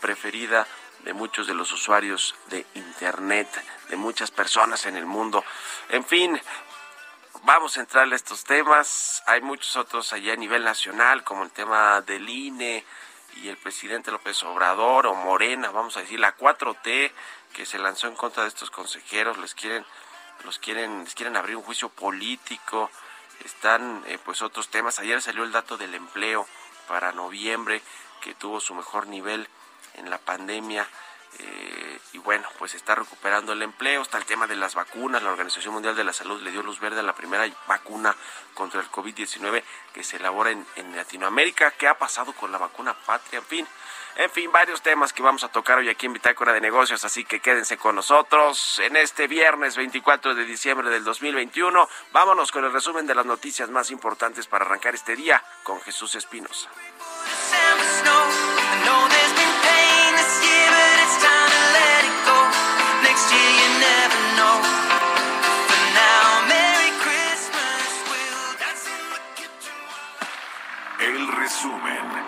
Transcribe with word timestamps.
Preferida 0.00 0.66
de 1.04 1.12
muchos 1.12 1.46
de 1.46 1.54
los 1.54 1.70
usuarios 1.72 2.34
de 2.48 2.66
internet, 2.74 3.48
de 3.88 3.96
muchas 3.96 4.30
personas 4.30 4.86
en 4.86 4.96
el 4.96 5.06
mundo. 5.06 5.44
En 5.88 6.04
fin, 6.04 6.40
vamos 7.44 7.76
a 7.76 7.80
entrar 7.80 8.10
a 8.10 8.16
estos 8.16 8.44
temas. 8.44 9.22
Hay 9.26 9.40
muchos 9.40 9.76
otros 9.76 10.12
allá 10.12 10.32
a 10.32 10.36
nivel 10.36 10.64
nacional, 10.64 11.22
como 11.24 11.44
el 11.44 11.50
tema 11.50 12.00
del 12.00 12.28
INE 12.28 12.84
y 13.36 13.48
el 13.48 13.56
presidente 13.56 14.10
López 14.10 14.42
Obrador 14.44 15.06
o 15.06 15.14
Morena, 15.14 15.70
vamos 15.70 15.96
a 15.96 16.00
decir 16.00 16.18
la 16.18 16.36
4T 16.36 17.12
que 17.52 17.66
se 17.66 17.78
lanzó 17.78 18.08
en 18.08 18.16
contra 18.16 18.42
de 18.42 18.48
estos 18.48 18.70
consejeros, 18.70 19.38
les 19.38 19.54
quieren 19.54 19.84
los 20.44 20.58
quieren 20.58 21.04
les 21.04 21.14
quieren 21.14 21.36
abrir 21.36 21.56
un 21.56 21.62
juicio 21.62 21.88
político. 21.88 22.90
Están 23.44 24.02
eh, 24.06 24.18
pues 24.24 24.42
otros 24.42 24.68
temas. 24.68 24.98
Ayer 24.98 25.20
salió 25.22 25.44
el 25.44 25.52
dato 25.52 25.76
del 25.76 25.94
empleo 25.94 26.46
para 26.88 27.12
noviembre 27.12 27.82
que 28.20 28.34
tuvo 28.34 28.60
su 28.60 28.74
mejor 28.74 29.06
nivel 29.06 29.48
en 29.96 30.08
la 30.10 30.18
pandemia 30.18 30.86
eh, 31.38 31.98
y 32.12 32.18
bueno, 32.18 32.48
pues 32.58 32.74
está 32.74 32.94
recuperando 32.94 33.52
el 33.52 33.62
empleo, 33.62 34.00
está 34.00 34.16
el 34.16 34.24
tema 34.24 34.46
de 34.46 34.56
las 34.56 34.74
vacunas, 34.74 35.22
la 35.22 35.30
Organización 35.30 35.74
Mundial 35.74 35.94
de 35.94 36.04
la 36.04 36.12
Salud 36.12 36.40
le 36.42 36.50
dio 36.50 36.62
luz 36.62 36.80
verde 36.80 37.00
a 37.00 37.02
la 37.02 37.14
primera 37.14 37.46
vacuna 37.66 38.14
contra 38.54 38.80
el 38.80 38.90
COVID-19 38.90 39.62
que 39.92 40.04
se 40.04 40.16
elabora 40.16 40.50
en, 40.50 40.96
Latinoamérica, 40.96 41.72
¿qué 41.72 41.88
ha 41.88 41.98
pasado 41.98 42.32
con 42.32 42.52
la 42.52 42.58
vacuna 42.58 42.94
patria? 42.94 43.40
En 43.40 43.44
fin, 43.44 43.66
en 44.16 44.30
fin, 44.30 44.50
varios 44.50 44.80
temas 44.80 45.12
que 45.12 45.22
vamos 45.22 45.44
a 45.44 45.48
tocar 45.48 45.76
hoy 45.78 45.90
aquí 45.90 46.06
en 46.06 46.14
Bitácora 46.14 46.54
de 46.54 46.60
Negocios, 46.60 47.04
así 47.04 47.24
que 47.24 47.40
quédense 47.40 47.76
con 47.76 47.96
nosotros 47.96 48.78
en 48.78 48.96
este 48.96 49.26
viernes 49.26 49.76
24 49.76 50.34
de 50.34 50.44
diciembre 50.46 50.88
del 50.88 51.04
2021. 51.04 51.86
Vámonos 52.12 52.50
con 52.50 52.64
el 52.64 52.72
resumen 52.72 53.06
de 53.06 53.14
las 53.14 53.26
noticias 53.26 53.68
más 53.68 53.90
importantes 53.90 54.46
para 54.46 54.64
arrancar 54.64 54.94
este 54.94 55.16
día 55.16 55.42
con 55.64 55.82
Jesús 55.82 56.14
Espinosa. 56.14 56.70
Resumen. 71.46 72.25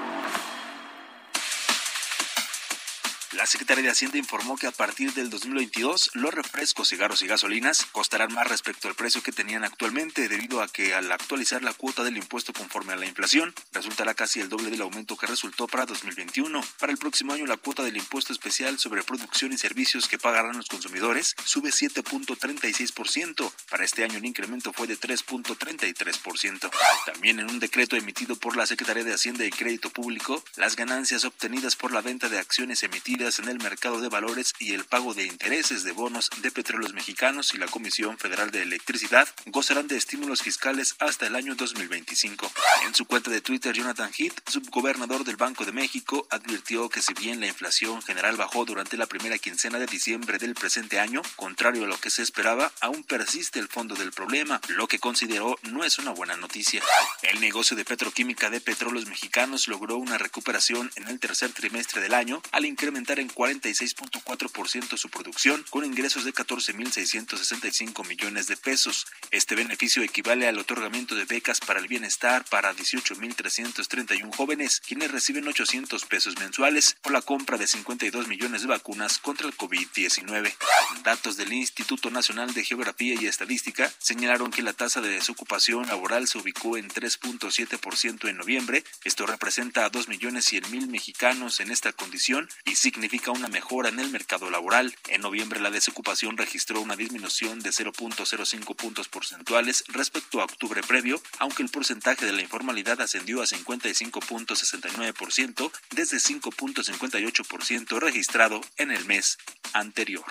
Secretaría 3.48 3.84
de 3.84 3.90
Hacienda 3.90 4.18
informó 4.18 4.58
que 4.58 4.66
a 4.66 4.72
partir 4.72 5.14
del 5.14 5.30
2022 5.30 6.10
los 6.12 6.34
refrescos, 6.34 6.90
cigarros 6.90 7.22
y 7.22 7.26
gasolinas 7.26 7.86
costarán 7.92 8.34
más 8.34 8.46
respecto 8.46 8.88
al 8.88 8.94
precio 8.94 9.22
que 9.22 9.32
tenían 9.32 9.64
actualmente 9.64 10.28
debido 10.28 10.60
a 10.60 10.68
que 10.68 10.94
al 10.94 11.10
actualizar 11.10 11.62
la 11.62 11.72
cuota 11.72 12.04
del 12.04 12.18
impuesto 12.18 12.52
conforme 12.52 12.92
a 12.92 12.96
la 12.96 13.06
inflación 13.06 13.54
resultará 13.72 14.12
casi 14.12 14.40
el 14.40 14.50
doble 14.50 14.68
del 14.68 14.82
aumento 14.82 15.16
que 15.16 15.26
resultó 15.26 15.66
para 15.66 15.86
2021. 15.86 16.62
Para 16.78 16.92
el 16.92 16.98
próximo 16.98 17.32
año 17.32 17.46
la 17.46 17.56
cuota 17.56 17.82
del 17.82 17.96
impuesto 17.96 18.34
especial 18.34 18.78
sobre 18.78 19.02
producción 19.02 19.50
y 19.54 19.56
servicios 19.56 20.08
que 20.08 20.18
pagarán 20.18 20.58
los 20.58 20.68
consumidores 20.68 21.34
sube 21.42 21.70
7.36%. 21.70 23.50
Para 23.70 23.84
este 23.84 24.04
año 24.04 24.18
el 24.18 24.26
incremento 24.26 24.74
fue 24.74 24.86
de 24.86 25.00
3.33%. 25.00 26.70
También 27.06 27.40
en 27.40 27.48
un 27.48 27.60
decreto 27.60 27.96
emitido 27.96 28.36
por 28.36 28.58
la 28.58 28.66
Secretaría 28.66 29.04
de 29.04 29.14
Hacienda 29.14 29.46
y 29.46 29.50
Crédito 29.50 29.88
Público, 29.88 30.44
las 30.56 30.76
ganancias 30.76 31.24
obtenidas 31.24 31.76
por 31.76 31.92
la 31.92 32.02
venta 32.02 32.28
de 32.28 32.38
acciones 32.38 32.82
emitidas 32.82 33.37
en 33.38 33.48
el 33.48 33.58
mercado 33.58 34.00
de 34.00 34.08
valores 34.08 34.52
y 34.58 34.72
el 34.72 34.84
pago 34.84 35.14
de 35.14 35.24
intereses 35.24 35.84
de 35.84 35.92
bonos 35.92 36.30
de 36.42 36.50
petróleos 36.50 36.94
mexicanos 36.94 37.54
y 37.54 37.58
la 37.58 37.66
Comisión 37.66 38.18
Federal 38.18 38.50
de 38.50 38.62
Electricidad 38.62 39.28
gozarán 39.46 39.88
de 39.88 39.96
estímulos 39.96 40.42
fiscales 40.42 40.94
hasta 40.98 41.26
el 41.26 41.36
año 41.36 41.54
2025. 41.54 42.50
En 42.86 42.94
su 42.94 43.04
cuenta 43.04 43.30
de 43.30 43.40
Twitter, 43.40 43.74
Jonathan 43.74 44.10
Heath, 44.16 44.40
subgobernador 44.48 45.24
del 45.24 45.36
Banco 45.36 45.64
de 45.64 45.72
México, 45.72 46.26
advirtió 46.30 46.88
que 46.88 47.02
si 47.02 47.14
bien 47.14 47.40
la 47.40 47.46
inflación 47.46 48.02
general 48.02 48.36
bajó 48.36 48.64
durante 48.64 48.96
la 48.96 49.06
primera 49.06 49.38
quincena 49.38 49.78
de 49.78 49.86
diciembre 49.86 50.38
del 50.38 50.54
presente 50.54 51.00
año, 51.00 51.22
contrario 51.36 51.84
a 51.84 51.88
lo 51.88 51.98
que 51.98 52.10
se 52.10 52.22
esperaba, 52.22 52.72
aún 52.80 53.04
persiste 53.04 53.58
el 53.58 53.68
fondo 53.68 53.94
del 53.94 54.12
problema, 54.12 54.60
lo 54.68 54.88
que 54.88 54.98
consideró 54.98 55.58
no 55.62 55.84
es 55.84 55.98
una 55.98 56.12
buena 56.12 56.36
noticia. 56.36 56.82
El 57.22 57.40
negocio 57.40 57.76
de 57.76 57.84
petroquímica 57.84 58.50
de 58.50 58.60
petróleos 58.60 59.06
mexicanos 59.06 59.68
logró 59.68 59.96
una 59.96 60.18
recuperación 60.18 60.90
en 60.96 61.08
el 61.08 61.20
tercer 61.20 61.52
trimestre 61.52 62.00
del 62.00 62.14
año 62.14 62.42
al 62.52 62.64
incrementar 62.64 63.17
en 63.18 63.28
46.4% 63.30 64.96
su 64.96 65.08
producción 65.08 65.64
con 65.70 65.84
ingresos 65.84 66.24
de 66.24 66.32
14.665 66.32 68.06
millones 68.06 68.46
de 68.46 68.56
pesos. 68.56 69.06
Este 69.30 69.54
beneficio 69.54 70.02
equivale 70.02 70.46
al 70.46 70.58
otorgamiento 70.58 71.14
de 71.14 71.24
becas 71.24 71.60
para 71.60 71.80
el 71.80 71.88
bienestar 71.88 72.44
para 72.44 72.74
18.331 72.74 74.34
jóvenes, 74.34 74.80
quienes 74.86 75.10
reciben 75.10 75.48
800 75.48 76.04
pesos 76.04 76.38
mensuales, 76.38 76.96
o 77.02 77.10
la 77.10 77.22
compra 77.22 77.58
de 77.58 77.66
52 77.66 78.28
millones 78.28 78.62
de 78.62 78.68
vacunas 78.68 79.18
contra 79.18 79.46
el 79.46 79.56
COVID-19. 79.56 80.54
Datos 81.02 81.36
del 81.36 81.52
Instituto 81.52 82.10
Nacional 82.10 82.54
de 82.54 82.64
Geografía 82.64 83.14
y 83.20 83.26
Estadística 83.26 83.92
señalaron 83.98 84.50
que 84.50 84.62
la 84.62 84.72
tasa 84.72 85.00
de 85.00 85.10
desocupación 85.10 85.86
laboral 85.86 86.28
se 86.28 86.38
ubicó 86.38 86.76
en 86.76 86.88
3.7% 86.88 88.28
en 88.28 88.36
noviembre. 88.36 88.84
Esto 89.04 89.26
representa 89.26 89.84
a 89.84 89.90
2.100.000 89.90 90.86
mexicanos 90.88 91.60
en 91.60 91.70
esta 91.70 91.92
condición 91.92 92.48
y 92.64 92.76
significa 92.76 93.07
una 93.32 93.48
mejora 93.48 93.88
en 93.88 93.98
el 93.98 94.10
mercado 94.10 94.50
laboral. 94.50 94.94
En 95.08 95.22
noviembre 95.22 95.60
la 95.60 95.70
desocupación 95.70 96.36
registró 96.36 96.80
una 96.80 96.96
disminución 96.96 97.60
de 97.60 97.70
0.05 97.70 98.76
puntos 98.76 99.08
porcentuales 99.08 99.84
respecto 99.88 100.40
a 100.40 100.44
octubre 100.44 100.82
previo, 100.82 101.20
aunque 101.38 101.62
el 101.62 101.70
porcentaje 101.70 102.26
de 102.26 102.32
la 102.32 102.42
informalidad 102.42 103.00
ascendió 103.00 103.40
a 103.40 103.46
55.69% 103.46 105.70
desde 105.90 106.18
5.58% 106.18 107.98
registrado 107.98 108.60
en 108.76 108.90
el 108.90 109.06
mes 109.06 109.38
anterior. 109.72 110.26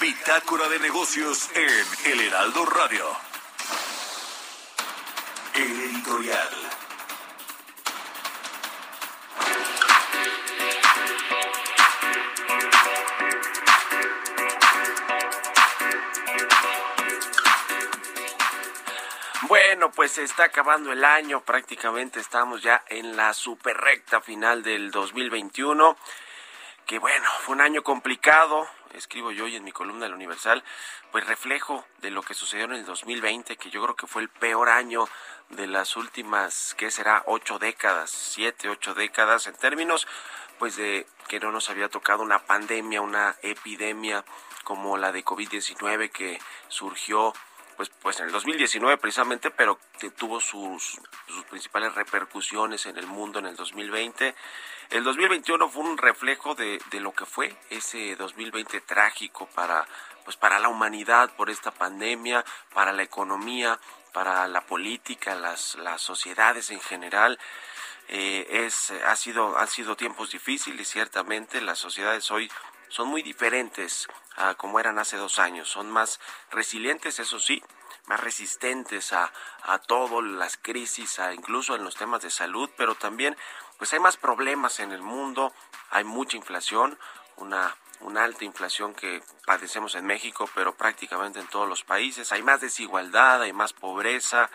Bitácora 0.00 0.68
de 0.68 0.80
negocios 0.80 1.48
en 1.54 1.86
El 2.12 2.20
Heraldo 2.20 2.66
Radio. 2.66 3.06
El 5.54 5.80
editorial. 5.80 6.81
Bueno, 19.82 19.96
pues 19.96 20.12
se 20.12 20.22
está 20.22 20.44
acabando 20.44 20.92
el 20.92 21.04
año, 21.04 21.40
prácticamente 21.40 22.20
estamos 22.20 22.62
ya 22.62 22.84
en 22.88 23.16
la 23.16 23.34
super 23.34 23.76
recta 23.76 24.20
final 24.20 24.62
del 24.62 24.92
2021, 24.92 25.96
que 26.86 27.00
bueno, 27.00 27.28
fue 27.40 27.56
un 27.56 27.62
año 27.62 27.82
complicado, 27.82 28.68
escribo 28.94 29.32
yo 29.32 29.46
hoy 29.46 29.56
en 29.56 29.64
mi 29.64 29.72
columna 29.72 30.04
del 30.04 30.14
Universal, 30.14 30.62
pues 31.10 31.26
reflejo 31.26 31.84
de 31.98 32.12
lo 32.12 32.22
que 32.22 32.32
sucedió 32.32 32.66
en 32.66 32.74
el 32.74 32.84
2020, 32.84 33.56
que 33.56 33.70
yo 33.70 33.82
creo 33.82 33.96
que 33.96 34.06
fue 34.06 34.22
el 34.22 34.28
peor 34.28 34.68
año 34.68 35.08
de 35.48 35.66
las 35.66 35.96
últimas, 35.96 36.76
¿qué 36.78 36.92
será? 36.92 37.24
Ocho 37.26 37.58
décadas, 37.58 38.10
siete, 38.10 38.68
ocho 38.68 38.94
décadas, 38.94 39.48
en 39.48 39.56
términos 39.56 40.06
pues 40.60 40.76
de 40.76 41.08
que 41.26 41.40
no 41.40 41.50
nos 41.50 41.70
había 41.70 41.88
tocado 41.88 42.22
una 42.22 42.38
pandemia, 42.38 43.00
una 43.00 43.34
epidemia 43.42 44.24
como 44.62 44.96
la 44.96 45.10
de 45.10 45.24
COVID-19 45.24 46.12
que 46.12 46.40
surgió 46.68 47.34
pues, 47.76 47.90
pues 48.00 48.20
en 48.20 48.26
el 48.26 48.32
2019 48.32 48.98
precisamente, 48.98 49.50
pero 49.50 49.78
que 49.98 50.10
tuvo 50.10 50.40
sus, 50.40 51.00
sus 51.26 51.44
principales 51.50 51.94
repercusiones 51.94 52.86
en 52.86 52.96
el 52.98 53.06
mundo 53.06 53.38
en 53.38 53.46
el 53.46 53.56
2020. 53.56 54.34
El 54.90 55.04
2021 55.04 55.68
fue 55.68 55.84
un 55.84 55.98
reflejo 55.98 56.54
de, 56.54 56.80
de 56.90 57.00
lo 57.00 57.12
que 57.12 57.24
fue 57.24 57.56
ese 57.70 58.14
2020 58.16 58.80
trágico 58.82 59.46
para, 59.54 59.86
pues 60.24 60.36
para 60.36 60.58
la 60.58 60.68
humanidad 60.68 61.34
por 61.36 61.50
esta 61.50 61.70
pandemia, 61.70 62.44
para 62.74 62.92
la 62.92 63.02
economía, 63.02 63.78
para 64.12 64.46
la 64.48 64.60
política, 64.60 65.34
las, 65.34 65.76
las 65.76 66.00
sociedades 66.02 66.70
en 66.70 66.80
general. 66.80 67.38
Eh, 68.08 68.64
es, 68.66 68.90
ha 69.06 69.16
sido, 69.16 69.56
han 69.58 69.68
sido 69.68 69.96
tiempos 69.96 70.32
difíciles, 70.32 70.88
ciertamente. 70.88 71.60
Las 71.60 71.78
sociedades 71.78 72.30
hoy 72.30 72.50
son 72.92 73.08
muy 73.08 73.22
diferentes 73.22 74.06
a 74.36 74.54
como 74.54 74.78
eran 74.78 74.98
hace 74.98 75.16
dos 75.16 75.38
años. 75.38 75.68
Son 75.68 75.90
más 75.90 76.20
resilientes, 76.50 77.18
eso 77.18 77.40
sí, 77.40 77.62
más 78.06 78.20
resistentes 78.20 79.14
a, 79.14 79.32
a 79.62 79.78
todas 79.78 80.22
las 80.22 80.58
crisis, 80.58 81.18
a, 81.18 81.32
incluso 81.32 81.74
en 81.74 81.84
los 81.84 81.96
temas 81.96 82.20
de 82.20 82.30
salud, 82.30 82.68
pero 82.76 82.94
también 82.94 83.34
pues 83.78 83.94
hay 83.94 83.98
más 83.98 84.18
problemas 84.18 84.78
en 84.78 84.92
el 84.92 85.00
mundo, 85.00 85.54
hay 85.90 86.04
mucha 86.04 86.36
inflación, 86.36 86.98
una 87.36 87.74
una 88.00 88.24
alta 88.24 88.44
inflación 88.44 88.94
que 88.94 89.22
padecemos 89.46 89.94
en 89.94 90.04
México, 90.04 90.50
pero 90.56 90.74
prácticamente 90.74 91.38
en 91.38 91.46
todos 91.46 91.68
los 91.68 91.84
países. 91.84 92.32
Hay 92.32 92.42
más 92.42 92.60
desigualdad, 92.60 93.42
hay 93.42 93.52
más 93.52 93.72
pobreza, 93.72 94.50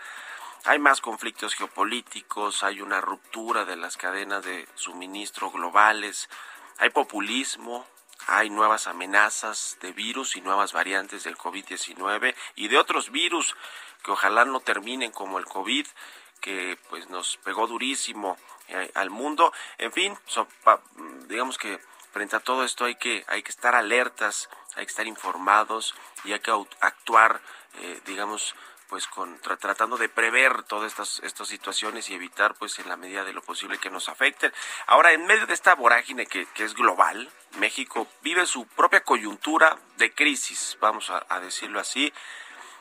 hay 0.66 0.78
más 0.78 1.00
conflictos 1.00 1.54
geopolíticos, 1.54 2.62
hay 2.62 2.82
una 2.82 3.00
ruptura 3.00 3.64
de 3.64 3.76
las 3.76 3.96
cadenas 3.96 4.44
de 4.44 4.68
suministro 4.74 5.50
globales, 5.50 6.28
hay 6.76 6.90
populismo, 6.90 7.86
hay 8.28 8.50
nuevas 8.50 8.86
amenazas 8.86 9.78
de 9.80 9.92
virus 9.92 10.36
y 10.36 10.42
nuevas 10.42 10.72
variantes 10.74 11.24
del 11.24 11.38
COVID-19 11.38 12.34
y 12.56 12.68
de 12.68 12.76
otros 12.76 13.10
virus 13.10 13.56
que 14.04 14.10
ojalá 14.10 14.44
no 14.44 14.60
terminen 14.60 15.10
como 15.10 15.38
el 15.38 15.46
COVID, 15.46 15.86
que 16.40 16.78
pues 16.90 17.08
nos 17.08 17.38
pegó 17.38 17.66
durísimo 17.66 18.36
eh, 18.68 18.90
al 18.94 19.08
mundo. 19.08 19.52
En 19.78 19.92
fin, 19.92 20.16
digamos 21.26 21.56
que 21.56 21.80
frente 22.12 22.36
a 22.36 22.40
todo 22.40 22.64
esto 22.64 22.84
hay 22.84 22.96
que, 22.96 23.24
hay 23.28 23.42
que 23.42 23.50
estar 23.50 23.74
alertas, 23.74 24.50
hay 24.76 24.84
que 24.84 24.90
estar 24.90 25.06
informados 25.06 25.94
y 26.24 26.32
hay 26.32 26.40
que 26.40 26.52
actuar, 26.80 27.40
eh, 27.80 28.00
digamos, 28.04 28.54
pues 28.88 29.06
con, 29.06 29.38
tratando 29.40 29.96
de 29.96 30.08
prever 30.08 30.62
todas 30.62 30.92
estas, 30.92 31.20
estas 31.24 31.48
situaciones 31.48 32.08
y 32.10 32.14
evitar 32.14 32.54
pues 32.54 32.78
en 32.78 32.88
la 32.88 32.96
medida 32.96 33.24
de 33.24 33.32
lo 33.32 33.42
posible 33.42 33.78
que 33.78 33.90
nos 33.90 34.08
afecten. 34.08 34.52
Ahora, 34.86 35.12
en 35.12 35.26
medio 35.26 35.46
de 35.46 35.54
esta 35.54 35.74
vorágine 35.74 36.26
que, 36.26 36.46
que 36.46 36.64
es 36.64 36.74
global, 36.74 37.30
México 37.58 38.06
vive 38.22 38.46
su 38.46 38.66
propia 38.66 39.02
coyuntura 39.02 39.78
de 39.96 40.12
crisis, 40.12 40.76
vamos 40.80 41.10
a, 41.10 41.40
decirlo 41.40 41.80
así. 41.80 42.12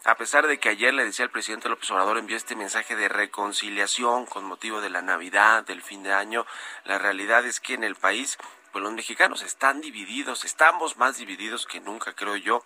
A 0.06 0.15
pesar 0.15 0.48
de 0.48 0.59
que 0.59 0.69
ayer 0.69 0.94
le 0.94 1.04
decía 1.04 1.25
al 1.25 1.31
presidente 1.31 1.68
López 1.68 1.89
Obrador 1.92 2.18
envió 2.18 2.38
este 2.38 2.56
mensaje 2.56 2.95
de 2.95 3.09
reconciliación 3.09 4.25
con 4.25 4.45
motivo 4.45 4.80
de 4.80 4.89
la 4.89 5.01
Navidad, 5.01 5.65
del 5.65 5.81
fin 5.81 6.04
de 6.04 6.13
año, 6.13 6.45
la 6.86 6.98
realidad 6.98 7.45
es 7.45 7.59
que 7.59 7.74
en 7.74 7.83
el 7.83 7.95
país 7.95 8.38
pues 8.71 8.83
los 8.83 8.94
mexicanos 8.94 9.42
están 9.42 9.81
divididos, 9.81 10.45
estamos 10.45 10.98
más 10.98 11.18
divididos 11.18 11.65
que 11.65 11.80
nunca, 11.80 12.13
creo 12.13 12.36
yo, 12.36 12.63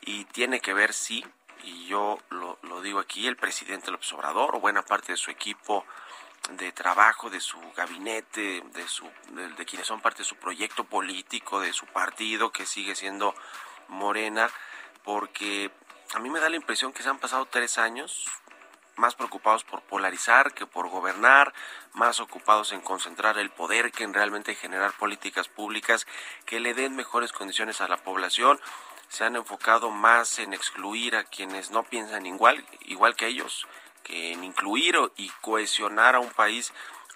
y 0.00 0.24
tiene 0.26 0.60
que 0.60 0.74
ver, 0.74 0.92
sí, 0.92 1.24
y 1.64 1.86
yo 1.86 2.18
lo, 2.30 2.58
digo 2.82 2.98
aquí, 2.98 3.26
el 3.26 3.36
presidente 3.36 3.90
López 3.90 4.12
Obrador 4.12 4.54
o 4.54 4.60
buena 4.60 4.82
parte 4.82 5.12
de 5.12 5.16
su 5.16 5.30
equipo 5.30 5.84
de 6.50 6.72
trabajo, 6.72 7.30
de 7.30 7.40
su 7.40 7.58
gabinete, 7.74 8.62
de, 8.72 8.86
su, 8.86 9.10
de, 9.30 9.64
quienes 9.64 9.86
son 9.86 10.00
parte 10.00 10.18
de 10.18 10.28
su 10.28 10.36
proyecto 10.36 10.84
político, 10.84 11.60
de 11.60 11.72
su 11.72 11.86
partido, 11.86 12.52
que 12.52 12.66
sigue 12.66 12.94
siendo 12.94 13.34
Morena, 13.88 14.50
porque 15.04 15.70
a 16.14 16.18
mí 16.18 16.28
me 16.28 16.40
da 16.40 16.50
la 16.50 16.56
impresión 16.56 16.92
que 16.92 17.02
se 17.02 17.08
han 17.08 17.18
pasado 17.18 17.46
tres 17.46 17.78
años 17.78 18.28
más 18.96 19.14
preocupados 19.14 19.64
por 19.64 19.82
polarizar 19.82 20.52
que 20.54 20.66
por 20.66 20.88
gobernar, 20.88 21.52
más 21.94 22.20
ocupados 22.20 22.72
en 22.72 22.80
concentrar 22.80 23.38
el 23.38 23.50
poder 23.50 23.90
que 23.90 24.04
en 24.04 24.14
realmente 24.14 24.54
generar 24.54 24.92
políticas 24.92 25.48
públicas 25.48 26.06
que 26.46 26.60
le 26.60 26.74
den 26.74 26.94
mejores 26.94 27.32
condiciones 27.32 27.80
a 27.80 27.88
la 27.88 27.96
población. 27.96 28.60
Se 29.14 29.22
han 29.22 29.36
enfocado 29.36 29.90
más 29.90 30.40
en 30.40 30.52
excluir 30.52 31.14
a 31.14 31.22
quienes 31.22 31.70
no 31.70 31.84
piensan 31.84 32.26
igual, 32.26 32.66
igual 32.80 33.14
que 33.14 33.28
ellos, 33.28 33.64
que 34.02 34.32
en 34.32 34.42
incluir 34.42 34.96
y 35.16 35.28
cohesionar 35.40 36.16
a 36.16 36.18
un 36.18 36.30
país 36.30 36.72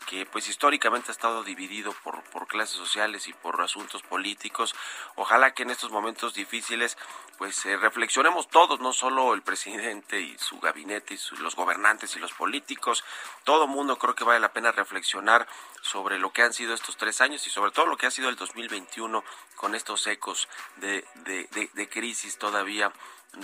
que 0.08 0.24
pues 0.24 0.48
históricamente 0.48 1.10
ha 1.10 1.12
estado 1.12 1.44
dividido 1.44 1.92
por, 2.02 2.22
por 2.30 2.46
clases 2.46 2.76
sociales 2.76 3.28
y 3.28 3.34
por 3.34 3.60
asuntos 3.60 4.02
políticos. 4.02 4.74
Ojalá 5.16 5.52
que 5.52 5.64
en 5.64 5.70
estos 5.70 5.90
momentos 5.90 6.32
difíciles 6.32 6.96
pues 7.36 7.66
eh, 7.66 7.76
reflexionemos 7.76 8.48
todos, 8.48 8.80
no 8.80 8.94
solo 8.94 9.34
el 9.34 9.42
presidente 9.42 10.18
y 10.20 10.38
su 10.38 10.58
gabinete 10.60 11.14
y 11.14 11.36
los 11.42 11.54
gobernantes 11.54 12.16
y 12.16 12.20
los 12.20 12.32
políticos, 12.32 13.04
todo 13.44 13.66
mundo 13.66 13.98
creo 13.98 14.14
que 14.14 14.24
vale 14.24 14.40
la 14.40 14.52
pena 14.52 14.72
reflexionar 14.72 15.46
sobre 15.82 16.18
lo 16.18 16.32
que 16.32 16.42
han 16.42 16.54
sido 16.54 16.72
estos 16.72 16.96
tres 16.96 17.20
años 17.20 17.46
y 17.46 17.50
sobre 17.50 17.70
todo 17.70 17.84
lo 17.84 17.98
que 17.98 18.06
ha 18.06 18.10
sido 18.10 18.30
el 18.30 18.36
2021 18.36 19.22
con 19.56 19.74
estos 19.74 20.06
ecos 20.06 20.48
de, 20.76 21.04
de, 21.16 21.70
de 21.74 21.88
crisis 21.90 22.38
todavía 22.38 22.90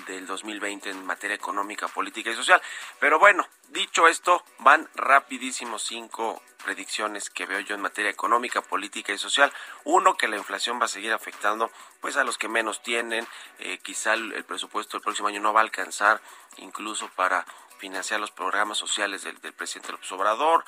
del 0.06 0.26
2020 0.26 0.90
en 0.90 1.04
materia 1.04 1.34
económica, 1.34 1.88
política 1.88 2.30
y 2.30 2.34
social. 2.34 2.60
Pero 3.00 3.18
bueno, 3.18 3.46
dicho 3.68 4.08
esto, 4.08 4.44
van 4.58 4.88
rapidísimos 4.94 5.82
cinco 5.82 6.42
predicciones 6.64 7.30
que 7.30 7.46
veo 7.46 7.60
yo 7.60 7.74
en 7.74 7.82
materia 7.82 8.10
económica, 8.10 8.62
política 8.62 9.12
y 9.12 9.18
social. 9.18 9.52
Uno, 9.84 10.16
que 10.16 10.28
la 10.28 10.36
inflación 10.36 10.80
va 10.80 10.86
a 10.86 10.88
seguir 10.88 11.12
afectando 11.12 11.70
pues 12.00 12.16
a 12.16 12.24
los 12.24 12.38
que 12.38 12.48
menos 12.48 12.82
tienen. 12.82 13.26
Eh, 13.58 13.78
quizá 13.78 14.14
el, 14.14 14.44
presupuesto 14.44 14.96
del 14.96 15.02
próximo 15.02 15.28
año 15.28 15.40
no 15.40 15.52
va 15.52 15.60
a 15.60 15.64
alcanzar 15.64 16.20
incluso 16.56 17.08
para 17.10 17.44
financiar 17.78 18.20
los 18.20 18.30
programas 18.30 18.78
sociales 18.78 19.24
del, 19.24 19.38
del 19.40 19.52
presidente 19.52 19.92
López 19.92 20.10
Obrador 20.12 20.64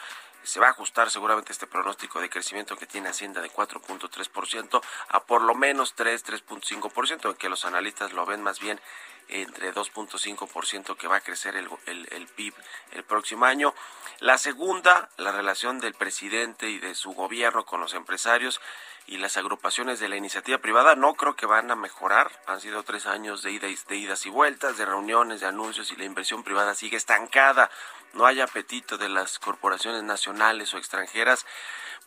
se 0.47 0.61
va 0.61 0.69
a 0.69 0.71
ajustar 0.71 1.11
seguramente 1.11 1.53
este 1.53 1.67
pronóstico 1.67 2.21
de 2.21 2.31
crecimiento 2.31 2.77
que 2.77 2.87
tiene 2.87 3.09
Hacienda 3.09 3.43
de 3.43 3.51
4.3% 3.51 4.81
a 5.09 5.25
por 5.25 5.43
lo 5.43 5.55
menos 5.55 5.95
3, 5.95 6.25
3.5%, 6.25 7.37
que 7.37 7.49
los 7.49 7.65
analistas 7.65 8.13
lo 8.13 8.25
ven 8.25 8.43
más 8.43 8.61
bien 8.61 8.81
entre 9.29 9.75
2.5% 9.75 10.97
que 10.97 11.09
va 11.09 11.17
a 11.17 11.21
crecer 11.21 11.57
el, 11.57 11.69
el, 11.87 12.09
el, 12.13 12.29
PIB 12.29 12.55
el 12.93 13.03
próximo 13.03 13.45
año. 13.45 13.75
La 14.21 14.39
segunda, 14.39 15.11
la 15.17 15.33
relación 15.33 15.81
del 15.81 15.95
presidente 15.95 16.71
y 16.71 16.79
de 16.79 16.95
su 16.95 17.13
gobierno 17.13 17.67
con 17.67 17.81
los 17.81 17.95
empresarios 17.95 18.61
y 19.07 19.19
las 19.19 19.37
agrupaciones 19.37 20.01
de 20.01 20.09
la 20.09 20.17
iniciativa 20.17 20.59
privada 20.59 20.97
no 20.97 21.15
creo 21.15 21.37
que 21.37 21.47
van 21.47 21.71
a 21.71 21.77
mejorar. 21.77 22.31
Han 22.47 22.61
sido 22.61 22.83
tres 22.83 23.07
años 23.07 23.43
de, 23.43 23.53
ida 23.53 23.69
de 23.89 23.97
idas 23.97 24.27
y 24.27 24.31
vueltas, 24.31 24.77
de 24.77 24.85
reuniones, 24.85 25.41
de 25.41 25.47
anuncios 25.47 25.93
y 25.93 25.97
la 25.97 26.05
inversión 26.05 26.43
privada 26.43 26.75
sigue 26.75 26.97
estancada 26.97 27.71
no 28.17 28.27
hay 28.27 28.41
apetito 28.41 28.97
de 28.99 29.09
las 29.09 29.39
corporaciones 29.39 30.03
nacionales 30.03 30.73
o 30.75 30.79
extranjeras 30.79 31.47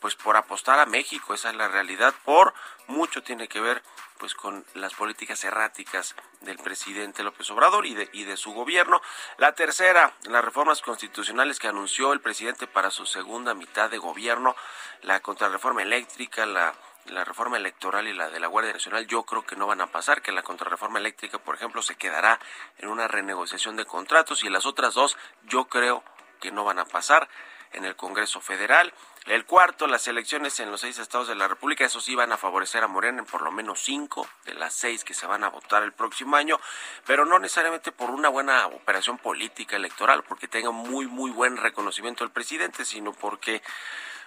pues 0.00 0.16
por 0.16 0.36
apostar 0.36 0.78
a 0.78 0.86
México, 0.86 1.34
esa 1.34 1.50
es 1.50 1.56
la 1.56 1.68
realidad, 1.68 2.14
por 2.24 2.54
mucho 2.86 3.22
tiene 3.22 3.48
que 3.48 3.60
ver 3.60 3.82
pues 4.18 4.34
con 4.34 4.64
las 4.74 4.94
políticas 4.94 5.44
erráticas 5.44 6.14
del 6.40 6.58
presidente 6.58 7.22
López 7.22 7.50
Obrador 7.50 7.86
y 7.86 7.94
de, 7.94 8.08
y 8.12 8.24
de 8.24 8.36
su 8.36 8.52
gobierno. 8.52 9.00
La 9.38 9.54
tercera, 9.54 10.14
las 10.24 10.44
reformas 10.44 10.82
constitucionales 10.82 11.58
que 11.58 11.68
anunció 11.68 12.12
el 12.12 12.20
presidente 12.20 12.66
para 12.66 12.90
su 12.90 13.06
segunda 13.06 13.54
mitad 13.54 13.90
de 13.90 13.98
gobierno, 13.98 14.56
la 15.02 15.20
contrarreforma 15.20 15.82
eléctrica, 15.82 16.44
la 16.44 16.74
la 17.06 17.24
reforma 17.24 17.56
electoral 17.56 18.06
y 18.08 18.12
la 18.12 18.30
de 18.30 18.40
la 18.40 18.46
Guardia 18.46 18.72
Nacional 18.72 19.06
yo 19.06 19.24
creo 19.24 19.44
que 19.44 19.56
no 19.56 19.66
van 19.66 19.80
a 19.80 19.86
pasar, 19.86 20.22
que 20.22 20.32
la 20.32 20.42
contrarreforma 20.42 20.98
eléctrica, 20.98 21.38
por 21.38 21.54
ejemplo, 21.54 21.82
se 21.82 21.96
quedará 21.96 22.38
en 22.78 22.88
una 22.88 23.08
renegociación 23.08 23.76
de 23.76 23.84
contratos 23.84 24.44
y 24.44 24.48
las 24.48 24.66
otras 24.66 24.94
dos 24.94 25.16
yo 25.44 25.66
creo 25.66 26.04
que 26.40 26.50
no 26.50 26.64
van 26.64 26.78
a 26.78 26.84
pasar 26.84 27.28
en 27.72 27.84
el 27.84 27.96
Congreso 27.96 28.40
Federal. 28.40 28.92
El 29.26 29.44
cuarto, 29.44 29.86
las 29.86 30.08
elecciones 30.08 30.58
en 30.60 30.70
los 30.70 30.80
seis 30.80 30.98
estados 30.98 31.28
de 31.28 31.34
la 31.34 31.46
República, 31.46 31.84
eso 31.84 32.00
sí 32.00 32.14
van 32.14 32.32
a 32.32 32.38
favorecer 32.38 32.82
a 32.82 32.88
Morena 32.88 33.20
en 33.20 33.26
por 33.26 33.42
lo 33.42 33.52
menos 33.52 33.80
cinco 33.80 34.26
de 34.44 34.54
las 34.54 34.74
seis 34.74 35.04
que 35.04 35.14
se 35.14 35.26
van 35.26 35.44
a 35.44 35.50
votar 35.50 35.82
el 35.82 35.92
próximo 35.92 36.36
año, 36.36 36.58
pero 37.06 37.26
no 37.26 37.38
necesariamente 37.38 37.92
por 37.92 38.10
una 38.10 38.28
buena 38.28 38.66
operación 38.66 39.18
política 39.18 39.76
electoral, 39.76 40.24
porque 40.24 40.48
tenga 40.48 40.70
muy, 40.70 41.06
muy 41.06 41.30
buen 41.30 41.58
reconocimiento 41.58 42.24
el 42.24 42.30
presidente, 42.30 42.84
sino 42.84 43.12
porque 43.12 43.62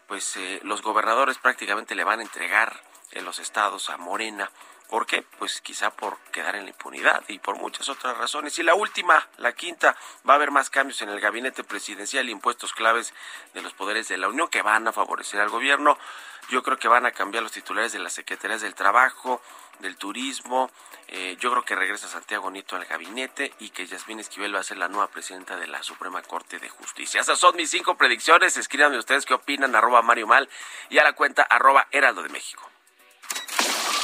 pues 0.07 0.37
eh, 0.37 0.59
los 0.63 0.81
gobernadores 0.81 1.37
prácticamente 1.37 1.95
le 1.95 2.03
van 2.03 2.19
a 2.19 2.23
entregar 2.23 2.81
en 3.11 3.25
los 3.25 3.39
estados 3.39 3.89
a 3.89 3.97
Morena. 3.97 4.51
¿Por 4.89 5.05
qué? 5.05 5.23
Pues 5.39 5.61
quizá 5.61 5.89
por 5.91 6.17
quedar 6.31 6.55
en 6.55 6.65
la 6.65 6.69
impunidad 6.69 7.23
y 7.27 7.39
por 7.39 7.57
muchas 7.57 7.89
otras 7.89 8.17
razones. 8.17 8.57
Y 8.59 8.63
la 8.63 8.75
última, 8.75 9.27
la 9.37 9.53
quinta, 9.53 9.95
va 10.27 10.33
a 10.33 10.35
haber 10.35 10.51
más 10.51 10.69
cambios 10.69 11.01
en 11.01 11.09
el 11.09 11.19
gabinete 11.19 11.63
presidencial, 11.63 12.29
impuestos 12.29 12.73
claves 12.73 13.13
de 13.53 13.61
los 13.61 13.73
poderes 13.73 14.07
de 14.07 14.17
la 14.17 14.27
Unión 14.27 14.49
que 14.49 14.61
van 14.61 14.87
a 14.87 14.93
favorecer 14.93 15.39
al 15.41 15.49
gobierno. 15.49 15.97
Yo 16.49 16.61
creo 16.61 16.77
que 16.77 16.87
van 16.87 17.05
a 17.05 17.11
cambiar 17.11 17.41
los 17.41 17.53
titulares 17.53 17.93
de 17.93 17.99
las 17.99 18.13
secretarías 18.13 18.61
del 18.61 18.75
trabajo, 18.75 19.41
del 19.79 19.95
turismo. 19.97 20.69
Eh, 21.07 21.37
yo 21.39 21.51
creo 21.51 21.63
que 21.63 21.75
regresa 21.75 22.07
Santiago 22.07 22.51
Nito 22.51 22.75
al 22.75 22.85
gabinete 22.85 23.53
y 23.59 23.69
que 23.69 23.87
Yasmín 23.87 24.19
Esquivel 24.19 24.53
va 24.53 24.59
a 24.59 24.63
ser 24.63 24.77
la 24.77 24.89
nueva 24.89 25.07
presidenta 25.07 25.55
de 25.57 25.67
la 25.67 25.81
Suprema 25.83 26.21
Corte 26.21 26.59
de 26.59 26.69
Justicia. 26.69 27.21
Esas 27.21 27.39
son 27.39 27.55
mis 27.55 27.69
cinco 27.69 27.95
predicciones. 27.95 28.57
Escríbanme 28.57 28.97
ustedes 28.97 29.25
qué 29.25 29.33
opinan, 29.33 29.75
arroba 29.75 30.01
Mario 30.01 30.27
Mal 30.27 30.49
y 30.89 30.97
a 30.97 31.03
la 31.03 31.13
cuenta 31.13 31.43
arroba 31.43 31.87
Heraldo 31.91 32.23
de 32.23 32.29
México. 32.29 32.72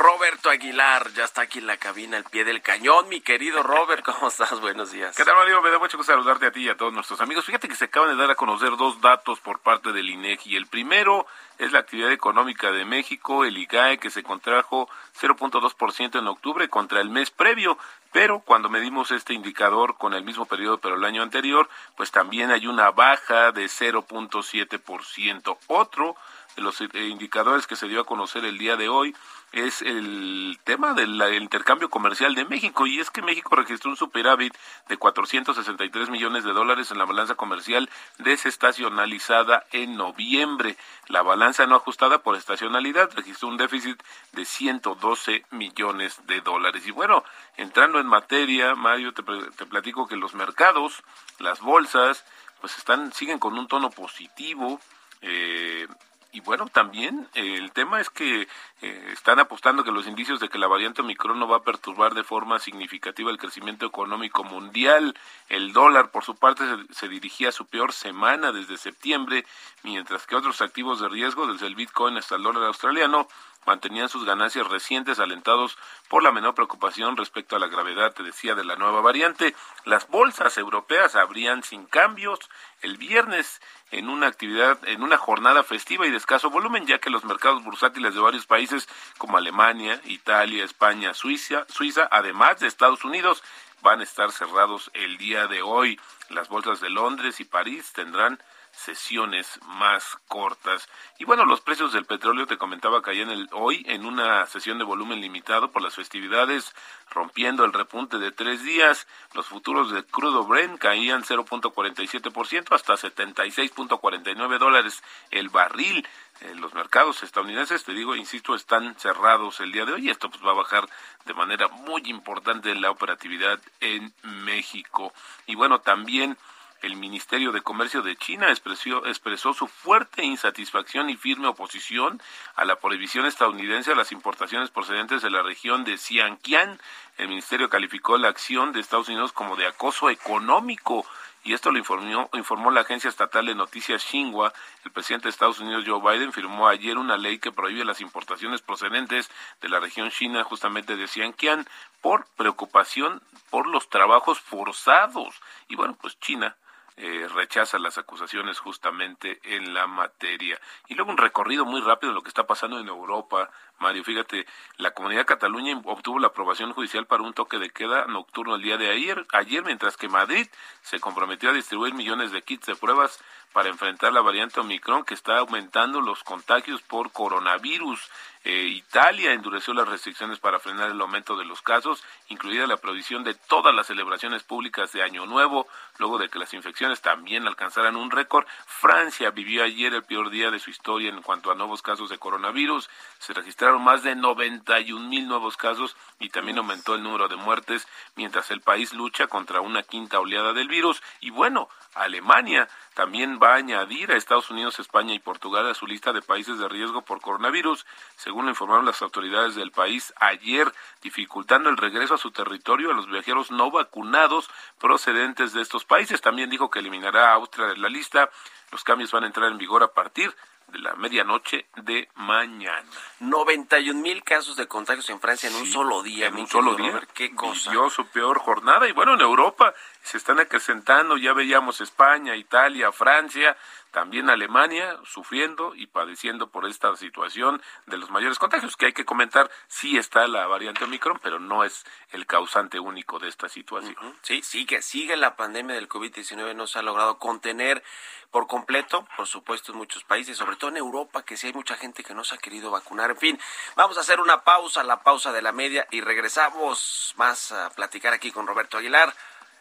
Roberto 0.00 0.48
Aguilar, 0.48 1.12
ya 1.12 1.24
está 1.24 1.42
aquí 1.42 1.58
en 1.58 1.66
la 1.66 1.76
cabina, 1.76 2.16
al 2.16 2.24
pie 2.24 2.42
del 2.42 2.62
cañón. 2.62 3.06
Mi 3.10 3.20
querido 3.20 3.62
Robert, 3.62 4.02
¿cómo 4.02 4.28
estás? 4.28 4.58
Buenos 4.58 4.92
días. 4.92 5.14
¿Qué 5.14 5.26
tal, 5.26 5.36
Mario? 5.36 5.60
Me 5.60 5.68
da 5.68 5.78
mucho 5.78 5.98
gusto 5.98 6.10
saludarte 6.10 6.46
a 6.46 6.50
ti 6.50 6.62
y 6.62 6.68
a 6.70 6.74
todos 6.74 6.90
nuestros 6.90 7.20
amigos. 7.20 7.44
Fíjate 7.44 7.68
que 7.68 7.74
se 7.74 7.84
acaban 7.84 8.08
de 8.08 8.16
dar 8.16 8.30
a 8.30 8.34
conocer 8.34 8.70
dos 8.78 9.02
datos 9.02 9.40
por 9.40 9.58
parte 9.58 9.92
del 9.92 10.08
INEGI. 10.08 10.56
El 10.56 10.68
primero 10.68 11.26
es 11.58 11.72
la 11.72 11.80
actividad 11.80 12.10
económica 12.12 12.72
de 12.72 12.86
México, 12.86 13.44
el 13.44 13.58
IGAE, 13.58 13.98
que 13.98 14.08
se 14.08 14.22
contrajo 14.22 14.88
0.2% 15.20 16.18
en 16.18 16.28
octubre 16.28 16.70
contra 16.70 17.02
el 17.02 17.10
mes 17.10 17.30
previo, 17.30 17.76
pero 18.10 18.40
cuando 18.40 18.70
medimos 18.70 19.10
este 19.10 19.34
indicador 19.34 19.98
con 19.98 20.14
el 20.14 20.24
mismo 20.24 20.46
periodo 20.46 20.78
pero 20.78 20.96
el 20.96 21.04
año 21.04 21.22
anterior, 21.22 21.68
pues 21.96 22.10
también 22.10 22.50
hay 22.50 22.66
una 22.66 22.90
baja 22.90 23.52
de 23.52 23.66
0.7%. 23.66 25.58
Otro 25.66 26.16
de 26.56 26.62
los 26.62 26.80
indicadores 26.80 27.66
que 27.66 27.76
se 27.76 27.86
dio 27.86 28.00
a 28.00 28.06
conocer 28.06 28.46
el 28.46 28.56
día 28.56 28.76
de 28.76 28.88
hoy 28.88 29.14
es 29.52 29.82
el 29.82 30.58
tema 30.64 30.94
del 30.94 31.20
intercambio 31.42 31.90
comercial 31.90 32.34
de 32.34 32.44
México 32.44 32.86
y 32.86 33.00
es 33.00 33.10
que 33.10 33.22
México 33.22 33.56
registró 33.56 33.90
un 33.90 33.96
superávit 33.96 34.54
de 34.88 34.96
463 34.96 36.08
millones 36.10 36.44
de 36.44 36.52
dólares 36.52 36.90
en 36.90 36.98
la 36.98 37.04
balanza 37.04 37.34
comercial 37.34 37.90
desestacionalizada 38.18 39.64
en 39.72 39.96
noviembre. 39.96 40.76
La 41.08 41.22
balanza 41.22 41.66
no 41.66 41.76
ajustada 41.76 42.22
por 42.22 42.36
estacionalidad 42.36 43.10
registró 43.14 43.48
un 43.48 43.56
déficit 43.56 44.00
de 44.32 44.44
112 44.44 45.44
millones 45.50 46.20
de 46.26 46.40
dólares. 46.40 46.86
Y 46.86 46.92
bueno, 46.92 47.24
entrando 47.56 47.98
en 47.98 48.06
materia, 48.06 48.74
Mario, 48.76 49.12
te, 49.12 49.22
te 49.22 49.66
platico 49.66 50.06
que 50.06 50.16
los 50.16 50.34
mercados, 50.34 51.02
las 51.38 51.60
bolsas, 51.60 52.24
pues 52.60 52.78
están 52.78 53.12
siguen 53.12 53.38
con 53.38 53.58
un 53.58 53.66
tono 53.66 53.90
positivo. 53.90 54.80
Eh, 55.22 55.88
y 56.32 56.40
bueno, 56.40 56.66
también 56.66 57.28
eh, 57.34 57.56
el 57.56 57.72
tema 57.72 58.00
es 58.00 58.08
que 58.08 58.46
eh, 58.82 59.10
están 59.12 59.40
apostando 59.40 59.82
que 59.82 59.90
los 59.90 60.06
indicios 60.06 60.38
de 60.38 60.48
que 60.48 60.58
la 60.58 60.68
variante 60.68 61.02
Omicron 61.02 61.38
no 61.38 61.48
va 61.48 61.58
a 61.58 61.62
perturbar 61.62 62.14
de 62.14 62.22
forma 62.22 62.58
significativa 62.60 63.30
el 63.30 63.38
crecimiento 63.38 63.86
económico 63.86 64.44
mundial. 64.44 65.16
El 65.48 65.72
dólar, 65.72 66.10
por 66.10 66.24
su 66.24 66.36
parte, 66.36 66.64
se, 66.90 67.08
dirigía 67.08 67.48
a 67.48 67.52
su 67.52 67.66
peor 67.66 67.92
semana 67.92 68.52
desde 68.52 68.76
septiembre, 68.76 69.44
mientras 69.82 70.26
que 70.26 70.36
otros 70.36 70.60
activos 70.60 71.00
de 71.00 71.08
riesgo, 71.08 71.52
desde 71.52 71.66
el 71.66 71.74
Bitcoin 71.74 72.16
hasta 72.16 72.36
el 72.36 72.44
dólar 72.44 72.64
australiano, 72.64 73.26
mantenían 73.66 74.08
sus 74.08 74.24
ganancias 74.24 74.66
recientes 74.66 75.20
alentados 75.20 75.76
por 76.08 76.22
la 76.22 76.32
menor 76.32 76.54
preocupación 76.54 77.16
respecto 77.16 77.56
a 77.56 77.58
la 77.58 77.68
gravedad, 77.68 78.12
te 78.12 78.22
decía, 78.22 78.54
de 78.54 78.64
la 78.64 78.76
nueva 78.76 79.00
variante. 79.00 79.54
Las 79.84 80.08
bolsas 80.08 80.56
europeas 80.58 81.14
abrían 81.16 81.62
sin 81.62 81.86
cambios 81.86 82.38
el 82.82 82.96
viernes 82.96 83.60
en 83.90 84.08
una 84.08 84.28
actividad, 84.28 84.78
en 84.88 85.02
una 85.02 85.18
jornada 85.18 85.62
festiva 85.62 86.06
y 86.06 86.10
de 86.10 86.16
escaso 86.16 86.50
volumen, 86.50 86.86
ya 86.86 86.98
que 86.98 87.10
los 87.10 87.24
mercados 87.24 87.62
bursátiles 87.64 88.14
de 88.14 88.20
varios 88.20 88.46
países 88.46 88.88
como 89.18 89.36
Alemania, 89.36 90.00
Italia, 90.04 90.64
España, 90.64 91.14
Suiza, 91.14 91.66
Suiza, 91.68 92.08
además 92.10 92.60
de 92.60 92.68
Estados 92.68 93.04
Unidos, 93.04 93.42
van 93.82 94.00
a 94.00 94.04
estar 94.04 94.30
cerrados 94.32 94.90
el 94.94 95.16
día 95.18 95.46
de 95.46 95.62
hoy. 95.62 96.00
Las 96.28 96.48
bolsas 96.48 96.80
de 96.80 96.90
Londres 96.90 97.40
y 97.40 97.44
París 97.44 97.92
tendrán 97.92 98.40
sesiones 98.72 99.60
más 99.66 100.18
cortas. 100.28 100.88
Y 101.18 101.24
bueno, 101.24 101.44
los 101.44 101.60
precios 101.60 101.92
del 101.92 102.06
petróleo 102.06 102.46
te 102.46 102.58
comentaba 102.58 103.02
caían 103.02 103.30
el, 103.30 103.48
hoy 103.52 103.84
en 103.88 104.06
una 104.06 104.46
sesión 104.46 104.78
de 104.78 104.84
volumen 104.84 105.20
limitado 105.20 105.70
por 105.70 105.82
las 105.82 105.94
festividades, 105.94 106.74
rompiendo 107.10 107.64
el 107.64 107.72
repunte 107.72 108.18
de 108.18 108.32
tres 108.32 108.62
días. 108.64 109.06
Los 109.34 109.46
futuros 109.46 109.92
de 109.92 110.04
crudo 110.04 110.44
Brent 110.44 110.78
caían 110.78 111.22
0.47% 111.22 112.74
hasta 112.74 112.94
76.49 112.94 114.58
dólares 114.58 115.02
el 115.30 115.48
barril. 115.48 116.06
Eh, 116.40 116.54
los 116.54 116.72
mercados 116.72 117.22
estadounidenses, 117.22 117.84
te 117.84 117.92
digo, 117.92 118.16
insisto, 118.16 118.54
están 118.54 118.94
cerrados 118.98 119.60
el 119.60 119.72
día 119.72 119.84
de 119.84 119.92
hoy. 119.92 120.08
Esto 120.08 120.30
pues 120.30 120.42
va 120.44 120.52
a 120.52 120.54
bajar 120.54 120.88
de 121.26 121.34
manera 121.34 121.68
muy 121.68 122.02
importante 122.06 122.74
la 122.74 122.90
operatividad 122.90 123.60
en 123.80 124.14
México. 124.22 125.12
Y 125.46 125.54
bueno, 125.54 125.80
también 125.80 126.38
el 126.82 126.96
Ministerio 126.96 127.52
de 127.52 127.60
Comercio 127.60 128.02
de 128.02 128.16
China 128.16 128.50
expresó, 128.50 129.06
expresó, 129.06 129.52
su 129.52 129.66
fuerte 129.66 130.24
insatisfacción 130.24 131.10
y 131.10 131.16
firme 131.16 131.48
oposición 131.48 132.20
a 132.54 132.64
la 132.64 132.76
prohibición 132.76 133.26
estadounidense 133.26 133.92
a 133.92 133.96
las 133.96 134.12
importaciones 134.12 134.70
procedentes 134.70 135.22
de 135.22 135.30
la 135.30 135.42
región 135.42 135.84
de 135.84 135.98
Xinjiang. 135.98 136.78
El 137.18 137.28
ministerio 137.28 137.68
calificó 137.68 138.16
la 138.16 138.28
acción 138.28 138.72
de 138.72 138.80
Estados 138.80 139.08
Unidos 139.08 139.32
como 139.32 139.56
de 139.56 139.66
acoso 139.66 140.08
económico 140.10 141.04
y 141.42 141.54
esto 141.54 141.70
lo 141.70 141.78
informó, 141.78 142.28
informó 142.34 142.70
la 142.70 142.82
agencia 142.82 143.08
estatal 143.08 143.46
de 143.46 143.54
noticias 143.54 144.04
Xinhua. 144.04 144.52
El 144.84 144.90
presidente 144.90 145.24
de 145.24 145.30
Estados 145.30 145.58
Unidos, 145.58 145.84
Joe 145.86 146.00
Biden, 146.00 146.32
firmó 146.32 146.68
ayer 146.68 146.98
una 146.98 147.16
ley 147.16 147.38
que 147.38 147.50
prohíbe 147.52 147.84
las 147.84 148.02
importaciones 148.02 148.60
procedentes 148.60 149.30
de 149.62 149.68
la 149.70 149.80
región 149.80 150.10
china, 150.10 150.44
justamente 150.44 150.96
de 150.96 151.06
Xinjiang, 151.06 151.66
por 152.02 152.26
preocupación 152.36 153.22
por 153.48 153.66
los 153.66 153.88
trabajos 153.88 154.38
forzados. 154.38 155.34
Y 155.68 155.76
bueno, 155.76 155.96
pues 155.98 156.18
China 156.20 156.56
eh, 157.02 157.26
rechaza 157.28 157.78
las 157.78 157.96
acusaciones 157.96 158.58
justamente 158.58 159.40
en 159.42 159.72
la 159.72 159.86
materia. 159.86 160.60
Y 160.86 160.94
luego 160.94 161.10
un 161.10 161.16
recorrido 161.16 161.64
muy 161.64 161.80
rápido 161.80 162.12
de 162.12 162.14
lo 162.14 162.22
que 162.22 162.28
está 162.28 162.46
pasando 162.46 162.78
en 162.78 162.88
Europa. 162.88 163.50
Mario, 163.80 164.04
fíjate, 164.04 164.46
la 164.76 164.90
comunidad 164.90 165.22
de 165.22 165.26
Cataluña 165.26 165.80
obtuvo 165.84 166.18
la 166.18 166.26
aprobación 166.26 166.74
judicial 166.74 167.06
para 167.06 167.22
un 167.22 167.32
toque 167.32 167.58
de 167.58 167.70
queda 167.70 168.04
nocturno 168.04 168.56
el 168.56 168.62
día 168.62 168.76
de 168.76 168.90
ayer, 168.90 169.26
ayer 169.32 169.64
mientras 169.64 169.96
que 169.96 170.06
Madrid 170.06 170.46
se 170.82 171.00
comprometió 171.00 171.48
a 171.48 171.54
distribuir 171.54 171.94
millones 171.94 172.30
de 172.30 172.42
kits 172.42 172.66
de 172.66 172.76
pruebas 172.76 173.18
para 173.52 173.68
enfrentar 173.68 174.12
la 174.12 174.20
variante 174.20 174.60
Omicron 174.60 175.04
que 175.04 175.14
está 175.14 175.38
aumentando 175.38 176.00
los 176.00 176.22
contagios 176.22 176.82
por 176.82 177.10
coronavirus. 177.10 178.10
Eh, 178.42 178.68
Italia 178.68 179.32
endureció 179.32 179.74
las 179.74 179.88
restricciones 179.88 180.38
para 180.38 180.58
frenar 180.58 180.90
el 180.90 181.00
aumento 181.00 181.36
de 181.36 181.44
los 181.44 181.60
casos, 181.60 182.02
incluida 182.28 182.66
la 182.66 182.78
prohibición 182.78 183.22
de 183.22 183.34
todas 183.34 183.74
las 183.74 183.88
celebraciones 183.88 184.44
públicas 184.44 184.92
de 184.92 185.02
Año 185.02 185.26
Nuevo, 185.26 185.66
luego 185.98 186.16
de 186.16 186.30
que 186.30 186.38
las 186.38 186.54
infecciones 186.54 187.02
también 187.02 187.46
alcanzaran 187.46 187.96
un 187.96 188.10
récord. 188.10 188.46
Francia 188.66 189.30
vivió 189.30 189.62
ayer 189.62 189.92
el 189.92 190.04
peor 190.04 190.30
día 190.30 190.50
de 190.50 190.58
su 190.58 190.70
historia 190.70 191.10
en 191.10 191.20
cuanto 191.20 191.50
a 191.50 191.54
nuevos 191.54 191.82
casos 191.82 192.08
de 192.08 192.18
coronavirus. 192.18 192.88
Se 193.18 193.34
registraron 193.34 193.69
más 193.78 194.02
de 194.02 194.16
91 194.16 195.08
mil 195.08 195.28
nuevos 195.28 195.56
casos 195.56 195.96
y 196.18 196.30
también 196.30 196.58
aumentó 196.58 196.94
el 196.94 197.02
número 197.02 197.28
de 197.28 197.36
muertes, 197.36 197.86
mientras 198.16 198.50
el 198.50 198.60
país 198.60 198.92
lucha 198.92 199.26
contra 199.26 199.60
una 199.60 199.82
quinta 199.82 200.20
oleada 200.20 200.52
del 200.52 200.68
virus. 200.68 201.02
Y 201.20 201.30
bueno, 201.30 201.68
Alemania 201.94 202.68
también 202.94 203.38
va 203.42 203.52
a 203.52 203.56
añadir 203.56 204.12
a 204.12 204.16
Estados 204.16 204.50
Unidos, 204.50 204.78
España 204.78 205.14
y 205.14 205.18
Portugal 205.18 205.66
a 205.68 205.74
su 205.74 205.86
lista 205.86 206.12
de 206.12 206.22
países 206.22 206.58
de 206.58 206.68
riesgo 206.68 207.02
por 207.02 207.20
coronavirus, 207.20 207.86
según 208.16 208.44
lo 208.44 208.50
informaron 208.50 208.84
las 208.84 209.02
autoridades 209.02 209.54
del 209.54 209.70
país 209.70 210.12
ayer, 210.16 210.72
dificultando 211.02 211.70
el 211.70 211.76
regreso 211.76 212.14
a 212.14 212.18
su 212.18 212.30
territorio 212.30 212.90
a 212.90 212.94
los 212.94 213.08
viajeros 213.08 213.50
no 213.50 213.70
vacunados 213.70 214.50
procedentes 214.78 215.52
de 215.52 215.62
estos 215.62 215.84
países. 215.84 216.20
También 216.20 216.50
dijo 216.50 216.70
que 216.70 216.80
eliminará 216.80 217.30
a 217.30 217.34
Austria 217.34 217.66
de 217.66 217.76
la 217.76 217.88
lista. 217.88 218.30
Los 218.70 218.84
cambios 218.84 219.10
van 219.10 219.24
a 219.24 219.26
entrar 219.26 219.50
en 219.50 219.58
vigor 219.58 219.82
a 219.82 219.92
partir 219.92 220.34
de 220.70 220.78
la 220.78 220.94
medianoche 220.94 221.66
de 221.76 222.08
mañana. 222.16 222.84
91 223.20 224.00
mil 224.00 224.22
casos 224.22 224.56
de 224.56 224.66
contagios 224.66 225.08
en 225.10 225.20
Francia 225.20 225.48
en 225.48 225.56
un 225.56 225.66
solo 225.66 226.02
día. 226.02 226.28
En 226.28 226.36
un 226.36 226.46
solo 226.46 226.74
día. 226.74 227.00
Qué 227.14 227.34
cosa. 227.34 227.70
Vivió 227.70 227.90
su 227.90 228.06
peor 228.06 228.38
jornada. 228.38 228.88
Y 228.88 228.92
bueno, 228.92 229.14
en 229.14 229.20
Europa 229.20 229.74
se 230.02 230.16
están 230.16 230.40
acrecentando. 230.40 231.16
Ya 231.16 231.32
veíamos 231.32 231.80
España, 231.80 232.36
Italia, 232.36 232.92
Francia 232.92 233.56
también 233.90 234.30
Alemania 234.30 234.98
sufriendo 235.04 235.74
y 235.74 235.86
padeciendo 235.86 236.50
por 236.50 236.66
esta 236.66 236.94
situación 236.96 237.62
de 237.86 237.98
los 237.98 238.10
mayores 238.10 238.38
contagios, 238.38 238.76
que 238.76 238.86
hay 238.86 238.92
que 238.92 239.04
comentar, 239.04 239.50
sí 239.68 239.98
está 239.98 240.26
la 240.26 240.46
variante 240.46 240.84
Omicron, 240.84 241.18
pero 241.22 241.38
no 241.38 241.64
es 241.64 241.84
el 242.10 242.26
causante 242.26 242.78
único 242.78 243.18
de 243.18 243.28
esta 243.28 243.48
situación. 243.48 243.96
Sí, 244.22 244.42
sigue, 244.42 244.82
sigue 244.82 245.16
la 245.16 245.36
pandemia 245.36 245.74
del 245.74 245.88
COVID-19, 245.88 246.54
no 246.54 246.66
se 246.66 246.78
ha 246.78 246.82
logrado 246.82 247.18
contener 247.18 247.82
por 248.30 248.46
completo, 248.46 249.06
por 249.16 249.26
supuesto, 249.26 249.72
en 249.72 249.78
muchos 249.78 250.04
países, 250.04 250.36
sobre 250.36 250.56
todo 250.56 250.70
en 250.70 250.76
Europa, 250.76 251.24
que 251.24 251.36
sí 251.36 251.48
hay 251.48 251.52
mucha 251.52 251.76
gente 251.76 252.04
que 252.04 252.14
no 252.14 252.24
se 252.24 252.34
ha 252.34 252.38
querido 252.38 252.70
vacunar. 252.70 253.10
En 253.10 253.16
fin, 253.16 253.40
vamos 253.76 253.98
a 253.98 254.02
hacer 254.02 254.20
una 254.20 254.42
pausa, 254.42 254.84
la 254.84 255.02
pausa 255.02 255.32
de 255.32 255.42
la 255.42 255.52
media, 255.52 255.86
y 255.90 256.00
regresamos 256.00 257.14
más 257.16 257.52
a 257.52 257.70
platicar 257.70 258.12
aquí 258.12 258.30
con 258.30 258.46
Roberto 258.46 258.78
Aguilar 258.78 259.12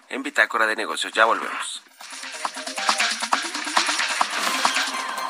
en 0.10 0.24
Bitácora 0.24 0.68
de 0.68 0.76
Negocios. 0.76 1.14
Ya 1.14 1.26
volvemos. 1.26 1.82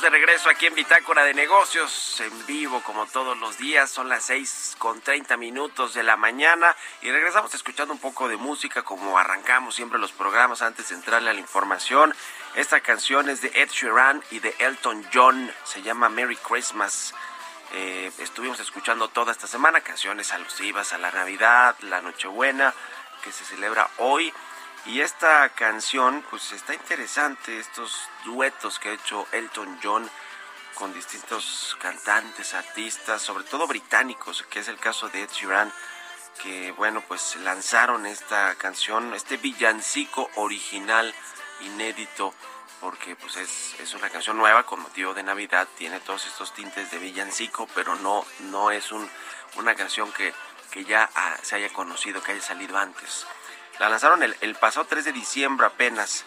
De 0.00 0.10
regreso 0.10 0.50
aquí 0.50 0.66
en 0.66 0.74
Bitácora 0.74 1.24
de 1.24 1.32
Negocios, 1.32 2.20
en 2.20 2.46
vivo 2.46 2.82
como 2.82 3.06
todos 3.06 3.38
los 3.38 3.56
días, 3.56 3.90
son 3.90 4.08
las 4.08 4.24
seis 4.24 4.74
con 4.78 5.00
treinta 5.00 5.36
minutos 5.36 5.94
de 5.94 6.02
la 6.02 6.16
mañana 6.16 6.76
y 7.02 7.10
regresamos 7.10 7.54
escuchando 7.54 7.94
un 7.94 8.00
poco 8.00 8.28
de 8.28 8.36
música 8.36 8.82
como 8.82 9.18
arrancamos 9.18 9.74
siempre 9.74 9.98
los 9.98 10.12
programas 10.12 10.60
antes 10.60 10.88
de 10.88 10.96
entrarle 10.96 11.30
a 11.30 11.32
la 11.32 11.40
información. 11.40 12.14
Esta 12.54 12.80
canción 12.80 13.28
es 13.28 13.40
de 13.40 13.50
Ed 13.54 13.70
Sheeran 13.70 14.22
y 14.30 14.40
de 14.40 14.54
Elton 14.58 15.06
John, 15.12 15.52
se 15.64 15.82
llama 15.82 16.08
Merry 16.08 16.36
Christmas. 16.36 17.14
Eh, 17.72 18.10
estuvimos 18.18 18.60
escuchando 18.60 19.08
toda 19.08 19.32
esta 19.32 19.46
semana 19.46 19.80
canciones 19.80 20.32
alusivas 20.32 20.92
a 20.92 20.98
la 20.98 21.10
Navidad, 21.10 21.74
la 21.80 22.02
Nochebuena, 22.02 22.74
que 23.22 23.32
se 23.32 23.44
celebra 23.44 23.88
hoy. 23.98 24.32
Y 24.86 25.00
esta 25.00 25.48
canción, 25.48 26.24
pues 26.30 26.52
está 26.52 26.72
interesante, 26.72 27.58
estos 27.58 28.08
duetos 28.24 28.78
que 28.78 28.90
ha 28.90 28.92
hecho 28.92 29.26
Elton 29.32 29.80
John 29.82 30.08
con 30.74 30.94
distintos 30.94 31.76
cantantes, 31.80 32.54
artistas, 32.54 33.20
sobre 33.20 33.42
todo 33.44 33.66
británicos, 33.66 34.44
que 34.44 34.60
es 34.60 34.68
el 34.68 34.78
caso 34.78 35.08
de 35.08 35.22
Ed 35.22 35.30
Sheeran, 35.32 35.72
que 36.40 36.70
bueno, 36.72 37.02
pues 37.08 37.34
lanzaron 37.36 38.06
esta 38.06 38.54
canción, 38.54 39.12
este 39.14 39.38
villancico 39.38 40.30
original, 40.36 41.12
inédito, 41.62 42.32
porque 42.80 43.16
pues 43.16 43.36
es, 43.38 43.74
es 43.80 43.94
una 43.94 44.08
canción 44.08 44.36
nueva 44.36 44.64
con 44.64 44.80
motivo 44.80 45.14
de 45.14 45.24
Navidad, 45.24 45.66
tiene 45.76 45.98
todos 45.98 46.26
estos 46.26 46.54
tintes 46.54 46.92
de 46.92 46.98
villancico, 46.98 47.68
pero 47.74 47.96
no, 47.96 48.24
no 48.38 48.70
es 48.70 48.92
un, 48.92 49.10
una 49.56 49.74
canción 49.74 50.12
que, 50.12 50.32
que 50.70 50.84
ya 50.84 51.10
ah, 51.16 51.36
se 51.42 51.56
haya 51.56 51.72
conocido, 51.72 52.22
que 52.22 52.32
haya 52.32 52.42
salido 52.42 52.78
antes. 52.78 53.26
La 53.78 53.90
lanzaron 53.90 54.22
el, 54.22 54.54
pasado 54.54 54.86
3 54.86 55.04
de 55.04 55.12
diciembre 55.12 55.66
apenas 55.66 56.24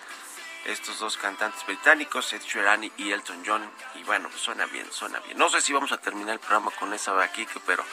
estos 0.66 1.00
dos 1.00 1.18
cantantes 1.18 1.66
británicos, 1.66 2.32
Ed 2.34 2.42
Sheeran 2.42 2.92
y 2.96 3.12
Elton 3.12 3.44
John. 3.46 3.68
Y 3.96 4.04
bueno, 4.04 4.30
pues 4.30 4.42
suena 4.42 4.66
bien, 4.68 4.86
suena 4.92 5.20
bien. 5.20 5.38
No 5.38 5.50
sé 5.50 5.62
si 5.62 5.74
vamos 5.74 5.92
a 5.92 5.98
terminar 5.98 6.34
el 6.34 6.40
programa 6.40 6.70
con 6.72 6.94
esa 6.94 7.16
de 7.16 7.24
aquí, 7.24 7.48
pero, 7.66 7.84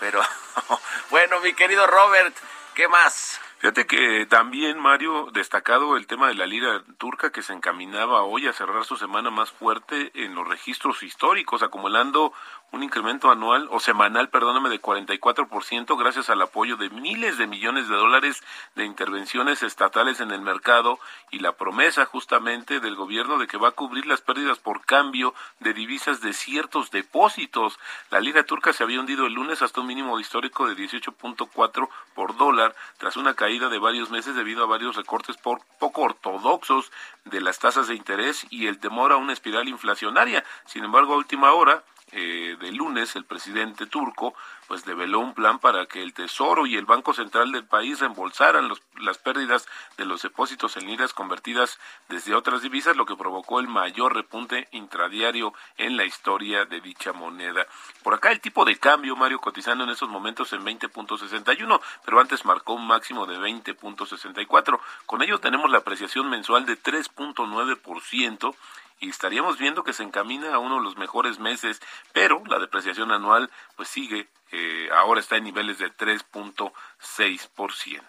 pero 0.00 0.20
bueno, 1.10 1.40
mi 1.40 1.54
querido 1.54 1.86
Robert, 1.86 2.36
¿qué 2.74 2.88
más? 2.88 3.40
Fíjate 3.60 3.86
que 3.86 4.24
también, 4.24 4.78
Mario, 4.78 5.28
destacado 5.32 5.98
el 5.98 6.06
tema 6.06 6.28
de 6.28 6.34
la 6.34 6.46
lira 6.46 6.82
turca 6.96 7.30
que 7.30 7.42
se 7.42 7.52
encaminaba 7.52 8.22
hoy 8.22 8.48
a 8.48 8.54
cerrar 8.54 8.86
su 8.86 8.96
semana 8.96 9.30
más 9.30 9.50
fuerte 9.50 10.10
en 10.14 10.34
los 10.34 10.48
registros 10.48 11.02
históricos, 11.02 11.62
acumulando 11.62 12.32
un 12.72 12.82
incremento 12.82 13.30
anual 13.30 13.68
o 13.70 13.80
semanal, 13.80 14.28
perdóname, 14.28 14.68
de 14.68 14.80
44% 14.80 15.98
gracias 15.98 16.30
al 16.30 16.42
apoyo 16.42 16.76
de 16.76 16.90
miles 16.90 17.36
de 17.38 17.46
millones 17.46 17.88
de 17.88 17.96
dólares 17.96 18.42
de 18.76 18.84
intervenciones 18.84 19.62
estatales 19.62 20.20
en 20.20 20.30
el 20.30 20.40
mercado 20.40 20.98
y 21.30 21.40
la 21.40 21.52
promesa 21.52 22.04
justamente 22.04 22.80
del 22.80 22.94
gobierno 22.94 23.38
de 23.38 23.46
que 23.46 23.58
va 23.58 23.68
a 23.68 23.72
cubrir 23.72 24.06
las 24.06 24.20
pérdidas 24.20 24.58
por 24.58 24.84
cambio 24.84 25.34
de 25.58 25.74
divisas 25.74 26.20
de 26.20 26.32
ciertos 26.32 26.90
depósitos. 26.90 27.78
La 28.10 28.20
lira 28.20 28.44
turca 28.44 28.72
se 28.72 28.84
había 28.84 29.00
hundido 29.00 29.26
el 29.26 29.34
lunes 29.34 29.62
hasta 29.62 29.80
un 29.80 29.86
mínimo 29.88 30.20
histórico 30.20 30.68
de 30.68 30.76
18.4 30.76 31.88
por 32.14 32.36
dólar 32.36 32.74
tras 32.98 33.16
una 33.16 33.34
caída 33.34 33.68
de 33.68 33.78
varios 33.78 34.10
meses 34.10 34.34
debido 34.34 34.62
a 34.62 34.68
varios 34.68 34.96
recortes 34.96 35.36
por 35.36 35.60
poco 35.78 36.02
ortodoxos 36.02 36.92
de 37.24 37.40
las 37.40 37.58
tasas 37.58 37.88
de 37.88 37.94
interés 37.94 38.46
y 38.50 38.66
el 38.66 38.78
temor 38.78 39.12
a 39.12 39.16
una 39.16 39.32
espiral 39.32 39.68
inflacionaria. 39.68 40.44
Sin 40.66 40.84
embargo, 40.84 41.14
a 41.14 41.18
última 41.18 41.52
hora, 41.52 41.82
eh, 42.12 42.56
de 42.60 42.72
lunes, 42.72 43.14
el 43.16 43.24
presidente 43.24 43.86
turco 43.86 44.34
pues 44.70 44.84
develó 44.84 45.18
un 45.18 45.34
plan 45.34 45.58
para 45.58 45.86
que 45.86 46.00
el 46.00 46.12
Tesoro 46.12 46.64
y 46.64 46.76
el 46.76 46.84
Banco 46.84 47.12
Central 47.12 47.50
del 47.50 47.64
país 47.64 47.98
reembolsaran 47.98 48.68
los, 48.68 48.80
las 49.00 49.18
pérdidas 49.18 49.66
de 49.96 50.04
los 50.04 50.22
depósitos 50.22 50.76
en 50.76 50.86
liras 50.86 51.12
convertidas 51.12 51.80
desde 52.08 52.36
otras 52.36 52.62
divisas, 52.62 52.96
lo 52.96 53.04
que 53.04 53.16
provocó 53.16 53.58
el 53.58 53.66
mayor 53.66 54.14
repunte 54.14 54.68
intradiario 54.70 55.54
en 55.76 55.96
la 55.96 56.04
historia 56.04 56.66
de 56.66 56.80
dicha 56.80 57.12
moneda. 57.12 57.66
Por 58.04 58.14
acá 58.14 58.30
el 58.30 58.40
tipo 58.40 58.64
de 58.64 58.76
cambio, 58.76 59.16
Mario, 59.16 59.40
cotizando 59.40 59.82
en 59.82 59.90
estos 59.90 60.08
momentos 60.08 60.52
en 60.52 60.64
20.61, 60.64 61.80
pero 62.04 62.20
antes 62.20 62.44
marcó 62.44 62.74
un 62.74 62.86
máximo 62.86 63.26
de 63.26 63.38
20.64. 63.38 64.78
Con 65.04 65.22
ello 65.22 65.40
tenemos 65.40 65.68
la 65.68 65.78
apreciación 65.78 66.30
mensual 66.30 66.64
de 66.64 66.80
3.9% 66.80 68.54
y 69.00 69.08
estaríamos 69.08 69.58
viendo 69.58 69.82
que 69.82 69.92
se 69.92 70.02
encamina 70.02 70.54
a 70.54 70.58
uno 70.58 70.76
de 70.76 70.82
los 70.82 70.96
mejores 70.96 71.38
meses, 71.38 71.80
pero 72.12 72.42
la 72.46 72.58
depreciación 72.58 73.10
anual 73.10 73.50
pues 73.76 73.88
sigue, 73.88 74.28
eh, 74.52 74.88
ahora 74.92 75.20
está 75.20 75.36
en 75.36 75.44
niveles 75.44 75.78
de 75.78 75.90
3.6%. 75.90 78.02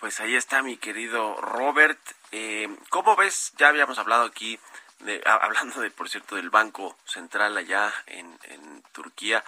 Pues 0.00 0.20
ahí 0.20 0.34
está 0.34 0.62
mi 0.62 0.76
querido 0.76 1.40
Robert. 1.40 2.00
Eh, 2.32 2.68
¿Cómo 2.90 3.14
ves? 3.14 3.52
Ya 3.56 3.68
habíamos 3.68 3.98
hablado 3.98 4.24
aquí, 4.24 4.58
de, 4.98 5.22
hablando 5.24 5.80
de, 5.80 5.92
por 5.92 6.08
cierto, 6.08 6.34
del 6.34 6.50
Banco 6.50 6.96
Central 7.04 7.56
allá 7.56 7.92
en 8.06 8.82
Turquía 8.92 9.44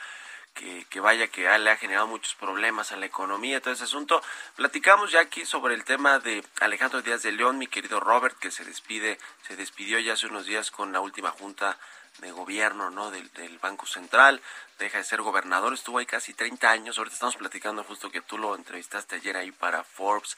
que, 0.54 1.00
vaya 1.00 1.26
que 1.26 1.42
le 1.58 1.70
ha 1.70 1.76
generado 1.76 2.06
muchos 2.06 2.34
problemas 2.34 2.92
a 2.92 2.96
la 2.96 3.06
economía, 3.06 3.60
todo 3.60 3.74
ese 3.74 3.84
asunto. 3.84 4.22
Platicamos 4.56 5.10
ya 5.10 5.20
aquí 5.20 5.44
sobre 5.44 5.74
el 5.74 5.84
tema 5.84 6.20
de 6.20 6.44
Alejandro 6.60 7.02
Díaz 7.02 7.22
de 7.22 7.32
León, 7.32 7.58
mi 7.58 7.66
querido 7.66 8.00
Robert, 8.00 8.38
que 8.38 8.50
se 8.50 8.64
despide, 8.64 9.18
se 9.46 9.56
despidió 9.56 9.98
ya 9.98 10.14
hace 10.14 10.26
unos 10.26 10.46
días 10.46 10.70
con 10.70 10.92
la 10.92 11.00
última 11.00 11.30
junta 11.30 11.76
de 12.18 12.30
gobierno, 12.30 12.90
¿no? 12.90 13.10
Del, 13.10 13.58
Banco 13.60 13.86
Central, 13.86 14.40
deja 14.78 14.98
de 14.98 15.04
ser 15.04 15.22
gobernador, 15.22 15.72
estuvo 15.72 15.98
ahí 15.98 16.06
casi 16.06 16.34
30 16.34 16.70
años, 16.70 16.98
ahorita 16.98 17.14
estamos 17.14 17.36
platicando 17.36 17.82
justo 17.82 18.10
que 18.10 18.20
tú 18.20 18.36
lo 18.36 18.54
entrevistaste 18.54 19.16
ayer 19.16 19.36
ahí 19.36 19.50
para 19.50 19.84
Forbes, 19.84 20.36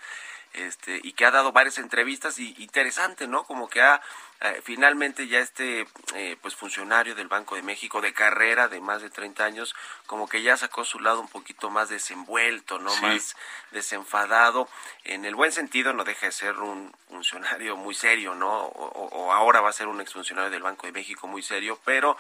este, 0.53 1.01
y 1.03 1.13
que 1.13 1.27
ha 1.27 1.33
dado 1.33 1.53
varias 1.53 1.79
entrevistas 1.79 2.39
y 2.39 2.55
interesante, 2.59 3.27
¿no? 3.27 3.45
Como 3.45 3.69
que 3.69 3.83
ha 3.83 4.01
eh, 4.43 4.61
finalmente 4.63 5.29
ya 5.29 5.39
este 5.39 5.87
eh, 6.15 6.37
pues 6.43 6.55
funcionario 6.55 7.15
del 7.15 7.29
Banco 7.29 7.57
de 7.57 7.63
México 7.63 8.03
de 8.03 8.13
carrera 8.13 8.69
de 8.69 8.81
más 8.81 9.01
de 9.01 9.09
30 9.09 9.45
años 9.45 9.75
como 10.05 10.29
que 10.29 10.43
ya 10.43 10.59
sacó 10.59 10.85
su 10.85 11.01
lado 11.01 11.21
un 11.21 11.29
poquito 11.29 11.71
más 11.71 11.89
desenvuelto, 11.89 12.79
no 12.79 12.95
más 12.97 13.35
desenfadado. 13.71 14.69
En 15.05 15.25
el 15.25 15.35
buen 15.35 15.53
sentido 15.53 15.95
no 15.95 16.05
deja 16.05 16.27
de 16.27 16.33
ser 16.33 16.59
un 16.59 16.95
funcionario 17.09 17.77
muy 17.77 17.95
serio, 17.95 18.35
¿no? 18.35 18.53
O, 18.53 19.33
ahora 19.33 19.63
va 19.63 19.71
a 19.71 19.73
ser 19.73 19.89
un 19.89 20.01
exfuncionario 20.03 20.51
del 20.51 20.63
Banco 20.63 20.87
de 20.87 20.93
México 20.93 21.27
muy 21.27 21.43
serio, 21.43 21.81
pero 21.85 22.19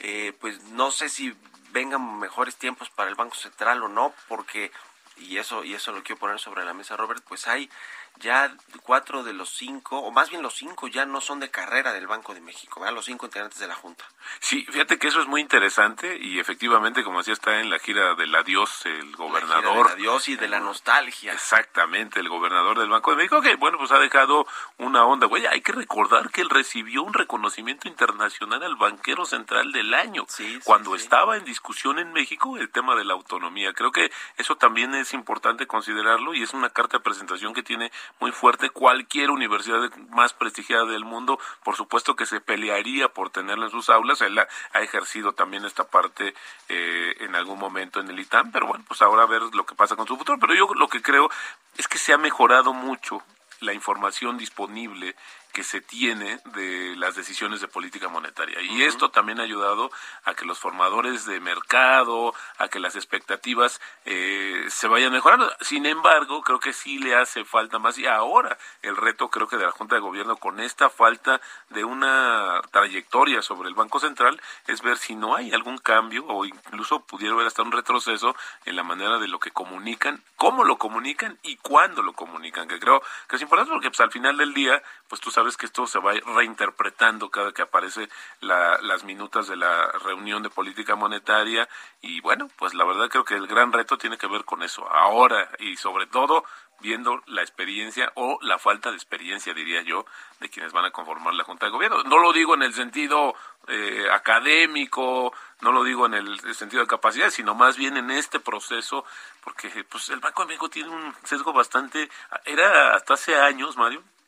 eh, 0.00 0.32
pues 0.40 0.60
no 0.72 0.90
sé 0.90 1.08
si 1.08 1.36
vengan 1.70 2.18
mejores 2.18 2.56
tiempos 2.56 2.90
para 2.90 3.08
el 3.08 3.14
Banco 3.14 3.36
Central 3.36 3.82
o 3.82 3.88
no, 3.88 4.12
porque 4.26 4.72
y 5.16 5.38
eso 5.38 5.62
y 5.62 5.74
eso 5.74 5.92
lo 5.92 6.02
quiero 6.02 6.18
poner 6.18 6.40
sobre 6.40 6.64
la 6.64 6.74
mesa, 6.74 6.96
Robert, 6.96 7.22
pues 7.26 7.46
hay 7.46 7.70
ya 8.20 8.54
cuatro 8.82 9.22
de 9.22 9.32
los 9.32 9.50
cinco, 9.50 9.98
o 9.98 10.10
más 10.10 10.30
bien 10.30 10.42
los 10.42 10.54
cinco, 10.54 10.88
ya 10.88 11.04
no 11.06 11.20
son 11.20 11.40
de 11.40 11.50
carrera 11.50 11.92
del 11.92 12.06
Banco 12.06 12.34
de 12.34 12.40
México, 12.40 12.80
¿verdad? 12.80 12.94
los 12.94 13.06
cinco 13.06 13.26
integrantes 13.26 13.58
de 13.58 13.66
la 13.66 13.74
Junta. 13.74 14.04
Sí, 14.40 14.64
fíjate 14.70 14.98
que 14.98 15.08
eso 15.08 15.20
es 15.20 15.26
muy 15.26 15.40
interesante 15.40 16.16
y 16.18 16.38
efectivamente, 16.38 17.02
como 17.02 17.18
decía, 17.18 17.34
está 17.34 17.60
en 17.60 17.70
la 17.70 17.78
gira 17.78 18.14
del 18.14 18.34
adiós 18.34 18.86
el 18.86 19.14
gobernador. 19.16 19.88
del 19.88 19.96
adiós 19.98 20.28
y 20.28 20.36
de 20.36 20.48
la 20.48 20.60
nostalgia. 20.60 21.32
Exactamente, 21.32 22.20
el 22.20 22.28
gobernador 22.28 22.78
del 22.78 22.88
Banco 22.88 23.10
de 23.10 23.16
México, 23.16 23.40
que 23.42 23.56
bueno, 23.56 23.78
pues 23.78 23.92
ha 23.92 23.98
dejado 23.98 24.46
una 24.78 25.04
onda. 25.04 25.26
Güey, 25.26 25.46
hay 25.46 25.60
que 25.60 25.72
recordar 25.72 26.30
que 26.30 26.40
él 26.40 26.50
recibió 26.50 27.02
un 27.02 27.14
reconocimiento 27.14 27.88
internacional 27.88 28.62
al 28.62 28.76
banquero 28.76 29.26
central 29.26 29.72
del 29.72 29.94
año, 29.94 30.26
cuando 30.64 30.94
estaba 30.94 31.36
en 31.36 31.44
discusión 31.44 31.98
en 31.98 32.12
México 32.12 32.56
el 32.56 32.70
tema 32.70 32.94
de 32.94 33.04
la 33.04 33.14
autonomía. 33.14 33.72
Creo 33.72 33.92
que 33.92 34.10
eso 34.36 34.56
también 34.56 34.94
es 34.94 35.12
importante 35.14 35.66
considerarlo 35.66 36.34
y 36.34 36.42
es 36.42 36.54
una 36.54 36.70
carta 36.70 36.98
de 36.98 37.04
presentación 37.04 37.54
que 37.54 37.62
tiene 37.62 37.90
muy 38.20 38.32
fuerte. 38.32 38.70
Cualquier 38.70 39.30
universidad 39.30 39.94
más 40.10 40.32
prestigiada 40.32 40.84
del 40.86 41.04
mundo, 41.04 41.38
por 41.62 41.76
supuesto 41.76 42.16
que 42.16 42.26
se 42.26 42.40
pelearía 42.40 43.08
por 43.08 43.30
tenerla 43.30 43.66
en 43.66 43.70
sus 43.70 43.88
aulas. 43.90 44.20
Él 44.20 44.38
ha, 44.38 44.80
ejercido 44.80 45.32
también 45.32 45.64
esta 45.64 45.84
parte 45.84 46.34
eh, 46.68 47.14
en 47.20 47.34
algún 47.34 47.58
momento 47.58 48.00
en 48.00 48.08
el 48.08 48.18
ITAM, 48.18 48.52
pero 48.52 48.66
bueno, 48.66 48.84
pues 48.86 49.02
ahora 49.02 49.22
a 49.22 49.26
ver 49.26 49.42
lo 49.52 49.66
que 49.66 49.74
pasa 49.74 49.96
con 49.96 50.06
su 50.06 50.16
futuro. 50.16 50.38
Pero 50.38 50.54
yo 50.54 50.74
lo 50.74 50.88
que 50.88 51.02
creo 51.02 51.30
es 51.76 51.88
que 51.88 51.98
se 51.98 52.12
ha 52.12 52.18
mejorado 52.18 52.72
mucho 52.72 53.22
la 53.60 53.72
información 53.72 54.36
disponible 54.36 55.16
que 55.54 55.62
se 55.62 55.80
tiene 55.80 56.40
de 56.46 56.96
las 56.96 57.14
decisiones 57.14 57.60
de 57.60 57.68
política 57.68 58.08
monetaria. 58.08 58.60
Y 58.60 58.82
esto 58.82 59.10
también 59.10 59.38
ha 59.38 59.44
ayudado 59.44 59.90
a 60.24 60.34
que 60.34 60.44
los 60.44 60.58
formadores 60.58 61.26
de 61.26 61.38
mercado, 61.38 62.34
a 62.58 62.66
que 62.66 62.80
las 62.80 62.96
expectativas 62.96 63.80
eh, 64.04 64.66
se 64.68 64.88
vayan 64.88 65.12
mejorando. 65.12 65.50
Sin 65.60 65.86
embargo, 65.86 66.42
creo 66.42 66.58
que 66.58 66.72
sí 66.72 66.98
le 66.98 67.14
hace 67.14 67.44
falta 67.44 67.78
más. 67.78 67.96
Y 67.98 68.06
ahora 68.06 68.58
el 68.82 68.96
reto 68.96 69.30
creo 69.30 69.46
que 69.46 69.56
de 69.56 69.64
la 69.64 69.70
Junta 69.70 69.94
de 69.94 70.00
Gobierno 70.00 70.36
con 70.36 70.58
esta 70.58 70.90
falta 70.90 71.40
de 71.70 71.84
una 71.84 72.60
trayectoria 72.72 73.40
sobre 73.40 73.68
el 73.68 73.76
Banco 73.76 74.00
Central 74.00 74.40
es 74.66 74.82
ver 74.82 74.98
si 74.98 75.14
no 75.14 75.36
hay 75.36 75.52
algún 75.52 75.78
cambio 75.78 76.26
o 76.26 76.44
incluso 76.44 77.06
pudiera 77.06 77.34
haber 77.34 77.46
hasta 77.46 77.62
un 77.62 77.70
retroceso 77.70 78.34
en 78.64 78.74
la 78.74 78.82
manera 78.82 79.18
de 79.20 79.28
lo 79.28 79.38
que 79.38 79.52
comunican, 79.52 80.20
cómo 80.34 80.64
lo 80.64 80.78
comunican 80.78 81.38
y 81.44 81.56
cuándo 81.58 82.02
lo 82.02 82.12
comunican, 82.12 82.66
que 82.66 82.80
creo 82.80 83.00
que 83.28 83.36
es 83.36 83.42
importante 83.42 83.72
porque 83.72 83.90
pues, 83.90 84.00
al 84.00 84.10
final 84.10 84.36
del 84.36 84.52
día, 84.52 84.82
pues 85.08 85.20
tú 85.20 85.30
sabes 85.30 85.43
sabes 85.44 85.58
que 85.58 85.66
esto 85.66 85.86
se 85.86 85.98
va 85.98 86.14
reinterpretando 86.14 87.28
cada 87.28 87.52
que 87.52 87.60
aparece 87.60 88.08
las 88.40 89.04
minutas 89.04 89.46
de 89.46 89.56
la 89.56 89.92
reunión 90.02 90.42
de 90.42 90.48
política 90.48 90.96
monetaria 90.96 91.68
y 92.00 92.22
bueno, 92.22 92.48
pues 92.56 92.72
la 92.72 92.84
verdad 92.84 93.10
creo 93.10 93.26
que 93.26 93.34
el 93.34 93.46
gran 93.46 93.70
reto 93.70 93.98
tiene 93.98 94.16
que 94.16 94.26
ver 94.26 94.46
con 94.46 94.62
eso. 94.62 94.88
Ahora 94.88 95.50
y 95.58 95.76
sobre 95.76 96.06
todo 96.06 96.44
viendo 96.80 97.22
la 97.26 97.42
experiencia 97.42 98.10
o 98.14 98.38
la 98.40 98.58
falta 98.58 98.88
de 98.88 98.96
experiencia, 98.96 99.52
diría 99.52 99.82
yo, 99.82 100.06
de 100.40 100.48
quienes 100.48 100.72
van 100.72 100.86
a 100.86 100.90
conformar 100.90 101.34
la 101.34 101.44
Junta 101.44 101.66
de 101.66 101.72
Gobierno. 101.72 102.02
No 102.04 102.18
lo 102.18 102.32
digo 102.32 102.54
en 102.54 102.62
el 102.62 102.72
sentido 102.72 103.34
eh, 103.68 104.06
académico, 104.10 105.32
no 105.60 105.72
lo 105.72 105.84
digo 105.84 106.06
en 106.06 106.14
el 106.14 106.54
sentido 106.54 106.82
de 106.82 106.88
capacidad, 106.88 107.28
sino 107.28 107.54
más 107.54 107.76
bien 107.76 107.98
en 107.98 108.10
este 108.10 108.40
proceso, 108.40 109.04
porque 109.42 109.84
pues 109.84 110.08
el 110.08 110.20
Banco 110.20 110.42
de 110.42 110.48
México 110.48 110.70
tiene 110.70 110.88
un 110.88 111.14
sesgo 111.22 111.52
bastante, 111.52 112.10
era 112.46 112.94
hasta 112.94 113.14
hace 113.14 113.36
años, 113.36 113.76
Mario, 113.76 114.02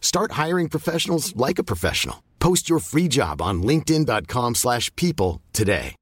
Start 0.00 0.32
hiring 0.32 0.68
professionals 0.68 1.34
like 1.36 1.58
a 1.58 1.64
professional. 1.64 2.16
Post 2.40 2.68
your 2.68 2.80
free 2.80 3.08
job 3.08 3.40
on 3.40 3.62
linkedin.com 3.62 4.56
slash 4.56 4.90
people 4.96 5.40
today. 5.52 5.94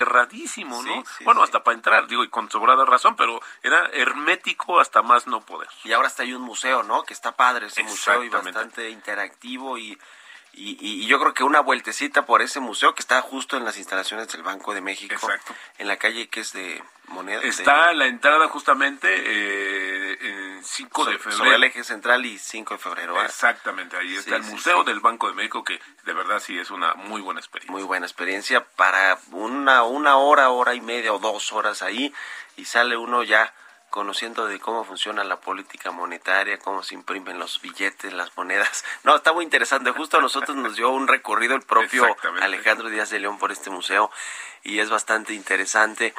Erradísimo, 0.00 0.80
¿no? 0.84 1.02
bueno, 1.24 1.42
hasta 1.42 1.64
para 1.64 1.76
entrar, 1.76 2.06
digo, 2.06 2.22
y 2.22 2.28
con 2.28 2.48
sobrada 2.48 2.84
razón, 2.84 3.16
pero 3.16 3.40
era 3.64 3.90
hermético 3.92 4.78
hasta 4.78 5.02
más 5.02 5.26
no 5.26 5.40
poder. 5.40 5.68
Y 5.82 5.90
ahora 5.90 6.06
está 6.06 6.22
ahí 6.22 6.32
un 6.32 6.42
museo, 6.42 6.84
¿no? 6.84 7.02
Que 7.02 7.14
está 7.14 7.34
padre 7.34 7.66
ese 7.66 7.82
museo 7.82 8.22
y 8.22 8.28
bastante 8.28 8.90
interactivo 8.90 9.76
y 9.76 9.98
y, 10.58 11.06
yo 11.06 11.18
creo 11.20 11.34
que 11.34 11.44
una 11.44 11.60
vueltecita 11.60 12.26
por 12.26 12.42
ese 12.42 12.60
museo 12.60 12.94
que 12.94 13.00
está 13.00 13.20
justo 13.22 13.56
en 13.56 13.64
las 13.64 13.78
instalaciones 13.78 14.28
del 14.28 14.42
Banco 14.42 14.74
de 14.74 14.80
México, 14.80 15.14
Exacto. 15.14 15.54
en 15.78 15.88
la 15.88 15.96
calle 15.96 16.28
que 16.28 16.40
es 16.40 16.52
de 16.52 16.82
moneda. 17.08 17.40
Está 17.42 17.92
la 17.92 18.06
entrada 18.06 18.48
justamente 18.48 19.08
eh, 19.08 20.18
en 20.20 20.64
5 20.64 21.04
de 21.04 21.18
febrero. 21.18 21.36
Sobre 21.36 21.54
el 21.54 21.64
eje 21.64 21.84
central 21.84 22.26
y 22.26 22.38
5 22.38 22.74
de 22.74 22.78
febrero. 22.78 23.22
Exactamente, 23.22 23.96
ahí 23.96 24.16
está 24.16 24.36
el 24.36 24.42
Museo 24.42 24.84
del 24.84 25.00
Banco 25.00 25.28
de 25.28 25.34
México 25.34 25.62
que 25.62 25.80
de 26.04 26.12
verdad 26.12 26.40
sí 26.40 26.58
es 26.58 26.70
una 26.70 26.94
muy 26.94 27.20
buena 27.20 27.40
experiencia. 27.40 27.72
Muy 27.72 27.82
buena 27.84 28.06
experiencia 28.06 28.64
para 28.64 29.18
una, 29.30 29.84
una 29.84 30.16
hora, 30.16 30.50
hora 30.50 30.74
y 30.74 30.80
media 30.80 31.12
o 31.12 31.18
dos 31.18 31.52
horas 31.52 31.82
ahí 31.82 32.12
y 32.56 32.64
sale 32.64 32.96
uno 32.96 33.22
ya 33.22 33.54
conociendo 33.90 34.46
de 34.46 34.60
cómo 34.60 34.84
funciona 34.84 35.24
la 35.24 35.40
política 35.40 35.90
monetaria, 35.90 36.58
cómo 36.58 36.82
se 36.82 36.94
imprimen 36.94 37.38
los 37.38 37.60
billetes, 37.60 38.12
las 38.12 38.36
monedas. 38.36 38.84
No, 39.04 39.16
está 39.16 39.32
muy 39.32 39.44
interesante. 39.44 39.90
Justo 39.92 40.18
a 40.18 40.20
nosotros 40.20 40.56
nos 40.56 40.76
dio 40.76 40.90
un 40.90 41.08
recorrido 41.08 41.54
el 41.54 41.62
propio 41.62 42.04
Alejandro 42.42 42.90
Díaz 42.90 43.10
de 43.10 43.20
León 43.20 43.38
por 43.38 43.52
este 43.52 43.70
museo 43.70 44.10
y 44.62 44.80
es 44.80 44.90
bastante 44.90 45.32
interesante. 45.32 46.14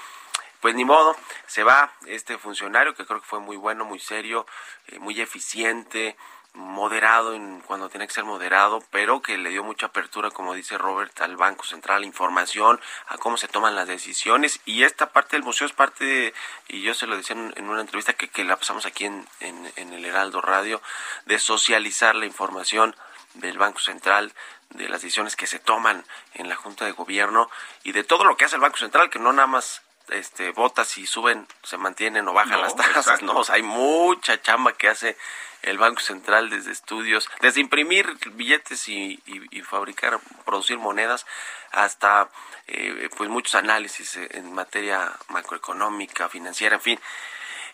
Pues 0.59 0.75
ni 0.75 0.85
modo, 0.85 1.15
se 1.45 1.63
va 1.63 1.93
este 2.05 2.37
funcionario 2.37 2.95
que 2.95 3.05
creo 3.05 3.21
que 3.21 3.27
fue 3.27 3.39
muy 3.39 3.57
bueno, 3.57 3.85
muy 3.85 3.99
serio, 3.99 4.45
eh, 4.87 4.99
muy 4.99 5.21
eficiente, 5.21 6.17
moderado 6.53 7.33
en 7.33 7.61
cuando 7.61 7.89
tiene 7.89 8.07
que 8.07 8.13
ser 8.13 8.23
moderado, 8.23 8.83
pero 8.91 9.21
que 9.21 9.37
le 9.37 9.49
dio 9.49 9.63
mucha 9.63 9.87
apertura, 9.87 10.31
como 10.31 10.53
dice 10.53 10.77
Robert, 10.77 11.19
al 11.21 11.37
Banco 11.37 11.63
Central, 11.63 12.03
información, 12.03 12.79
a 13.07 13.17
cómo 13.17 13.37
se 13.37 13.47
toman 13.47 13.75
las 13.75 13.87
decisiones. 13.87 14.59
Y 14.65 14.83
esta 14.83 15.11
parte 15.11 15.35
del 15.35 15.43
museo 15.43 15.67
es 15.67 15.73
parte, 15.73 16.33
y 16.67 16.81
yo 16.81 16.93
se 16.93 17.07
lo 17.07 17.15
decía 17.17 17.35
en, 17.35 17.69
una 17.69 17.81
entrevista 17.81 18.13
que, 18.13 18.29
que, 18.29 18.43
la 18.43 18.55
pasamos 18.55 18.85
aquí 18.85 19.05
en, 19.05 19.27
en, 19.39 19.93
el 19.93 20.05
Heraldo 20.05 20.41
Radio, 20.41 20.81
de 21.25 21.39
socializar 21.39 22.15
la 22.15 22.25
información 22.25 22.95
del 23.35 23.57
Banco 23.57 23.79
Central, 23.79 24.33
de 24.71 24.89
las 24.89 25.01
decisiones 25.01 25.35
que 25.35 25.47
se 25.47 25.59
toman 25.59 26.03
en 26.33 26.49
la 26.49 26.55
Junta 26.55 26.85
de 26.85 26.91
Gobierno 26.91 27.49
y 27.83 27.91
de 27.91 28.03
todo 28.03 28.23
lo 28.23 28.37
que 28.37 28.45
hace 28.45 28.55
el 28.55 28.61
Banco 28.61 28.77
Central, 28.77 29.09
que 29.09 29.19
no 29.19 29.33
nada 29.33 29.47
más 29.47 29.81
este 30.09 30.51
vota 30.51 30.85
si 30.85 31.05
suben, 31.05 31.47
se 31.63 31.77
mantienen 31.77 32.27
o 32.27 32.33
bajan 32.33 32.61
las 32.61 32.75
tasas, 32.93 33.21
no, 33.21 33.41
hay 33.49 33.61
mucha 33.61 34.41
chamba 34.41 34.73
que 34.73 34.89
hace 34.89 35.17
el 35.63 35.77
Banco 35.77 35.99
Central 35.99 36.49
desde 36.49 36.71
estudios, 36.71 37.29
desde 37.41 37.61
imprimir 37.61 38.07
billetes 38.33 38.87
y, 38.87 39.21
fabricar, 39.63 40.19
producir 40.45 40.77
monedas, 40.77 41.25
hasta 41.71 42.29
eh, 42.67 43.09
pues 43.17 43.29
muchos 43.29 43.55
análisis 43.55 44.17
en 44.17 44.53
materia 44.53 45.11
macroeconómica, 45.29 46.29
financiera, 46.29 46.75
en 46.75 46.81
fin. 46.81 46.99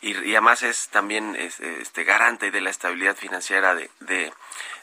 Y, 0.02 0.14
además 0.32 0.64
es 0.64 0.90
también 0.90 1.36
este 1.36 2.04
garante 2.04 2.52
de 2.52 2.62
la 2.62 2.70
estabilidad 2.70 3.16
financiera 3.16 3.76
de, 3.76 3.90
de 4.02 4.34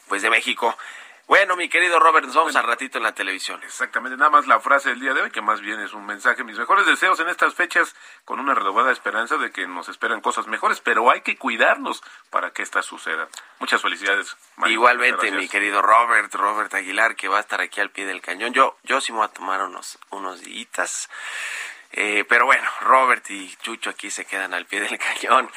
pues 0.07 0.21
de 0.21 0.29
México. 0.29 0.75
Bueno, 1.25 1.55
mi 1.55 1.69
querido 1.69 1.99
Robert, 1.99 2.25
nos 2.25 2.35
vamos 2.35 2.55
al 2.57 2.65
ratito 2.65 2.97
en 2.97 3.03
la 3.05 3.13
televisión. 3.13 3.61
Exactamente, 3.63 4.17
nada 4.17 4.29
más 4.29 4.45
la 4.45 4.59
frase 4.59 4.89
del 4.89 4.99
día 4.99 5.13
de 5.13 5.21
hoy, 5.21 5.31
que 5.31 5.41
más 5.41 5.61
bien 5.61 5.79
es 5.79 5.93
un 5.93 6.05
mensaje. 6.05 6.43
Mis 6.43 6.57
mejores 6.57 6.85
deseos 6.85 7.19
en 7.21 7.29
estas 7.29 7.55
fechas, 7.55 7.95
con 8.25 8.41
una 8.41 8.53
renovada 8.53 8.91
esperanza 8.91 9.37
de 9.37 9.51
que 9.51 9.65
nos 9.65 9.87
esperan 9.87 10.19
cosas 10.19 10.47
mejores, 10.47 10.81
pero 10.81 11.09
hay 11.09 11.21
que 11.21 11.37
cuidarnos 11.37 12.03
para 12.29 12.51
que 12.51 12.61
estas 12.61 12.85
sucedan. 12.85 13.29
Muchas 13.59 13.81
felicidades. 13.81 14.35
Igualmente, 14.65 15.31
mi 15.31 15.47
querido 15.47 15.81
Robert, 15.81 16.33
Robert 16.35 16.73
Aguilar, 16.73 17.15
que 17.15 17.29
va 17.29 17.37
a 17.37 17.41
estar 17.41 17.61
aquí 17.61 17.79
al 17.79 17.89
pie 17.89 18.05
del 18.05 18.21
cañón. 18.21 18.53
Yo, 18.53 18.77
yo 18.83 18.99
sí 18.99 19.13
me 19.13 19.19
voy 19.19 19.27
a 19.27 19.29
tomar 19.29 19.63
unos, 19.63 19.97
unos 20.09 20.41
días. 20.41 21.09
Eh, 21.93 22.25
pero 22.27 22.45
bueno, 22.45 22.67
Robert 22.81 23.29
y 23.29 23.55
Chucho 23.57 23.91
aquí 23.91 24.09
se 24.11 24.25
quedan 24.25 24.53
al 24.53 24.65
pie 24.65 24.81
del 24.81 24.97
cañón. 24.97 25.49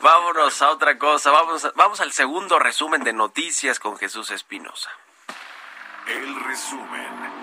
Vámonos 0.00 0.62
a 0.62 0.70
otra 0.70 0.96
cosa. 0.96 1.32
Vamos, 1.32 1.72
vamos 1.74 2.00
al 2.00 2.12
segundo 2.12 2.58
resumen 2.58 3.02
de 3.02 3.12
noticias 3.12 3.80
con 3.80 3.98
Jesús 3.98 4.30
Espinosa. 4.30 4.90
El 6.08 6.34
resumen. 6.36 7.37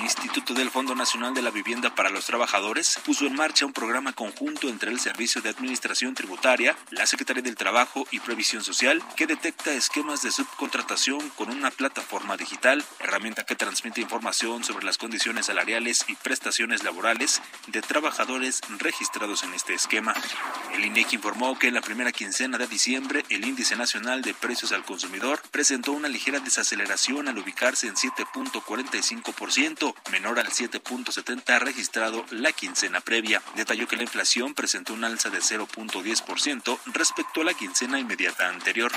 El 0.00 0.06
Instituto 0.06 0.54
del 0.54 0.70
Fondo 0.70 0.94
Nacional 0.94 1.34
de 1.34 1.42
la 1.42 1.50
Vivienda 1.50 1.94
para 1.94 2.08
los 2.08 2.24
Trabajadores 2.24 2.98
puso 3.04 3.26
en 3.26 3.34
marcha 3.34 3.66
un 3.66 3.74
programa 3.74 4.14
conjunto 4.14 4.70
entre 4.70 4.90
el 4.90 4.98
Servicio 4.98 5.42
de 5.42 5.50
Administración 5.50 6.14
Tributaria, 6.14 6.74
la 6.90 7.06
Secretaría 7.06 7.42
del 7.42 7.54
Trabajo 7.54 8.06
y 8.10 8.18
Previsión 8.18 8.64
Social, 8.64 9.02
que 9.14 9.26
detecta 9.26 9.72
esquemas 9.72 10.22
de 10.22 10.30
subcontratación 10.30 11.28
con 11.36 11.50
una 11.50 11.70
plataforma 11.70 12.38
digital, 12.38 12.82
herramienta 12.98 13.44
que 13.44 13.56
transmite 13.56 14.00
información 14.00 14.64
sobre 14.64 14.86
las 14.86 14.96
condiciones 14.96 15.46
salariales 15.46 16.06
y 16.08 16.14
prestaciones 16.14 16.82
laborales 16.82 17.42
de 17.66 17.82
trabajadores 17.82 18.62
registrados 18.78 19.42
en 19.42 19.52
este 19.52 19.74
esquema. 19.74 20.14
El 20.72 20.82
INEGI 20.86 21.16
informó 21.16 21.58
que 21.58 21.68
en 21.68 21.74
la 21.74 21.82
primera 21.82 22.10
quincena 22.10 22.56
de 22.56 22.66
diciembre 22.66 23.26
el 23.28 23.44
índice 23.44 23.76
nacional 23.76 24.22
de 24.22 24.32
precios 24.32 24.72
al 24.72 24.86
consumidor 24.86 25.42
presentó 25.50 25.92
una 25.92 26.08
ligera 26.08 26.40
desaceleración 26.40 27.28
al 27.28 27.36
ubicarse 27.36 27.86
en 27.86 27.96
7.45% 27.96 29.89
menor 30.10 30.38
al 30.38 30.48
7.70 30.48 31.58
registrado 31.60 32.24
la 32.30 32.52
quincena 32.52 33.00
previa. 33.00 33.42
Detalló 33.56 33.88
que 33.88 33.96
la 33.96 34.02
inflación 34.02 34.54
presentó 34.54 34.94
un 34.94 35.04
alza 35.04 35.30
de 35.30 35.38
0.10% 35.38 36.78
respecto 36.86 37.40
a 37.40 37.44
la 37.44 37.54
quincena 37.54 37.98
inmediata 37.98 38.48
anterior. 38.48 38.92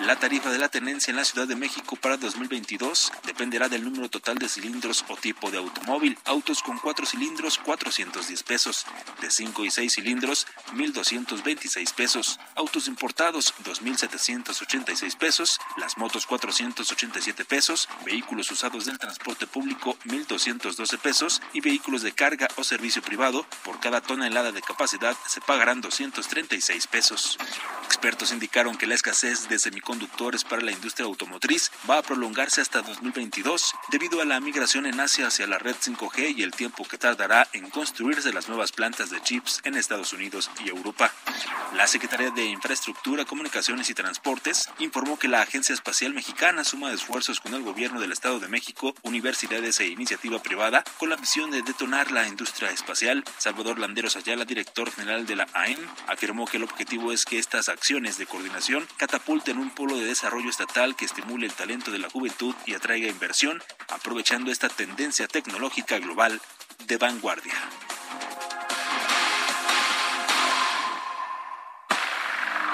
La 0.00 0.16
tarifa 0.16 0.50
de 0.50 0.58
la 0.58 0.68
tenencia 0.68 1.10
en 1.10 1.16
la 1.16 1.24
Ciudad 1.24 1.46
de 1.46 1.56
México 1.56 1.96
para 1.96 2.16
2022 2.16 3.12
dependerá 3.24 3.68
del 3.68 3.84
número 3.84 4.08
total 4.08 4.38
de 4.38 4.48
cilindros 4.48 5.04
o 5.08 5.16
tipo 5.16 5.50
de 5.50 5.58
automóvil. 5.58 6.18
Autos 6.24 6.62
con 6.62 6.78
4 6.78 7.06
cilindros 7.06 7.58
410 7.58 8.42
pesos, 8.42 8.86
de 9.20 9.30
5 9.30 9.64
y 9.64 9.70
6 9.70 9.92
cilindros 9.92 10.46
1226 10.72 11.92
pesos, 11.92 12.40
autos 12.54 12.88
importados 12.88 13.54
2786 13.64 15.16
pesos, 15.16 15.60
las 15.76 15.96
motos 15.98 16.26
487 16.26 17.44
pesos, 17.44 17.88
vehículos 18.04 18.50
usados 18.50 18.84
del 18.86 18.98
transporte 18.98 19.46
público 19.46 19.96
1200 20.04 20.33
212 20.34 20.98
pesos 20.98 21.40
y 21.52 21.60
vehículos 21.60 22.02
de 22.02 22.10
carga 22.10 22.48
o 22.56 22.64
servicio 22.64 23.00
privado 23.02 23.46
por 23.64 23.78
cada 23.78 24.00
tonelada 24.00 24.50
de 24.50 24.62
capacidad 24.62 25.16
se 25.28 25.40
pagarán 25.40 25.80
236 25.80 26.88
pesos. 26.88 27.38
Expertos 27.84 28.32
indicaron 28.32 28.76
que 28.76 28.88
la 28.88 28.96
escasez 28.96 29.48
de 29.48 29.60
semiconductores 29.60 30.42
para 30.42 30.62
la 30.62 30.72
industria 30.72 31.06
automotriz 31.06 31.70
va 31.88 31.98
a 31.98 32.02
prolongarse 32.02 32.60
hasta 32.60 32.82
2022 32.82 33.74
debido 33.92 34.20
a 34.20 34.24
la 34.24 34.40
migración 34.40 34.86
en 34.86 34.98
Asia 34.98 35.28
hacia 35.28 35.46
la 35.46 35.58
red 35.58 35.76
5G 35.76 36.36
y 36.36 36.42
el 36.42 36.50
tiempo 36.50 36.84
que 36.84 36.98
tardará 36.98 37.46
en 37.52 37.70
construirse 37.70 38.32
las 38.32 38.48
nuevas 38.48 38.72
plantas 38.72 39.10
de 39.10 39.22
chips 39.22 39.60
en 39.62 39.76
Estados 39.76 40.12
Unidos 40.12 40.50
y 40.64 40.68
Europa. 40.68 41.12
La 41.76 41.86
Secretaría 41.86 42.30
de 42.30 42.46
Infraestructura, 42.46 43.24
Comunicaciones 43.24 43.88
y 43.88 43.94
Transportes 43.94 44.68
informó 44.80 45.16
que 45.16 45.28
la 45.28 45.42
Agencia 45.42 45.74
Espacial 45.74 46.12
Mexicana 46.12 46.64
suma 46.64 46.92
esfuerzos 46.92 47.40
con 47.40 47.54
el 47.54 47.62
gobierno 47.62 48.00
del 48.00 48.10
Estado 48.10 48.40
de 48.40 48.48
México, 48.48 48.94
universidades 49.02 49.78
e 49.78 49.86
iniciativas 49.86 50.23
privada 50.42 50.82
con 50.98 51.10
la 51.10 51.16
misión 51.16 51.50
de 51.50 51.60
detonar 51.60 52.10
la 52.10 52.26
industria 52.26 52.70
espacial. 52.70 53.22
Salvador 53.36 53.78
Landeros 53.78 54.16
Ayala, 54.16 54.46
director 54.46 54.90
general 54.90 55.26
de 55.26 55.36
la 55.36 55.46
AEM, 55.52 55.78
afirmó 56.08 56.46
que 56.46 56.56
el 56.56 56.62
objetivo 56.62 57.12
es 57.12 57.26
que 57.26 57.38
estas 57.38 57.68
acciones 57.68 58.16
de 58.16 58.24
coordinación 58.24 58.88
catapulten 58.96 59.58
un 59.58 59.70
polo 59.70 59.96
de 59.96 60.06
desarrollo 60.06 60.48
estatal 60.48 60.96
que 60.96 61.04
estimule 61.04 61.46
el 61.46 61.52
talento 61.52 61.90
de 61.90 61.98
la 61.98 62.08
juventud 62.08 62.54
y 62.64 62.72
atraiga 62.72 63.08
inversión, 63.08 63.62
aprovechando 63.88 64.50
esta 64.50 64.70
tendencia 64.70 65.28
tecnológica 65.28 65.98
global 65.98 66.40
de 66.86 66.96
vanguardia. 66.96 67.54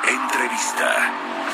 Entrevista. 0.06 1.49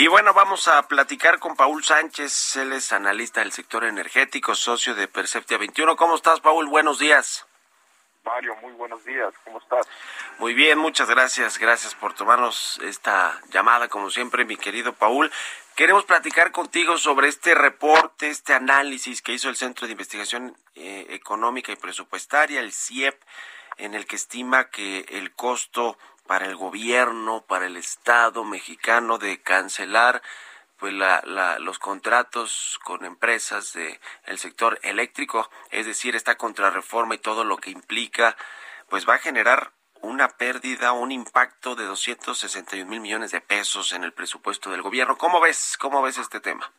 Y 0.00 0.06
bueno, 0.06 0.32
vamos 0.32 0.68
a 0.68 0.86
platicar 0.86 1.40
con 1.40 1.56
Paul 1.56 1.82
Sánchez, 1.82 2.54
él 2.54 2.72
es 2.72 2.92
analista 2.92 3.40
del 3.40 3.50
sector 3.50 3.82
energético, 3.82 4.54
socio 4.54 4.94
de 4.94 5.08
Perceptia 5.08 5.58
21. 5.58 5.96
¿Cómo 5.96 6.14
estás, 6.14 6.38
Paul? 6.38 6.68
Buenos 6.68 7.00
días. 7.00 7.44
Mario, 8.24 8.54
muy 8.62 8.70
buenos 8.74 9.04
días, 9.04 9.34
¿cómo 9.42 9.58
estás? 9.58 9.88
Muy 10.38 10.54
bien, 10.54 10.78
muchas 10.78 11.10
gracias, 11.10 11.58
gracias 11.58 11.96
por 11.96 12.14
tomarnos 12.14 12.78
esta 12.84 13.42
llamada, 13.50 13.88
como 13.88 14.08
siempre, 14.08 14.44
mi 14.44 14.56
querido 14.56 14.92
Paul. 14.92 15.32
Queremos 15.74 16.04
platicar 16.04 16.52
contigo 16.52 16.96
sobre 16.96 17.26
este 17.26 17.56
reporte, 17.56 18.30
este 18.30 18.54
análisis 18.54 19.20
que 19.20 19.32
hizo 19.32 19.48
el 19.48 19.56
Centro 19.56 19.88
de 19.88 19.94
Investigación 19.94 20.56
eh, 20.76 21.06
Económica 21.10 21.72
y 21.72 21.76
Presupuestaria, 21.76 22.60
el 22.60 22.72
CIEP, 22.72 23.20
en 23.78 23.94
el 23.94 24.06
que 24.06 24.14
estima 24.14 24.70
que 24.70 25.06
el 25.08 25.32
costo 25.34 25.98
para 26.28 26.44
el 26.44 26.56
gobierno, 26.56 27.40
para 27.48 27.66
el 27.66 27.76
Estado 27.78 28.44
mexicano 28.44 29.16
de 29.16 29.40
cancelar 29.40 30.22
pues 30.76 30.92
la, 30.92 31.22
los 31.58 31.80
contratos 31.80 32.78
con 32.84 33.04
empresas 33.04 33.72
del 33.72 33.98
el 34.26 34.38
sector 34.38 34.78
eléctrico, 34.82 35.50
es 35.70 35.86
decir, 35.86 36.14
esta 36.14 36.36
contrarreforma 36.36 37.16
y 37.16 37.18
todo 37.18 37.42
lo 37.42 37.56
que 37.56 37.70
implica, 37.70 38.36
pues 38.88 39.08
va 39.08 39.14
a 39.14 39.18
generar 39.18 39.72
una 40.02 40.28
pérdida, 40.28 40.92
un 40.92 41.10
impacto 41.10 41.74
de 41.74 41.86
261 41.86 42.88
mil 42.88 43.00
millones 43.00 43.32
de 43.32 43.40
pesos 43.40 43.92
en 43.92 44.04
el 44.04 44.12
presupuesto 44.12 44.70
del 44.70 44.82
gobierno. 44.82 45.16
¿Cómo 45.16 45.40
ves, 45.40 45.76
cómo 45.80 46.02
ves 46.02 46.18
este 46.18 46.40
tema? 46.40 46.70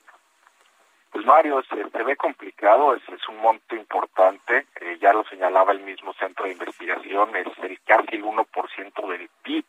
Pues 1.12 1.26
Mario, 1.26 1.64
se, 1.64 2.04
ve 2.04 2.16
complicado, 2.16 2.96
es, 2.96 3.02
es, 3.10 3.28
un 3.30 3.38
monto 3.38 3.76
importante, 3.76 4.68
eh, 4.80 4.98
ya 5.02 5.12
lo 5.12 5.24
señalaba 5.26 5.72
el 5.72 5.80
mismo 5.80 6.14
centro 6.14 6.46
de 6.46 6.52
investigación, 6.52 7.36
es 7.36 7.48
el, 7.64 7.80
casi 7.82 8.16
el 8.16 8.24
1% 8.24 9.08
del 9.10 9.30
PIB 9.42 9.66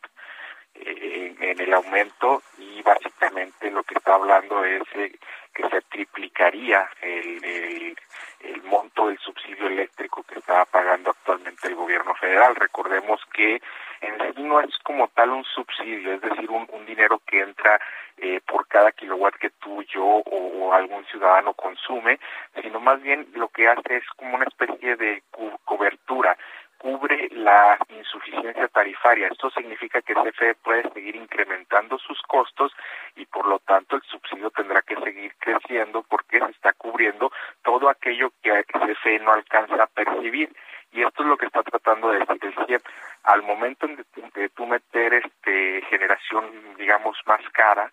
eh, 0.75 1.35
en 1.41 1.61
el 1.61 1.75
aumento 1.75 2.43
y 2.59 2.83
básicamente 2.83 3.71
lo 3.71 3.83
que 3.83 3.95
está 3.95 4.15
hablando 4.15 4.65
es 4.65 4.83
eh, 4.95 5.13
que 5.55 5.69
se 5.69 5.81
triplicaría 5.83 6.89
el, 7.03 7.97
el, 8.41 8.63
monto 8.63 9.09
del 9.09 9.19
subsidio 9.19 9.67
eléctrico 9.67 10.23
que 10.23 10.39
está 10.39 10.65
pagando 10.67 11.11
actualmente 11.11 11.67
el 11.69 11.75
gobierno 11.75 12.15
federal. 12.15 12.55
Recordemos 12.55 13.21
que 13.33 13.61
en 14.01 14.35
sí 14.35 14.43
no 14.43 14.61
es 14.61 14.77
como 14.83 15.09
tal 15.09 15.31
un 15.31 15.45
subsidio, 15.45 16.15
es 16.15 16.21
decir, 16.21 16.51
un, 16.51 16.67
dinero 16.87 17.21
que 17.27 17.41
entra 17.41 17.81
eh, 18.17 18.41
por 18.47 18.67
cada 18.67 18.91
kilowatt 18.91 19.37
que 19.37 19.51
tú, 19.51 19.83
yo 19.85 20.05
o, 20.05 20.73
algún 20.73 21.05
ciudadano 21.07 21.55
consume, 21.55 22.19
sino 22.61 22.81
más 22.81 23.01
bien 23.03 23.27
lo 23.35 23.49
que 23.49 23.69
hace 23.69 23.97
es 23.97 24.05
como 24.17 24.35
una 24.37 24.45
especie 24.45 24.97
de 24.97 25.23
cobertura 25.65 26.37
cubre 26.81 27.29
la 27.33 27.79
insuficiencia 27.91 28.67
tarifaria. 28.69 29.29
Esto 29.29 29.51
significa 29.51 30.01
que 30.01 30.15
CFE 30.15 30.55
puede 30.55 30.91
seguir 30.93 31.15
incrementando 31.15 31.99
sus 31.99 32.21
costos 32.23 32.73
y 33.17 33.27
por 33.27 33.47
lo 33.47 33.59
tanto 33.59 33.97
el 33.97 34.03
subsidio 34.03 34.51
tendrá 34.51 34.81
que 34.81 34.97
seguir 34.97 35.35
creciendo 35.39 36.03
porque 36.09 36.39
se 36.39 36.51
está 36.51 36.73
cubriendo 36.73 37.31
todo 37.63 37.91
aquello 37.91 38.33
que 38.43 38.65
CFE 38.65 39.19
no 39.21 39.33
alcanza 39.33 39.83
a 39.83 39.87
percibir. 39.89 40.51
Y 40.93 41.03
esto 41.03 41.23
es 41.23 41.29
lo 41.29 41.37
que 41.37 41.47
está 41.47 41.63
tratando 41.63 42.11
de 42.11 42.19
decir 42.21 42.39
el 42.43 42.67
CIEP. 42.67 42.83
Al 43.25 43.43
momento 43.43 43.87
de, 43.87 44.49
tú 44.51 44.67
meter 44.67 45.15
este 45.15 45.83
generación, 45.89 46.75
digamos, 46.77 47.19
más 47.27 47.43
cara, 47.53 47.93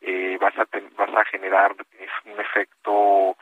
eh, 0.00 0.36
vas, 0.40 0.56
a 0.58 0.66
vas 0.96 1.14
a 1.14 1.24
generar 1.26 1.74
un 2.24 2.40
efecto 2.40 3.36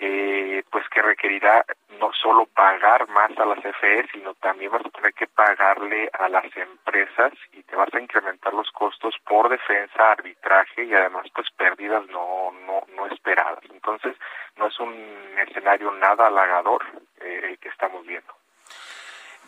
eh, 0.00 0.62
pues 0.70 0.88
que 0.90 1.02
requerirá 1.02 1.64
no 1.98 2.12
solo 2.12 2.46
pagar 2.46 3.08
más 3.08 3.36
a 3.36 3.44
las 3.44 3.58
CFE, 3.58 4.06
sino 4.12 4.34
también 4.34 4.70
vas 4.70 4.86
a 4.86 4.90
tener 4.90 5.12
que 5.12 5.26
pagarle 5.26 6.08
a 6.12 6.28
las 6.28 6.44
empresas 6.56 7.32
y 7.52 7.64
te 7.64 7.74
vas 7.74 7.92
a 7.92 8.00
incrementar 8.00 8.54
los 8.54 8.70
costos 8.70 9.16
por 9.26 9.48
defensa, 9.48 10.12
arbitraje 10.12 10.84
y 10.84 10.94
además 10.94 11.26
pues 11.34 11.48
pérdidas 11.50 12.06
no, 12.10 12.52
no, 12.64 12.84
no 12.94 13.06
esperadas. 13.08 13.64
Entonces 13.70 14.16
no 14.56 14.68
es 14.68 14.78
un 14.78 14.94
escenario 15.36 15.90
nada 15.90 16.28
halagador 16.28 16.84
eh, 17.20 17.40
el 17.42 17.58
que 17.58 17.68
estamos 17.68 18.06
viendo 18.06 18.32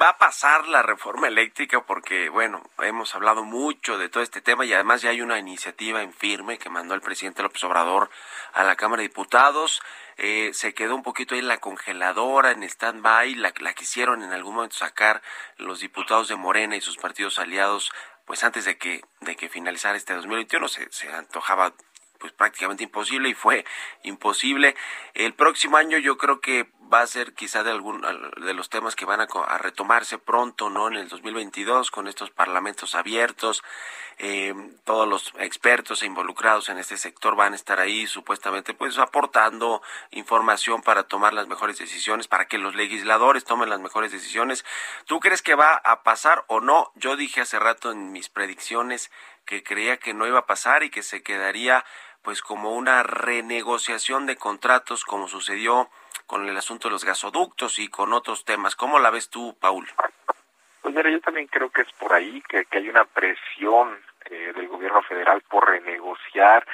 va 0.00 0.11
a 0.11 0.18
pasar 0.30 0.68
la 0.68 0.82
reforma 0.82 1.26
eléctrica 1.26 1.84
porque, 1.84 2.28
bueno, 2.28 2.62
hemos 2.78 3.16
hablado 3.16 3.42
mucho 3.42 3.98
de 3.98 4.08
todo 4.08 4.22
este 4.22 4.40
tema 4.40 4.64
y 4.64 4.72
además 4.72 5.02
ya 5.02 5.10
hay 5.10 5.22
una 5.22 5.40
iniciativa 5.40 6.02
en 6.02 6.12
firme 6.12 6.56
que 6.56 6.70
mandó 6.70 6.94
el 6.94 7.00
presidente 7.00 7.42
López 7.42 7.64
Obrador 7.64 8.10
a 8.52 8.62
la 8.62 8.76
Cámara 8.76 9.02
de 9.02 9.08
Diputados. 9.08 9.82
Eh, 10.18 10.52
se 10.54 10.72
quedó 10.72 10.94
un 10.94 11.02
poquito 11.02 11.34
ahí 11.34 11.40
en 11.40 11.48
la 11.48 11.58
congeladora, 11.58 12.52
en 12.52 12.62
stand-by, 12.62 13.34
la, 13.34 13.52
la 13.58 13.72
quisieron 13.72 14.22
en 14.22 14.30
algún 14.30 14.54
momento 14.54 14.76
sacar 14.76 15.20
los 15.56 15.80
diputados 15.80 16.28
de 16.28 16.36
Morena 16.36 16.76
y 16.76 16.80
sus 16.80 16.96
partidos 16.96 17.40
aliados 17.40 17.90
pues 18.24 18.44
antes 18.44 18.64
de 18.64 18.78
que 18.78 19.02
de 19.22 19.34
que 19.34 19.48
finalizara 19.48 19.96
este 19.96 20.14
2021 20.14 20.68
se, 20.68 20.92
se 20.92 21.12
antojaba 21.12 21.74
pues 22.20 22.32
prácticamente 22.34 22.84
imposible 22.84 23.30
y 23.30 23.34
fue 23.34 23.64
imposible. 24.04 24.76
El 25.14 25.34
próximo 25.34 25.76
año 25.76 25.98
yo 25.98 26.16
creo 26.18 26.40
que 26.40 26.70
va 26.92 27.03
a 27.03 27.07
ser 27.07 27.35
quizá 27.35 27.62
de 27.62 27.70
algún 27.70 28.00
de 28.00 28.55
los 28.55 28.68
temas 28.68 28.96
que 28.96 29.05
van 29.05 29.20
a, 29.20 29.59
retomarse 29.59 30.18
pronto, 30.18 30.70
¿no? 30.70 30.88
En 30.88 30.94
el 30.94 31.09
2022 31.09 31.90
con 31.90 32.09
estos 32.09 32.31
parlamentos 32.31 32.94
abiertos, 32.94 33.62
eh, 34.18 34.55
todos 34.85 35.09
los 35.09 35.33
expertos 35.38 36.03
e 36.03 36.07
involucrados 36.07 36.68
en 36.68 36.79
este 36.79 36.96
sector 36.96 37.37
van 37.37 37.53
a 37.53 37.57
estar 37.57 37.81
ahí 37.81 38.07
supuestamente 38.07 38.74
pues 38.74 38.98
aportando 38.98 39.83
información 40.11 40.83
para 40.83 41.05
tomar 41.05 41.33
las 41.33 41.46
mejores 41.46 41.79
decisiones, 41.79 42.29
para 42.29 42.46
que 42.46 42.59
los 42.59 42.74
legisladores 42.74 43.44
tomen 43.44 43.70
las 43.70 43.81
mejores 43.81 44.12
decisiones. 44.12 44.64
¿Tú 45.07 45.20
crees 45.20 45.42
que 45.42 45.55
va 45.55 45.74
a 45.74 46.03
pasar 46.03 46.44
o 46.48 46.61
no? 46.61 46.92
Yo 46.96 47.16
dije 47.16 47.40
hace 47.40 47.59
rato 47.59 47.92
en 47.92 48.12
mis 48.12 48.29
predicciones 48.29 49.11
que 49.44 49.62
creía 49.62 49.96
que 49.96 50.14
no 50.14 50.26
iba 50.26 50.40
a 50.40 50.46
pasar 50.46 50.83
y 50.83 50.90
que 50.90 51.03
se 51.03 51.22
quedaría 51.22 51.85
pues 52.22 52.42
como 52.42 52.74
una 52.74 53.03
renegociación 53.03 54.26
de 54.26 54.37
contratos 54.37 55.05
como 55.05 55.29
sucedió 55.29 55.88
con 56.30 56.48
el 56.48 56.56
asunto 56.56 56.86
de 56.86 56.92
los 56.92 57.04
gasoductos 57.04 57.80
y 57.80 57.88
con 57.88 58.12
otros 58.12 58.44
temas. 58.44 58.76
¿Cómo 58.76 59.00
la 59.00 59.10
ves 59.10 59.30
tú, 59.30 59.56
Paul? 59.58 59.88
Pues 60.80 60.94
mira, 60.94 61.10
yo 61.10 61.18
también 61.18 61.48
creo 61.48 61.70
que 61.70 61.82
es 61.82 61.92
por 61.98 62.12
ahí, 62.12 62.40
que, 62.48 62.64
hay 62.70 62.88
una 62.88 63.04
presión 63.04 63.98
eh, 64.26 64.52
del 64.54 64.68
gobierno 64.68 65.02
federal 65.02 65.42
por 65.50 65.68
renegociar 65.68 66.64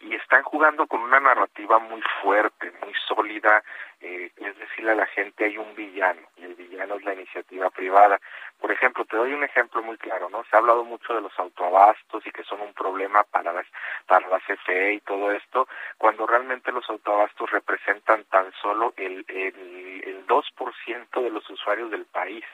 y, 0.00 0.14
están 0.14 0.42
jugando 0.42 0.86
con 0.86 1.02
una 1.02 1.20
narrativa 1.20 1.78
muy 1.78 2.02
fuerte, 2.22 2.72
muy 2.82 2.92
sólida, 3.08 3.62
eh, 4.00 4.30
es 4.36 4.58
decirle 4.58 4.92
a 4.92 4.94
la 4.94 5.06
gente 5.06 5.44
hay 5.44 5.58
un 5.58 5.74
villano 5.74 6.20
y 6.36 6.44
el 6.44 6.54
villano 6.54 6.96
es 6.96 7.04
la 7.04 7.14
iniciativa 7.14 7.70
privada. 7.70 8.20
Por 8.60 8.70
ejemplo, 8.70 9.04
te 9.04 9.16
doy 9.16 9.32
un 9.32 9.44
ejemplo 9.44 9.82
muy 9.82 9.96
claro, 9.96 10.28
¿no? 10.28 10.44
Se 10.44 10.56
ha 10.56 10.60
hablado 10.60 10.84
mucho 10.84 11.14
de 11.14 11.20
los 11.20 11.36
autoabastos 11.38 12.26
y 12.26 12.30
que 12.30 12.44
son 12.44 12.60
un 12.60 12.72
problema 12.72 13.24
para 13.24 13.52
las, 13.52 13.66
para 14.06 14.28
la 14.28 14.40
CFE 14.40 14.94
y 14.94 15.00
todo 15.00 15.32
esto, 15.32 15.68
cuando 15.98 16.26
realmente 16.26 16.72
los 16.72 16.88
autoabastos 16.88 17.50
representan 17.50 18.24
tan 18.24 18.52
solo 18.62 18.94
el, 18.96 19.24
el, 19.28 20.02
el 20.04 20.26
2% 20.26 21.22
de 21.22 21.30
los 21.30 21.48
usuarios 21.50 21.90
del 21.90 22.04
país 22.06 22.44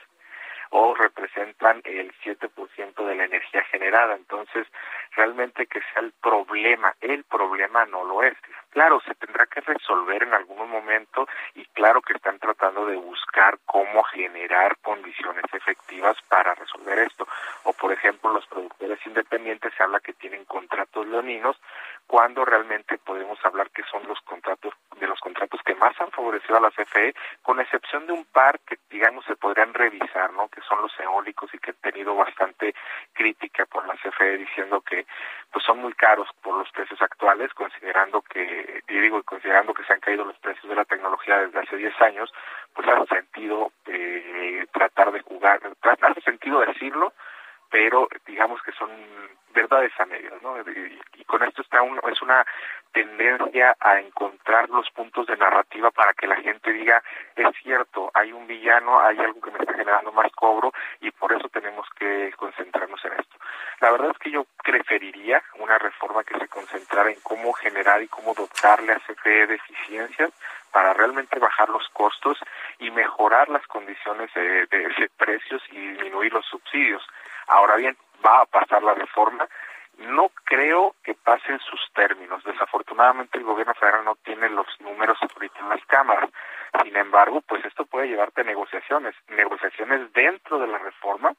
o 0.71 0.93
representan 0.95 1.81
el 1.83 2.13
7% 2.23 3.05
de 3.05 3.15
la 3.15 3.25
energía 3.25 3.63
generada. 3.65 4.15
Entonces, 4.15 4.67
realmente 5.15 5.67
que 5.67 5.79
sea 5.79 6.03
el 6.03 6.13
problema, 6.21 6.93
el 7.01 7.23
problema 7.23 7.85
no 7.85 8.03
lo 8.03 8.23
es. 8.23 8.35
Claro, 8.69 8.99
se 9.01 9.15
tendrá 9.15 9.45
que 9.47 9.61
resolver 9.61 10.23
en 10.23 10.33
algún 10.33 10.69
momento 10.69 11.27
y 11.55 11.65
claro 11.67 12.01
que 12.01 12.13
están 12.13 12.37
tratando 12.37 12.85
de 12.85 12.95
buscar 12.97 13.57
cómo 13.65 14.03
generar 14.03 14.77
condiciones 14.81 15.45
efectivas 15.51 16.15
para 16.29 16.53
resolver 16.53 16.99
esto. 16.99 17.27
O 17.63 17.73
por 17.73 17.91
ejemplo, 17.91 18.31
los 18.31 18.45
productores 18.47 18.99
independientes 19.05 19.73
se 19.75 19.83
habla 19.83 19.99
que 19.99 20.13
tienen 20.13 20.45
contratos 20.45 21.07
leoninos 21.07 21.57
cuando 22.07 22.45
realmente 22.45 22.97
podemos 22.99 23.37
hablar 23.43 23.69
que 23.71 23.83
son 23.83 24.07
los 24.07 24.19
contratos 24.21 24.73
de 24.99 25.07
los 25.07 25.19
contratos 25.19 25.59
que 25.65 25.75
más 25.75 25.99
han 25.99 26.09
favorecido 26.11 26.57
a 26.57 26.61
la 26.61 26.71
CFE, 26.71 27.13
con 27.41 27.59
excepción 27.59 28.07
de 28.07 28.13
un 28.13 28.25
par 28.25 28.59
que 28.61 28.77
digamos 28.89 29.25
se 29.25 29.35
podrían 29.35 29.73
revisar, 29.73 30.31
¿no? 30.33 30.47
Que 30.47 30.61
son 30.61 30.81
los 30.81 30.97
eólicos 30.99 31.53
y 31.53 31.59
que 31.59 31.71
han 31.71 31.77
tenido 31.77 32.15
bastante 32.15 32.73
crítica 33.13 33.65
por 33.65 33.85
la 33.87 33.95
CFE 33.95 34.37
diciendo 34.37 34.81
que 34.81 35.05
pues 35.51 35.65
son 35.65 35.79
muy 35.79 35.93
caros 35.93 36.29
por 36.41 36.57
los 36.57 36.71
precios 36.71 37.01
actuales, 37.01 37.53
considerando 37.53 38.21
que 38.21 38.56
y 38.87 38.99
digo 38.99 39.21
considerando 39.23 39.73
que 39.73 39.83
se 39.83 39.93
han 39.93 39.99
caído 39.99 40.25
los 40.25 40.37
precios 40.39 40.69
de 40.69 40.75
la 40.75 40.85
tecnología 40.85 41.39
desde 41.39 41.59
hace 41.59 41.77
10 41.77 42.01
años, 42.01 42.33
pues 42.73 42.87
hace 42.87 43.15
sentido 43.15 43.71
eh, 43.85 44.65
tratar 44.71 45.11
de 45.11 45.21
jugar, 45.21 45.59
hace 45.81 46.21
sentido 46.21 46.61
decirlo, 46.61 47.13
pero 47.69 48.07
digamos 48.25 48.61
que 48.61 48.71
son 48.71 48.89
verdades 49.53 49.91
a 49.99 50.05
medias, 50.05 50.41
¿no? 50.41 50.57
Y, 50.59 51.23
con 51.25 51.43
esto 51.43 51.61
está 51.61 51.81
un, 51.81 51.99
es 52.09 52.21
una 52.21 52.45
tendencia 52.97 53.75
a 53.79 53.99
encontrar 53.99 54.69
los 54.69 54.89
puntos 54.89 55.27
de 55.27 55.37
narrativa 55.37 55.91
para 55.91 56.13
que 56.13 56.25
la 56.25 56.35
gente 56.37 56.73
diga, 56.73 57.03
es 57.35 57.47
cierto, 57.61 58.09
hay 58.15 58.31
un 58.31 58.47
villano, 58.47 58.99
hay 58.99 59.19
algo 59.19 59.39
que 59.39 59.51
me 59.51 59.59
está 59.59 59.73
generando 59.73 60.11
más 60.13 60.31
cobro 60.31 60.73
y 61.01 61.11
por 61.11 61.31
eso 61.31 61.47
tenemos 61.49 61.87
que 61.99 62.33
concentrarnos 62.35 63.03
en 63.05 63.13
esto. 63.13 63.37
La 63.81 63.91
verdad 63.91 64.09
es 64.09 64.17
que 64.17 64.31
yo 64.31 64.47
preferiría 64.63 65.43
una 65.59 65.77
reforma 65.77 66.23
que 66.23 66.39
se 66.39 66.47
concentrara 66.47 67.11
en 67.11 67.19
cómo 67.21 67.53
generar 67.53 68.01
y 68.01 68.07
cómo 68.07 68.33
dotarle 68.33 68.93
a 68.93 68.99
CFE 68.99 69.45
de 69.45 69.55
eficiencias 69.55 70.31
para 70.71 70.93
realmente 70.93 71.37
bajar 71.37 71.69
los 71.69 71.87
costos 71.89 72.39
y 72.79 72.89
mejorar 72.89 73.47
las 73.49 73.65
condiciones 73.67 74.33
de, 74.33 74.65
de 74.65 75.09
precios 75.17 75.61
y 75.69 75.89
disminuir 75.89 76.33
los 76.33 76.45
subsidios. 76.47 77.05
Ahora 77.47 77.75
bien, 77.75 77.95
va 78.25 78.41
a 78.41 78.45
pasar 78.45 78.81
la 78.81 78.95
reforma, 78.95 79.47
no 79.97 80.29
creo 80.43 80.95
que 81.03 81.13
pasen 81.15 81.59
sus 81.59 81.81
términos. 81.93 82.43
Desafortunadamente 82.43 83.37
el 83.37 83.43
gobierno 83.43 83.73
federal 83.73 84.05
no 84.05 84.15
tiene 84.23 84.49
los 84.49 84.67
números 84.79 85.17
ahorita 85.21 85.59
en 85.59 85.69
las 85.69 85.85
cámaras. 85.85 86.29
Sin 86.83 86.95
embargo, 86.95 87.41
pues 87.41 87.63
esto 87.65 87.85
puede 87.85 88.07
llevarte 88.07 88.41
a 88.41 88.43
negociaciones, 88.43 89.15
negociaciones 89.29 90.11
dentro 90.13 90.59
de 90.59 90.67
la 90.67 90.77
reforma 90.77 91.33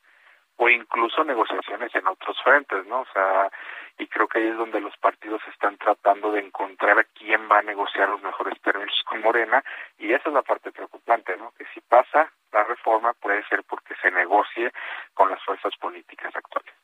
o 0.57 0.69
incluso 0.69 1.23
negociaciones 1.23 1.95
en 1.95 2.09
otros 2.09 2.37
frentes, 2.43 2.85
¿no? 2.87 3.03
O 3.03 3.07
sea, 3.13 3.49
y 3.97 4.09
creo 4.09 4.27
que 4.27 4.39
ahí 4.39 4.49
es 4.49 4.57
donde 4.57 4.81
los 4.81 4.97
partidos 4.97 5.41
están 5.53 5.77
tratando 5.79 6.33
de 6.33 6.41
encontrar 6.41 6.99
a 6.99 7.05
quién 7.05 7.49
va 7.51 7.61
a 7.61 7.63
negociar 7.63 8.09
los 8.09 8.23
mejores 8.23 8.61
términos 8.61 9.03
con 9.07 9.21
Morena 9.21 9.63
y 9.99 10.13
esa 10.13 10.29
es 10.29 10.35
la 10.35 10.43
parte 10.43 10.73
preocupante, 10.73 11.37
¿no? 11.37 11.53
Que 11.57 11.65
si 11.75 11.81
pasa 11.81 12.33
la 12.53 12.65
reforma 12.65 13.13
puede 13.15 13.45
ser 13.45 13.63
porque 13.65 13.95
se 14.03 14.11
negocie 14.11 14.73
con 15.15 15.31
las 15.31 15.43
fuerzas 15.45 15.77
políticas 15.77 16.35
actuales. 16.35 16.75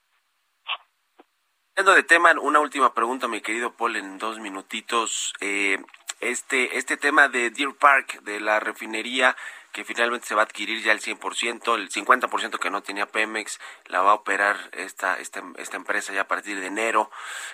De 1.77 2.05
tema, 2.05 2.31
una 2.41 2.61
última 2.61 2.95
pregunta, 2.95 3.27
mi 3.27 3.41
querido 3.41 3.73
Paul, 3.73 3.97
en 3.97 4.17
dos 4.19 4.39
minutitos. 4.39 5.33
Eh, 5.41 5.83
este, 6.21 6.79
este 6.79 6.97
tema 6.97 7.29
de 7.29 7.51
Deer 7.51 7.75
Park, 7.75 8.23
de 8.23 8.39
la 8.39 8.61
refinería, 8.61 9.37
que 9.75 9.85
finalmente 9.85 10.29
se 10.29 10.37
va 10.37 10.43
a 10.43 10.45
adquirir 10.45 10.83
ya 10.85 10.93
el 10.93 11.01
100%, 11.01 11.75
el 11.75 11.91
50% 11.91 12.59
que 12.61 12.71
no 12.71 12.85
tenía 12.85 13.07
Pemex, 13.07 13.59
la 13.87 14.03
va 14.03 14.13
a 14.13 14.15
operar 14.15 14.57
esta, 14.73 15.19
esta, 15.19 15.43
esta 15.59 15.77
empresa 15.77 16.13
ya 16.13 16.23
a 16.23 16.29
partir 16.29 16.61
de 16.61 16.67
enero. 16.67 17.11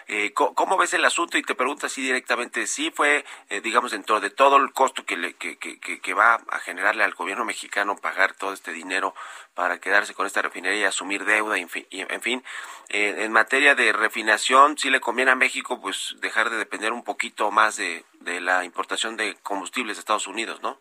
Eh, 0.06 0.35
¿cómo, 0.35 0.76
ves 0.76 0.92
el 0.92 1.04
asunto? 1.06 1.38
Y 1.38 1.42
te 1.42 1.54
pregunto 1.54 1.87
así 1.87 2.02
directamente, 2.02 2.66
si 2.66 2.90
fue, 2.90 3.24
eh, 3.48 3.62
digamos, 3.62 3.92
dentro 3.92 4.20
de 4.20 4.28
todo 4.28 4.59
el 4.59 4.70
costo 4.74 5.06
que, 5.06 5.16
le, 5.16 5.33
que, 5.33 5.56
que, 5.56 5.80
que, 5.80 6.14
va 6.14 6.35
a 6.35 6.59
generarle 6.59 7.04
al 7.04 7.14
gobierno 7.14 7.46
mexicano 7.46 7.96
pagar 7.96 8.35
todo 8.35 8.52
este 8.52 8.72
dinero 8.72 9.14
para 9.54 9.80
quedarse 9.80 10.12
con 10.12 10.26
esta 10.26 10.42
refinería 10.42 10.80
y 10.83 10.85
asumir 10.85 11.24
deuda, 11.24 11.56
en 11.56 11.70
fin, 11.70 11.87
en, 11.90 12.20
fin 12.20 12.44
eh, 12.90 13.14
en 13.20 13.33
materia 13.33 13.74
de 13.74 13.94
refinación, 13.94 14.76
si 14.76 14.90
le 14.90 15.00
conviene 15.00 15.30
a 15.30 15.37
México 15.37 15.80
pues 15.80 16.16
dejar 16.18 16.50
de 16.50 16.59
depender 16.59 16.92
un 16.92 17.02
poquito 17.02 17.50
más 17.50 17.78
de, 17.78 18.04
de 18.20 18.42
la 18.42 18.66
importación 18.66 19.16
de 19.16 19.37
combustibles 19.42 19.96
de 19.96 20.00
Estados 20.00 20.26
Unidos, 20.26 20.61
¿no? 20.61 20.78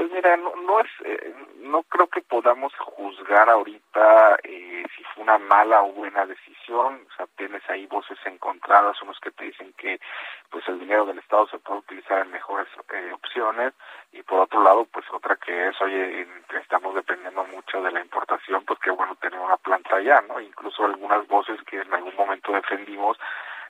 Pues 0.00 0.12
mira, 0.12 0.34
no, 0.38 0.56
no 0.56 0.80
es, 0.80 0.86
eh, 1.04 1.34
no 1.56 1.82
creo 1.82 2.06
que 2.06 2.22
podamos 2.22 2.72
juzgar 2.78 3.50
ahorita 3.50 4.38
eh, 4.44 4.82
si 4.96 5.04
fue 5.04 5.24
una 5.24 5.36
mala 5.36 5.82
o 5.82 5.92
buena 5.92 6.24
decisión. 6.24 7.06
O 7.06 7.16
sea, 7.18 7.26
tienes 7.36 7.60
ahí 7.68 7.84
voces 7.84 8.16
encontradas, 8.24 8.96
unos 9.02 9.20
que 9.20 9.30
te 9.30 9.44
dicen 9.44 9.74
que 9.74 10.00
pues 10.48 10.66
el 10.68 10.80
dinero 10.80 11.04
del 11.04 11.18
Estado 11.18 11.48
se 11.48 11.58
puede 11.58 11.80
utilizar 11.80 12.24
en 12.24 12.30
mejores 12.30 12.66
eh, 12.94 13.12
opciones 13.12 13.74
y 14.12 14.22
por 14.22 14.40
otro 14.40 14.62
lado, 14.62 14.86
pues 14.86 15.04
otra 15.12 15.36
que 15.36 15.68
es, 15.68 15.78
oye, 15.82 16.26
estamos 16.62 16.94
dependiendo 16.94 17.44
mucho 17.44 17.82
de 17.82 17.92
la 17.92 18.00
importación, 18.00 18.64
pues 18.64 18.78
qué 18.78 18.90
bueno 18.90 19.16
tener 19.16 19.38
una 19.38 19.58
planta 19.58 19.96
allá, 19.96 20.22
¿no? 20.26 20.40
Incluso 20.40 20.82
algunas 20.86 21.28
voces 21.28 21.60
que 21.64 21.78
en 21.78 21.92
algún 21.92 22.16
momento 22.16 22.52
defendimos 22.52 23.18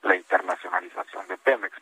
la 0.02 0.14
internacionalización 0.14 1.26
de 1.26 1.36
Pemex. 1.38 1.76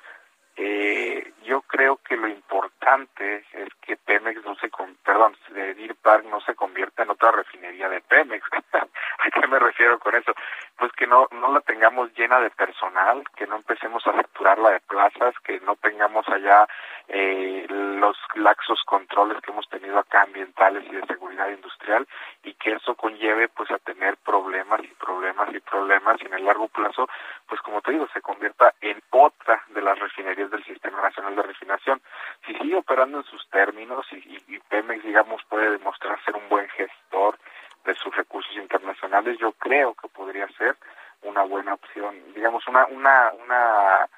Eh, 0.61 1.35
yo 1.45 1.63
creo 1.63 1.99
que 1.99 2.17
lo 2.17 2.27
importante 2.27 3.45
es 3.53 3.69
que 3.81 3.97
Pemex 3.97 4.45
no 4.45 4.57
se, 4.57 4.69
con, 4.71 4.97
perdón, 5.05 5.37
de 5.51 5.75
Deer 5.75 5.95
Park 5.95 6.25
no 6.29 6.41
se 6.41 6.57
convierta 6.57 7.05
en 7.05 7.11
otra 7.11 7.31
refinería 7.31 7.89
de 7.89 8.01
Pemex. 8.01 8.45
¿A 8.73 9.31
qué 9.31 9.47
me 9.47 9.61
refiero 9.61 10.01
con 10.01 10.17
eso? 10.17 10.35
Pues 10.77 10.91
que 10.93 11.07
no, 11.07 11.29
no 11.31 11.53
la 11.53 11.61
tengamos 11.61 12.13
llena 12.15 12.41
de 12.41 12.51
personal, 12.51 13.23
que 13.37 13.47
no 13.47 13.55
empecemos 13.55 14.05
a 14.09 14.13
saturarla 14.13 14.71
de 14.71 14.81
plazas, 14.81 15.33
que 15.45 15.61
no 15.61 15.77
tengamos 15.77 16.29
allá 16.29 16.67
eh, 17.09 17.67
los 17.69 18.17
laxos 18.35 18.83
controles 18.85 19.41
que 19.41 19.51
hemos 19.51 19.67
tenido 19.69 19.99
acá 19.99 20.23
ambientales 20.23 20.85
y 20.87 20.95
de 20.95 21.07
seguridad 21.07 21.49
industrial 21.49 22.07
y 22.45 22.53
que 22.55 22.73
eso 22.73 22.95
conlleve 22.95 23.49
pues 23.49 23.71
a 23.71 23.79
tener 23.79 24.19
problemas 24.19 24.83
y 24.85 24.89
problemas 24.89 25.49
y 25.55 25.61
problemas 25.61 26.21
y 26.21 26.27
en 26.27 26.35
el 26.35 26.45
largo 26.45 26.69
plazo 26.69 27.09
pues 27.49 27.63
como 27.63 27.81
te 27.81 27.93
digo 27.93 28.07
se 28.13 28.21
convierta 28.21 28.75
en 28.83 29.01
otra 29.11 29.65
de 29.69 29.81
las 29.81 29.99
refinerías 29.99 30.51
del 30.51 30.65
Sistema 30.65 31.01
Nacional 31.01 31.35
de 31.35 31.43
Refinación. 31.43 32.01
Si 32.47 32.55
sigue 32.55 32.77
operando 32.77 33.19
en 33.19 33.25
sus 33.25 33.49
términos 33.49 34.07
y, 34.13 34.43
y, 34.47 34.59
Pemex 34.69 35.03
digamos 35.03 35.43
puede 35.49 35.71
demostrar 35.71 36.23
ser 36.25 36.37
un 36.37 36.49
buen 36.51 36.69
gestor 36.69 37.39
de 37.85 37.95
sus 37.95 38.15
recursos 38.15 38.55
internacionales 38.57 39.39
yo 39.39 39.53
creo 39.53 39.95
que 39.95 40.09
podría 40.09 40.47
ser 40.59 40.77
una 41.23 41.43
buena 41.45 41.73
opción 41.73 42.15
digamos 42.35 42.69
una 42.69 42.85
una 42.87 43.33
una 43.43 44.09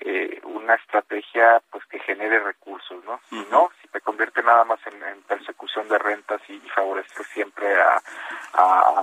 eh, 0.00 0.40
una 0.44 0.74
estrategia 0.74 1.62
pues 1.70 1.84
que 1.86 1.98
genere 2.00 2.40
recursos, 2.40 3.04
¿no? 3.04 3.20
Si 3.28 3.46
no, 3.50 3.70
si 3.80 3.88
te 3.88 4.00
convierte 4.00 4.42
nada 4.42 4.64
más 4.64 4.80
en, 4.86 4.96
persecución 5.22 5.88
de 5.88 5.98
rentas 5.98 6.40
y, 6.48 6.54
y 6.54 6.68
favorece 6.70 7.24
siempre 7.24 7.66
a, 7.80 8.00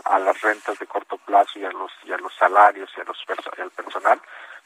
a, 0.06 0.20
las 0.20 0.42
rentas 0.42 0.78
de 0.80 0.88
corto 0.88 1.18
plazo 1.18 1.60
y 1.60 1.66
a 1.66 1.72
los 1.72 1.92
y 2.06 2.12
a 2.12 2.18
los 2.18 2.34
salarios 2.36 2.90
y 2.98 3.02
a 3.02 3.04
los 3.04 3.18
y 3.58 3.62
al 3.62 3.72
personal, 3.72 4.20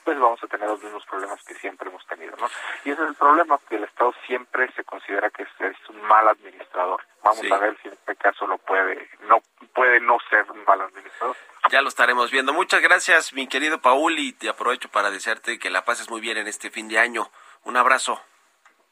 pues 0.07 0.19
vamos 0.21 0.41
a 0.41 0.47
tener 0.47 0.69
los 0.69 0.81
mismos 0.81 1.05
problemas 1.05 1.43
que 1.43 1.53
siempre 1.55 1.89
hemos 1.89 2.07
tenido, 2.07 2.33
¿no? 2.37 2.47
Y 2.85 2.91
ese 2.91 3.03
es 3.03 3.09
el 3.09 3.15
problema, 3.15 3.59
que 3.67 3.75
el 3.75 3.83
Estado 3.83 4.13
siempre 4.25 4.71
se 4.71 4.85
considera 4.85 5.29
que 5.29 5.43
es, 5.43 5.89
un 5.89 6.01
mal 6.03 6.25
administrador. 6.29 7.01
Vamos 7.21 7.51
a 7.51 7.57
ver 7.57 7.77
si 7.81 7.89
en 7.89 7.93
este 7.95 8.15
caso 8.15 8.47
lo 8.47 8.57
puede, 8.57 9.09
no 9.27 9.41
puede 9.75 9.99
no 9.99 10.17
ser 10.29 10.49
un 10.49 10.63
mal 10.63 10.79
administrador. 10.79 11.35
Ya 11.69 11.81
lo 11.81 11.89
estaremos 11.89 12.31
viendo. 12.31 12.53
Muchas 12.53 12.81
gracias, 12.81 13.33
mi 13.33 13.49
querido 13.49 13.81
Paul, 13.81 14.17
y 14.17 14.31
te 14.31 14.47
aprovecho 14.47 14.87
para 14.87 15.11
desearte 15.11 15.59
que 15.59 15.69
la 15.69 15.83
pases 15.83 16.09
muy 16.09 16.21
bien 16.21 16.37
en 16.37 16.47
este 16.47 16.71
fin 16.71 16.87
de 16.87 16.99
año. 16.99 17.29
Un 17.65 17.75
abrazo. 17.75 18.17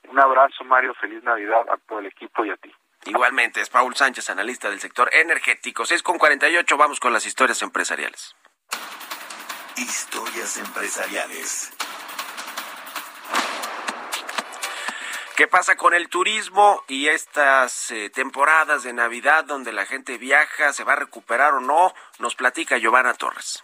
Un 0.10 0.20
abrazo, 0.20 0.66
Mario. 0.66 0.94
Feliz 0.96 1.24
Navidad 1.24 1.62
a 1.70 1.78
todo 1.88 2.00
el 2.00 2.08
equipo 2.08 2.44
y 2.44 2.50
a 2.50 2.58
ti. 2.58 2.76
Igualmente, 3.06 3.62
es 3.62 3.70
Paul 3.70 3.96
Sánchez, 3.96 4.30
analista 4.32 4.70
del 4.70 4.82
sector 4.82 5.10
energético. 5.14 5.86
6 5.86 6.04
con 6.04 6.18
48, 6.18 6.76
vamos 6.76 7.00
con 7.00 7.14
las 7.14 7.26
historias 7.26 7.62
empresariales. 7.62 8.36
Historias 9.78 10.58
empresariales. 10.58 11.72
¿Qué 15.36 15.48
pasa 15.50 15.76
con 15.76 15.94
el 15.94 16.08
turismo 16.08 16.82
y 16.88 17.10
estas 17.10 17.92
eh, 17.92 18.10
temporadas 18.10 18.84
de 18.84 18.94
Navidad 18.94 19.44
donde 19.44 19.74
la 19.74 19.86
gente 19.86 20.18
viaja? 20.18 20.72
¿Se 20.72 20.86
va 20.86 20.94
a 20.94 20.96
recuperar 20.96 21.56
o 21.56 21.60
no? 21.60 21.94
Nos 22.20 22.36
platica 22.36 22.78
Giovanna 22.78 23.16
Torres. 23.16 23.62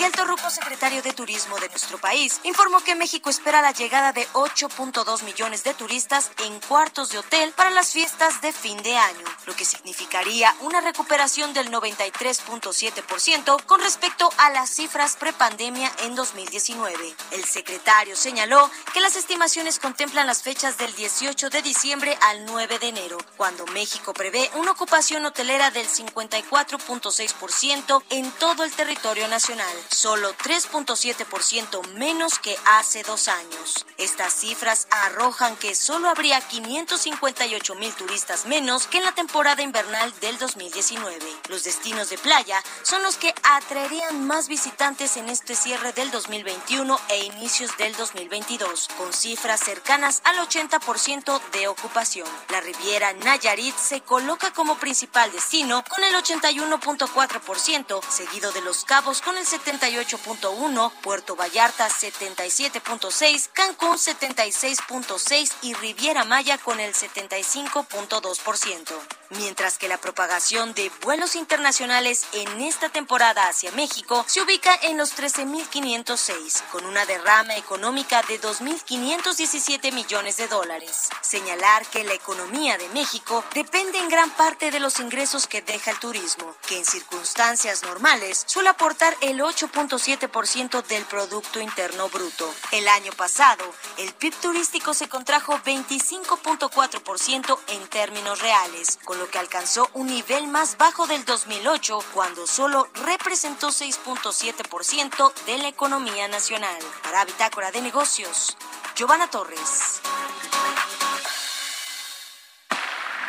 Miguel 0.00 0.16
Torruco, 0.16 0.48
secretario 0.48 1.02
de 1.02 1.12
Turismo 1.12 1.58
de 1.58 1.68
nuestro 1.68 1.98
país, 1.98 2.40
informó 2.44 2.80
que 2.80 2.94
México 2.94 3.28
espera 3.28 3.60
la 3.60 3.72
llegada 3.72 4.14
de 4.14 4.26
8.2 4.28 5.24
millones 5.24 5.62
de 5.62 5.74
turistas 5.74 6.30
en 6.46 6.58
cuartos 6.60 7.10
de 7.10 7.18
hotel 7.18 7.52
para 7.52 7.68
las 7.68 7.92
fiestas 7.92 8.40
de 8.40 8.50
fin 8.50 8.82
de 8.82 8.96
año, 8.96 9.26
lo 9.44 9.54
que 9.54 9.66
significaría 9.66 10.56
una 10.60 10.80
recuperación 10.80 11.52
del 11.52 11.70
93.7% 11.70 13.62
con 13.66 13.82
respecto 13.82 14.30
a 14.38 14.48
las 14.48 14.70
cifras 14.70 15.16
prepandemia 15.16 15.92
en 16.04 16.14
2019. 16.14 17.14
El 17.32 17.44
secretario 17.44 18.16
señaló 18.16 18.70
que 18.94 19.02
las 19.02 19.16
estimaciones 19.16 19.78
contemplan 19.78 20.26
las 20.26 20.42
fechas 20.42 20.78
del 20.78 20.94
18 20.94 21.50
de 21.50 21.60
diciembre 21.60 22.16
al 22.22 22.46
9 22.46 22.78
de 22.78 22.88
enero, 22.88 23.18
cuando 23.36 23.66
México 23.66 24.14
prevé 24.14 24.50
una 24.54 24.70
ocupación 24.70 25.26
hotelera 25.26 25.70
del 25.70 25.86
54.6% 25.86 28.02
en 28.08 28.32
todo 28.32 28.64
el 28.64 28.72
territorio 28.72 29.28
nacional 29.28 29.76
solo 29.90 30.34
3.7% 30.34 31.86
menos 31.94 32.38
que 32.38 32.56
hace 32.66 33.02
dos 33.02 33.28
años. 33.28 33.86
Estas 33.98 34.32
cifras 34.32 34.86
arrojan 34.90 35.56
que 35.56 35.74
solo 35.74 36.08
habría 36.08 36.40
558 36.40 37.74
mil 37.74 37.92
turistas 37.94 38.46
menos 38.46 38.86
que 38.86 38.98
en 38.98 39.04
la 39.04 39.12
temporada 39.12 39.62
invernal 39.62 40.12
del 40.20 40.38
2019. 40.38 41.18
Los 41.48 41.64
destinos 41.64 42.10
de 42.10 42.18
playa 42.18 42.62
son 42.82 43.02
los 43.02 43.16
que 43.16 43.34
atraerían 43.42 44.26
más 44.26 44.48
visitantes 44.48 45.16
en 45.16 45.28
este 45.28 45.54
cierre 45.54 45.92
del 45.92 46.10
2021 46.10 46.98
e 47.08 47.24
inicios 47.24 47.76
del 47.76 47.94
2022, 47.96 48.88
con 48.96 49.12
cifras 49.12 49.60
cercanas 49.60 50.22
al 50.24 50.36
80% 50.36 51.40
de 51.52 51.68
ocupación. 51.68 52.28
La 52.50 52.60
Riviera 52.60 53.12
Nayarit 53.12 53.76
se 53.76 54.00
coloca 54.00 54.52
como 54.52 54.76
principal 54.78 55.32
destino 55.32 55.82
con 55.88 56.04
el 56.04 56.14
81.4%, 56.14 58.00
seguido 58.08 58.52
de 58.52 58.60
Los 58.62 58.84
Cabos 58.84 59.20
con 59.20 59.36
el 59.36 59.46
70 59.46 59.79
78.1, 59.80 60.92
Puerto 61.02 61.36
Vallarta 61.36 61.88
77.6, 61.88 63.48
Cancún 63.52 63.96
76.6 63.96 65.52
y 65.62 65.74
Riviera 65.74 66.24
Maya 66.24 66.58
con 66.58 66.80
el 66.80 66.92
75.2%. 66.92 69.19
mientras 69.30 69.78
que 69.78 69.88
la 69.88 69.98
propagación 69.98 70.74
de 70.74 70.90
vuelos 71.02 71.36
internacionales 71.36 72.26
en 72.32 72.60
esta 72.60 72.88
temporada 72.88 73.48
hacia 73.48 73.70
México 73.72 74.24
se 74.26 74.42
ubica 74.42 74.74
en 74.82 74.96
los 74.96 75.16
13.506, 75.16 76.62
con 76.70 76.86
una 76.86 77.06
derrama 77.06 77.56
económica 77.56 78.22
de 78.22 78.40
2.517 78.40 79.92
millones 79.92 80.36
de 80.36 80.48
dólares. 80.48 81.08
Señalar 81.20 81.86
que 81.86 82.04
la 82.04 82.14
economía 82.14 82.78
de 82.78 82.88
México 82.90 83.44
depende 83.54 83.98
en 83.98 84.08
gran 84.08 84.30
parte 84.30 84.70
de 84.70 84.80
los 84.80 84.98
ingresos 85.00 85.46
que 85.46 85.62
deja 85.62 85.92
el 85.92 85.98
turismo, 85.98 86.54
que 86.66 86.78
en 86.78 86.84
circunstancias 86.84 87.82
normales 87.82 88.44
suele 88.46 88.70
aportar 88.70 89.16
el 89.20 89.40
8.7% 89.40 90.82
del 90.86 91.04
Producto 91.04 91.60
Interno 91.60 92.08
Bruto. 92.08 92.52
El 92.72 92.88
año 92.88 93.12
pasado, 93.12 93.64
el 93.98 94.12
PIB 94.14 94.34
turístico 94.40 94.94
se 94.94 95.08
contrajo 95.08 95.58
25.4% 95.58 97.58
en 97.68 97.88
términos 97.88 98.40
reales, 98.40 98.98
con 99.04 99.19
lo 99.20 99.28
que 99.28 99.38
alcanzó 99.38 99.90
un 99.92 100.06
nivel 100.06 100.48
más 100.48 100.78
bajo 100.78 101.06
del 101.06 101.26
2008, 101.26 101.98
cuando 102.14 102.46
solo 102.46 102.88
representó 103.04 103.68
6.7% 103.68 105.34
de 105.44 105.58
la 105.58 105.68
economía 105.68 106.26
nacional. 106.26 106.78
Para 107.02 107.26
Bitácora 107.26 107.70
de 107.70 107.82
Negocios, 107.82 108.56
Giovanna 108.96 109.28
Torres. 109.28 110.00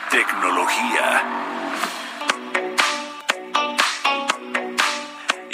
Tecnología. 0.10 1.51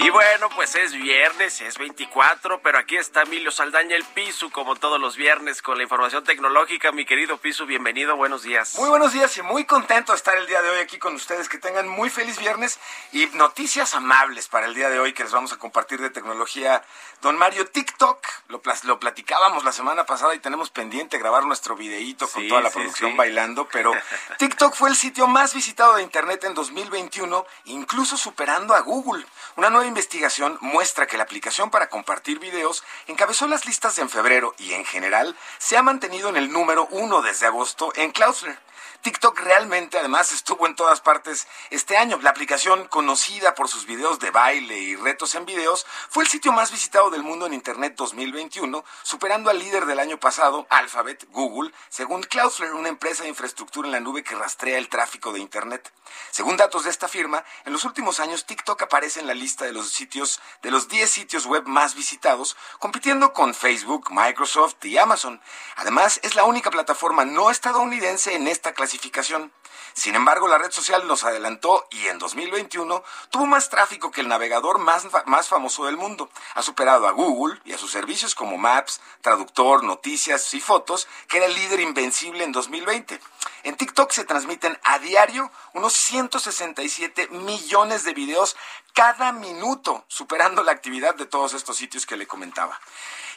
Y 0.08 0.10
bueno, 0.10 0.48
pues 0.56 0.74
es 0.76 0.94
viernes, 0.94 1.60
es 1.60 1.78
24, 1.78 2.62
pero 2.62 2.78
aquí 2.78 2.96
está 2.96 3.24
Emilio 3.24 3.52
Saldaña, 3.52 3.94
el 3.94 4.06
Pisu, 4.06 4.50
como 4.52 4.78
todos 4.78 5.02
los 5.02 5.18
viernes, 5.18 5.62
con 5.62 5.76
la 5.76 5.84
información 5.84 6.24
tecnológica. 6.24 6.94
Mi 6.94 7.06
querido 7.06 7.38
Pisu, 7.40 7.66
bienvenido, 7.66 8.16
buenos 8.16 8.44
días. 8.44 8.76
Muy 8.76 8.88
buenos 8.88 9.12
días 9.12 9.36
y 9.36 9.42
muy 9.42 9.66
contento 9.66 10.14
de 10.14 10.16
estar 10.16 10.38
el 10.38 10.48
día 10.48 10.62
de 10.62 10.70
hoy 10.70 10.80
aquí 10.80 10.98
con 10.98 11.14
ustedes. 11.14 11.50
Que 11.50 11.58
tengan 11.58 11.90
muy 11.90 12.10
feliz 12.10 12.40
viernes 12.40 12.80
y 13.12 13.26
noticias 13.34 13.96
amables 13.96 14.48
para 14.48 14.68
el 14.68 14.76
día 14.76 14.90
de 14.90 14.98
hoy 14.98 15.12
que 15.12 15.24
les 15.24 15.34
vamos 15.34 15.52
a 15.52 15.58
compartir 15.58 16.00
de 16.00 16.10
tecnología. 16.10 16.82
Don 17.22 17.38
Mario, 17.38 17.68
TikTok, 17.68 18.26
lo, 18.48 18.62
lo 18.84 19.00
platicábamos 19.02 19.66
la 19.66 19.74
semana 19.74 20.06
pasada 20.06 20.34
y 20.36 20.40
tenemos 20.40 20.70
pendiente 20.70 21.18
grabar 21.18 21.44
nuestro 21.44 21.76
videíto 21.76 22.30
con 22.30 22.48
toda 22.48 22.62
la 22.62 22.70
producción 22.70 23.18
bailando, 23.18 23.68
pero 23.70 23.92
TikTok 24.38 24.74
fue 24.74 24.88
el 24.88 24.96
sitio 24.96 25.28
más 25.28 25.54
visitado 25.54 25.96
de 25.96 26.04
Internet 26.04 26.46
en 26.46 26.54
2021, 26.54 27.46
incluso 27.66 28.16
superando 28.16 28.74
a 28.74 28.80
Google. 28.80 29.26
Una 29.58 29.70
nueva 29.70 29.97
investigación 29.98 30.60
muestra 30.62 31.08
que 31.08 31.18
la 31.18 31.24
aplicación 31.24 31.72
para 31.72 31.90
compartir 31.90 32.38
videos 32.38 32.84
encabezó 33.08 33.48
las 33.48 33.66
listas 33.66 33.98
en 33.98 34.12
febrero 34.12 34.54
y 34.60 34.74
en 34.74 34.86
general 34.86 35.36
se 35.58 35.76
ha 35.76 35.82
mantenido 35.82 36.30
en 36.30 36.38
el 36.38 36.52
número 36.52 36.88
uno 36.92 37.24
desde 37.24 37.48
agosto 37.48 37.92
en 37.96 38.12
Cloudflare. 38.12 38.60
TikTok 39.02 39.40
realmente 39.40 39.98
además 39.98 40.32
estuvo 40.32 40.66
en 40.66 40.76
todas 40.76 41.02
partes 41.02 41.48
este 41.70 41.98
año. 41.98 42.20
La 42.22 42.32
aplicación 42.32 42.88
conocida 42.88 43.56
por 43.56 43.70
sus 43.70 43.86
videos 43.86 44.20
de 44.20 44.32
baile 44.32 44.78
y 44.78 44.96
retos 44.96 45.36
en 45.36 45.46
videos 45.46 45.86
fue 46.10 46.24
el 46.24 46.30
sitio 46.30 46.52
más 46.52 46.72
visitado 46.72 47.10
del 47.10 47.24
mundo 47.24 47.46
en 47.46 47.54
Internet 47.54 47.94
2021, 47.96 48.84
superando 49.04 49.50
al 49.50 49.60
líder 49.60 49.86
del 49.86 50.00
año 50.00 50.20
pasado, 50.20 50.68
Alphabet, 50.70 51.28
Google, 51.32 51.72
según 51.90 52.24
Cloudflare, 52.24 52.74
una 52.74 52.90
empresa 52.90 53.24
de 53.24 53.30
infraestructura 53.30 53.88
en 53.88 53.92
la 53.92 54.00
nube 54.00 54.24
que 54.24 54.36
rastrea 54.36 54.78
el 54.78 54.90
tráfico 54.90 55.32
de 55.32 55.40
Internet. 55.40 55.92
Según 56.32 56.58
datos 56.58 56.84
de 56.84 56.90
esta 56.90 57.08
firma, 57.08 57.44
en 57.66 57.74
los 57.74 57.84
últimos 57.84 58.20
años 58.20 58.46
TikTok 58.46 58.82
aparece 58.82 59.20
en 59.20 59.28
la 59.28 59.34
lista 59.34 59.66
de 59.66 59.74
los 59.74 59.90
sitios 59.90 60.42
de 60.64 60.72
los 60.72 60.88
10 60.88 61.10
sitios 61.10 61.46
web 61.46 61.64
más 61.66 61.96
visitados, 61.96 62.58
compitiendo 62.80 63.34
con 63.34 63.54
Facebook, 63.54 64.12
Microsoft 64.12 64.84
y 64.84 64.98
Amazon. 64.98 65.42
Además, 65.76 66.20
es 66.24 66.36
la 66.36 66.46
única 66.46 66.72
plataforma 66.72 67.26
no 67.26 67.52
estadounidense 67.52 68.34
en 68.34 68.48
esta 68.48 68.74
clasificación 68.74 68.87
clasificación. 68.88 69.52
Sin 69.94 70.16
embargo, 70.16 70.48
la 70.48 70.58
red 70.58 70.72
social 70.72 71.08
nos 71.08 71.26
adelantó 71.26 71.88
y 71.92 72.08
en 72.08 72.20
2021 72.20 73.04
tuvo 73.32 73.46
más 73.46 73.70
tráfico 73.70 74.12
que 74.12 74.22
el 74.22 74.30
navegador 74.30 74.78
más, 74.78 75.08
más 75.26 75.50
famoso 75.50 75.86
del 75.86 75.98
mundo. 75.98 76.30
Ha 76.54 76.62
superado 76.62 77.08
a 77.08 77.12
Google 77.12 77.60
y 77.66 77.74
a 77.74 77.78
sus 77.78 77.92
servicios 77.92 78.34
como 78.34 78.58
Maps, 78.58 79.02
Traductor, 79.22 79.84
Noticias 79.84 80.54
y 80.54 80.62
Fotos, 80.62 81.08
que 81.28 81.38
era 81.38 81.48
el 81.48 81.56
líder 81.56 81.82
invencible 81.82 82.46
en 82.46 82.54
2020. 82.54 83.20
En 83.64 83.76
TikTok 83.76 84.12
se 84.12 84.24
transmiten 84.24 84.80
a 84.84 85.00
diario 85.00 85.52
unos 85.74 85.94
167 85.94 87.28
millones 87.30 88.06
de 88.06 88.14
videos 88.14 88.56
cada 88.94 89.34
minuto, 89.34 90.06
superando 90.08 90.64
la 90.64 90.72
actividad 90.72 91.16
de 91.16 91.26
todos 91.26 91.54
estos 91.54 91.76
sitios 91.76 92.06
que 92.06 92.16
le 92.16 92.26
comentaba. 92.26 92.80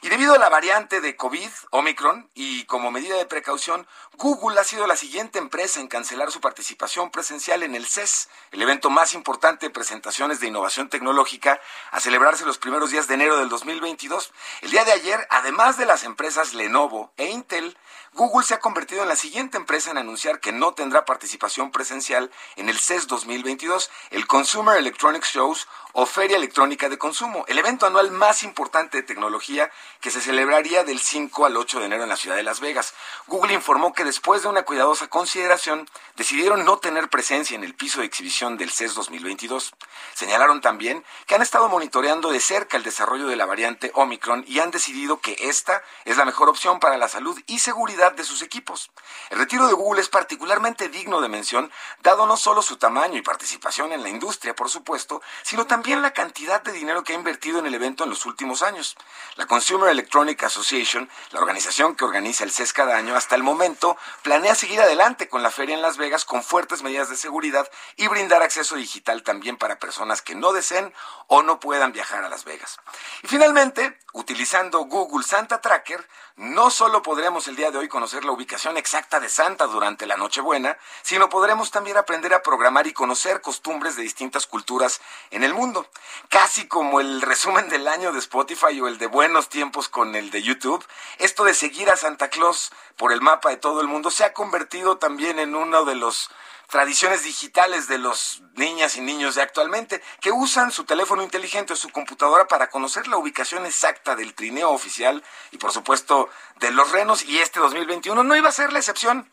Y 0.03 0.09
debido 0.09 0.33
a 0.33 0.39
la 0.39 0.49
variante 0.49 1.03
de 1.03 1.15
COVID, 1.15 1.51
Omicron, 1.73 2.31
y 2.35 2.65
como 2.65 2.91
medida 2.91 3.19
de 3.19 3.27
precaución, 3.27 3.87
Google 4.17 4.59
ha 4.59 4.65
sido 4.65 4.87
la 4.87 4.97
siguiente 4.97 5.39
empresa 5.39 5.79
en 5.79 5.89
cancelar 5.89 6.31
su 6.31 6.41
participación 6.41 7.11
presencial 7.11 7.63
en 7.63 7.75
el 7.75 7.87
CES, 7.87 8.31
el 8.51 8.63
evento 8.63 8.89
más 8.89 9.13
importante 9.13 9.67
de 9.67 9.71
presentaciones 9.71 10.41
de 10.41 10.47
innovación 10.47 10.89
tecnológica, 10.89 11.61
a 11.91 12.01
celebrarse 12.01 12.47
los 12.47 12.57
primeros 12.57 12.91
días 12.91 13.09
de 13.09 13.15
enero 13.15 13.37
del 13.37 13.51
2022. 13.51 14.33
El 14.63 14.71
día 14.71 14.87
de 14.87 14.93
ayer, 14.93 15.27
además 15.29 15.77
de 15.77 15.85
las 15.85 16.05
empresas 16.05 16.55
Lenovo 16.55 17.13
e 17.19 17.29
Intel, 17.29 17.77
Google 18.15 18.45
se 18.45 18.55
ha 18.55 18.59
convertido 18.59 19.03
en 19.03 19.09
la 19.09 19.17
siguiente 19.17 19.57
empresa 19.57 19.91
en 19.91 19.99
anunciar 19.99 20.41
que 20.41 20.51
no 20.51 20.73
tendrá 20.73 21.05
participación 21.05 21.71
presencial 21.71 22.31
en 22.57 22.69
el 22.69 22.79
CES 22.79 23.07
2022, 23.07 23.91
el 24.11 24.27
Consumer 24.27 24.79
Electronics 24.79 25.29
Shows 25.29 25.69
o 25.93 26.07
Feria 26.07 26.37
Electrónica 26.37 26.89
de 26.89 26.99
Consumo, 26.99 27.45
el 27.49 27.59
evento 27.59 27.87
anual 27.87 28.11
más 28.11 28.43
importante 28.43 28.99
de 28.99 29.03
tecnología 29.03 29.71
que 30.01 30.11
se 30.11 30.21
celebraría 30.21 30.85
del 30.85 30.99
5 30.99 31.47
al 31.47 31.57
8 31.57 31.81
de 31.81 31.87
enero 31.87 32.03
en 32.05 32.09
la 32.09 32.17
ciudad 32.17 32.37
de 32.37 32.43
Las 32.43 32.61
Vegas. 32.61 32.95
Google 33.27 33.53
informó 33.53 33.93
que 33.93 34.05
después 34.05 34.43
de 34.43 34.49
una 34.49 34.63
cuidadosa 34.63 35.09
consideración 35.09 35.89
decidieron 36.17 36.65
no 36.65 36.79
tener 36.79 37.11
presencia 37.11 37.55
en 37.55 37.65
el 37.65 37.75
piso 37.75 38.01
de 38.01 38.07
exhibición 38.07 38.57
del 38.57 38.71
CES 38.71 38.95
2022. 38.95 39.75
Señalaron 40.15 40.61
también 40.61 41.05
que 41.27 41.35
han 41.35 41.43
estado 41.43 41.69
monitoreando 41.69 42.31
de 42.31 42.41
cerca 42.41 42.77
el 42.77 42.83
desarrollo 42.83 43.29
de 43.29 43.37
la 43.37 43.47
variante 43.47 43.93
Omicron 43.95 44.45
y 44.47 44.61
han 44.61 44.71
decidido 44.71 45.21
que 45.21 45.37
esta 45.39 45.83
es 46.05 46.17
la 46.17 46.25
mejor 46.25 46.49
opción 46.49 46.81
para 46.81 46.97
la 46.97 47.09
salud 47.09 47.39
y 47.47 47.59
seguridad 47.59 48.13
de 48.13 48.25
sus 48.25 48.43
equipos. 48.43 48.91
El 49.29 49.39
retiro 49.39 49.67
de 49.67 49.75
Google 49.75 50.01
es 50.01 50.09
particularmente 50.09 50.89
digno 50.89 51.21
de 51.21 51.29
mención, 51.29 51.71
dado 52.03 52.27
no 52.27 52.37
solo 52.37 52.63
su 52.63 52.77
tamaño 52.79 53.19
y 53.19 53.23
participación 53.23 53.93
en 53.93 54.03
la 54.03 54.09
industria, 54.09 54.57
por 54.57 54.71
supuesto, 54.71 55.23
sino 55.43 55.67
también 55.67 56.01
la 56.01 56.13
cantidad 56.13 56.63
de 56.63 56.73
dinero 56.73 57.05
que 57.05 57.13
ha 57.13 57.17
invertido 57.17 57.59
en 57.59 57.67
el 57.67 57.75
evento 57.75 58.05
en 58.05 58.11
los 58.11 58.25
últimos 58.25 58.63
años. 58.63 58.97
La 59.37 59.47
Consumer 59.47 59.90
Electronic 59.91 60.43
Association, 60.43 61.09
la 61.33 61.41
organización 61.41 61.95
que 61.95 62.05
organiza 62.05 62.45
el 62.45 62.51
CES 62.51 62.73
cada 62.73 62.97
año, 62.97 63.17
hasta 63.17 63.35
el 63.35 63.43
momento 63.43 63.97
planea 64.23 64.55
seguir 64.55 64.81
adelante 64.81 65.29
con 65.29 65.43
la 65.43 65.51
feria 65.51 65.75
en 65.75 65.83
Las 65.83 65.97
Vegas 65.97 66.25
con 66.25 66.43
fuertes 66.43 66.83
medidas 66.83 67.09
de 67.09 67.17
seguridad 67.17 67.71
y 67.97 68.09
brindar 68.09 68.43
acceso 68.43 68.77
digital 68.77 69.23
también 69.23 69.57
para 69.57 69.79
personas 69.79 70.23
que 70.23 70.35
no 70.35 70.53
deseen 70.53 70.93
o 71.27 71.43
no 71.43 71.61
puedan 71.61 71.93
viajar 71.93 72.25
a 72.25 72.29
Las 72.29 72.45
Vegas. 72.45 72.79
Y 73.23 73.29
finalmente, 73.29 73.99
utilizando 74.13 74.81
Google 74.81 75.25
Santa 75.25 75.61
Tracker, 75.61 76.07
no 76.41 76.71
solo 76.71 77.03
podremos 77.03 77.49
el 77.49 77.57
día 77.57 77.71
de 77.71 77.77
hoy 77.77 77.87
conocer 77.87 78.25
la 78.25 78.33
ubicación 78.33 78.79
exacta 78.79 79.21
de 79.21 79.29
Santa 79.29 79.67
durante 79.67 80.07
la 80.07 80.17
Nochebuena, 80.17 80.79
sino 81.03 81.29
podremos 81.29 81.71
también 81.71 81.99
aprender 81.99 82.33
a 82.33 82.43
programar 82.43 82.87
y 82.87 82.95
conocer 82.95 83.43
costumbres 83.43 83.95
de 83.95 84.03
distintas 84.03 84.47
culturas 84.47 85.03
en 85.31 85.45
el 85.45 85.53
mundo. 85.53 85.87
Casi 86.31 86.67
como 86.67 86.99
el 87.01 87.21
resumen 87.21 87.69
del 87.69 87.87
año 87.87 88.11
de 88.13 88.21
Spotify 88.21 88.81
o 88.81 88.89
el 88.89 88.97
de 88.97 89.07
buenos 89.07 89.51
tiempos 89.51 89.91
con 89.91 90.17
el 90.17 90.31
de 90.31 90.43
YouTube, 90.43 90.83
esto 91.19 91.45
de 91.45 91.53
seguir 91.53 91.91
a 91.91 91.97
Santa 91.97 92.31
Claus 92.31 92.73
por 92.97 93.13
el 93.13 93.21
mapa 93.21 93.51
de 93.51 93.59
todo 93.59 93.83
el 93.83 93.87
mundo 93.87 94.11
se 94.11 94.25
ha 94.25 94.33
convertido 94.33 94.97
también 94.97 95.39
en 95.41 95.55
uno 95.55 95.85
de 95.85 95.95
los 95.95 96.31
tradiciones 96.71 97.25
digitales 97.25 97.89
de 97.89 97.99
los 97.99 98.43
niñas 98.55 98.97
y 98.97 99.01
niños 99.01 99.35
de 99.35 99.43
actualmente, 99.43 100.01
que 100.21 100.31
usan 100.31 100.71
su 100.71 100.85
teléfono 100.85 101.23
inteligente 101.23 101.73
o 101.73 101.77
su 101.77 101.91
computadora 101.91 102.47
para 102.47 102.71
conocer 102.71 103.09
la 103.09 103.19
ubicación 103.19 103.67
exacta 103.67 104.17
del 104.17 104.35
trineo 104.35 104.71
oficial 104.71 105.23
y 105.51 105.59
por 105.59 105.73
supuesto 105.73 106.31
de 106.61 106.71
los 106.71 106.91
renos 106.93 107.25
y 107.25 107.39
este 107.39 107.61
2021 107.61 108.23
no 108.23 108.37
iba 108.37 108.49
a 108.49 108.53
ser 108.53 108.73
la 108.73 108.79
excepción. 108.79 109.29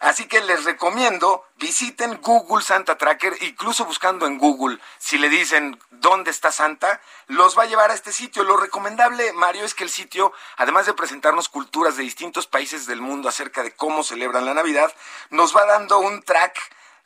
Así 0.00 0.26
que 0.26 0.40
les 0.40 0.64
recomiendo 0.64 1.44
visiten 1.56 2.20
Google 2.22 2.64
Santa 2.64 2.96
Tracker, 2.96 3.36
incluso 3.42 3.84
buscando 3.84 4.26
en 4.26 4.38
Google, 4.38 4.78
si 4.98 5.18
le 5.18 5.28
dicen 5.28 5.78
dónde 5.90 6.30
está 6.30 6.50
Santa, 6.50 7.02
los 7.26 7.56
va 7.58 7.64
a 7.64 7.66
llevar 7.66 7.90
a 7.90 7.94
este 7.94 8.10
sitio. 8.10 8.42
Lo 8.42 8.56
recomendable, 8.56 9.34
Mario, 9.34 9.64
es 9.66 9.74
que 9.74 9.84
el 9.84 9.90
sitio, 9.90 10.32
además 10.56 10.86
de 10.86 10.94
presentarnos 10.94 11.50
culturas 11.50 11.98
de 11.98 12.02
distintos 12.02 12.46
países 12.46 12.86
del 12.86 13.02
mundo 13.02 13.28
acerca 13.28 13.62
de 13.62 13.72
cómo 13.72 14.02
celebran 14.02 14.46
la 14.46 14.54
Navidad, 14.54 14.90
nos 15.28 15.54
va 15.54 15.66
dando 15.66 15.98
un 15.98 16.22
track 16.22 16.58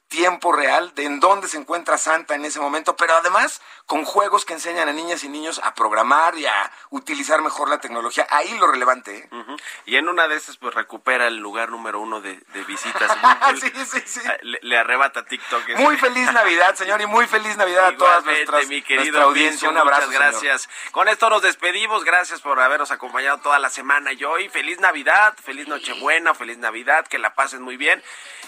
tiempo 0.08 0.52
real 0.52 0.94
de 0.94 1.04
en 1.04 1.20
dónde 1.20 1.48
se 1.48 1.56
encuentra 1.56 1.98
Santa 1.98 2.34
en 2.34 2.44
ese 2.44 2.60
momento, 2.60 2.96
pero 2.96 3.14
además 3.14 3.60
con 3.86 4.04
juegos 4.04 4.44
que 4.44 4.54
enseñan 4.54 4.88
a 4.88 4.92
niñas 4.92 5.24
y 5.24 5.28
niños 5.28 5.60
a 5.62 5.74
programar 5.74 6.36
y 6.38 6.46
a 6.46 6.70
utilizar 6.90 7.42
mejor 7.42 7.68
la 7.68 7.80
tecnología. 7.80 8.26
Ahí 8.30 8.56
lo 8.58 8.66
relevante. 8.66 9.28
¿eh? 9.30 9.56
Y 9.84 9.96
en 9.96 10.08
una 10.08 10.26
de 10.26 10.36
esas, 10.36 10.56
pues 10.56 10.74
recupera 10.74 11.26
el 11.26 11.36
lugar 11.36 11.70
número 11.70 12.00
uno 12.00 12.20
de, 12.20 12.40
visitas. 12.66 13.12
sí, 13.60 13.70
sí, 13.84 14.02
sí. 14.06 14.20
Ah, 14.26 14.36
le, 14.42 14.78
arrebata 14.78 15.24
TikTok. 15.24 15.68
Muy 15.76 15.96
feliz 15.96 16.32
Navidad, 16.32 16.74
señor, 16.76 17.00
y 17.00 17.06
muy 17.06 17.26
feliz 17.26 17.56
Navidad 17.56 17.88
a 17.88 17.96
todas 17.96 18.24
nuestras, 18.24 18.66
mi 18.68 18.82
querido 18.82 19.04
nuestra 19.04 19.22
audiencia. 19.24 19.68
Un 19.68 19.76
abrazo. 19.76 20.06
Muchas 20.06 20.20
gracias. 20.20 20.68
Con 20.92 21.08
esto 21.08 21.28
nos 21.28 21.42
despedimos. 21.42 22.04
Gracias 22.04 22.40
por 22.40 22.60
habernos 22.60 22.90
acompañado 22.90 23.38
toda 23.38 23.58
la 23.58 23.68
semana 23.68 24.12
y 24.12 24.24
hoy. 24.24 24.48
Feliz 24.48 24.80
Navidad, 24.80 25.34
feliz 25.42 25.68
Nochebuena, 25.68 26.34
feliz 26.34 26.58
Navidad, 26.58 27.06
que 27.06 27.18
la 27.18 27.34
pasen 27.34 27.62
muy 27.62 27.76
bien. 27.76 28.02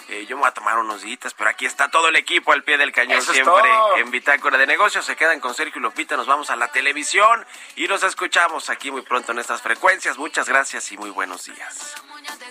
Eh, 0.09 0.25
yo 0.25 0.37
me 0.37 0.41
voy 0.41 0.49
a 0.49 0.53
tomar 0.53 0.77
unos 0.79 1.01
días, 1.01 1.33
pero 1.37 1.46
pero 1.47 1.55
aquí 1.55 1.65
está 1.65 1.89
todo 1.89 2.09
el 2.09 2.17
equipo 2.17 2.51
al 2.51 2.63
pie 2.63 2.77
del 2.77 2.91
cañón 2.91 3.19
Eso 3.19 3.31
siempre 3.31 3.69
en 3.97 4.11
Bitácora 4.11 4.57
de 4.57 4.67
Negocios. 4.67 5.05
Se 5.05 5.15
quedan 5.15 5.39
con 5.39 5.53
Sergio 5.53 5.79
y 5.79 5.81
Lupita, 5.81 6.17
nos 6.17 6.27
vamos 6.27 6.49
a 6.49 6.57
la 6.57 6.67
televisión 6.67 7.45
y 7.77 7.87
nos 7.87 8.03
escuchamos 8.03 8.69
aquí 8.69 8.91
muy 8.91 9.01
pronto 9.01 9.31
en 9.31 9.39
estas 9.39 9.61
frecuencias. 9.61 10.17
Muchas 10.17 10.49
gracias 10.49 10.91
y 10.91 10.97
muy 10.97 11.09
buenos 11.09 11.45
días. 11.45 11.95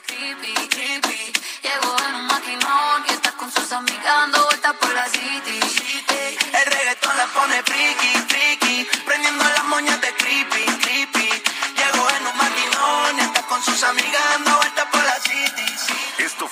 creepy, 0.07 0.55
creepy. 0.68 1.32
Llegó 1.62 1.97
en 2.09 2.14
un 2.14 2.26
maquinón 2.26 3.05
y 3.07 3.12
está 3.12 3.32
con 3.32 3.53
sus 3.53 3.70
amigas 3.70 4.05
dando 4.05 4.42
vueltas 4.44 4.74
por 4.74 4.94
la 4.94 5.07
city. 5.09 5.61
Ey, 6.09 6.38
El 6.55 6.72
reggaetón 6.72 7.16
la 7.18 7.26
pone 7.26 7.62
friki, 7.64 8.12
friki. 8.28 8.88
Prendiendo 9.05 9.44
las 9.44 9.64
moñas 9.64 10.01
de 10.01 10.14
creepy, 10.14 10.64
creepy. 10.80 11.42
Llegó 11.76 12.09
en 12.16 12.26
un 12.26 12.36
maquinón 12.38 13.18
y 13.18 13.20
está 13.20 13.42
con 13.42 13.62
sus 13.62 13.82
amigas 13.82 14.22
dando 14.30 14.57
vueltas 14.57 14.86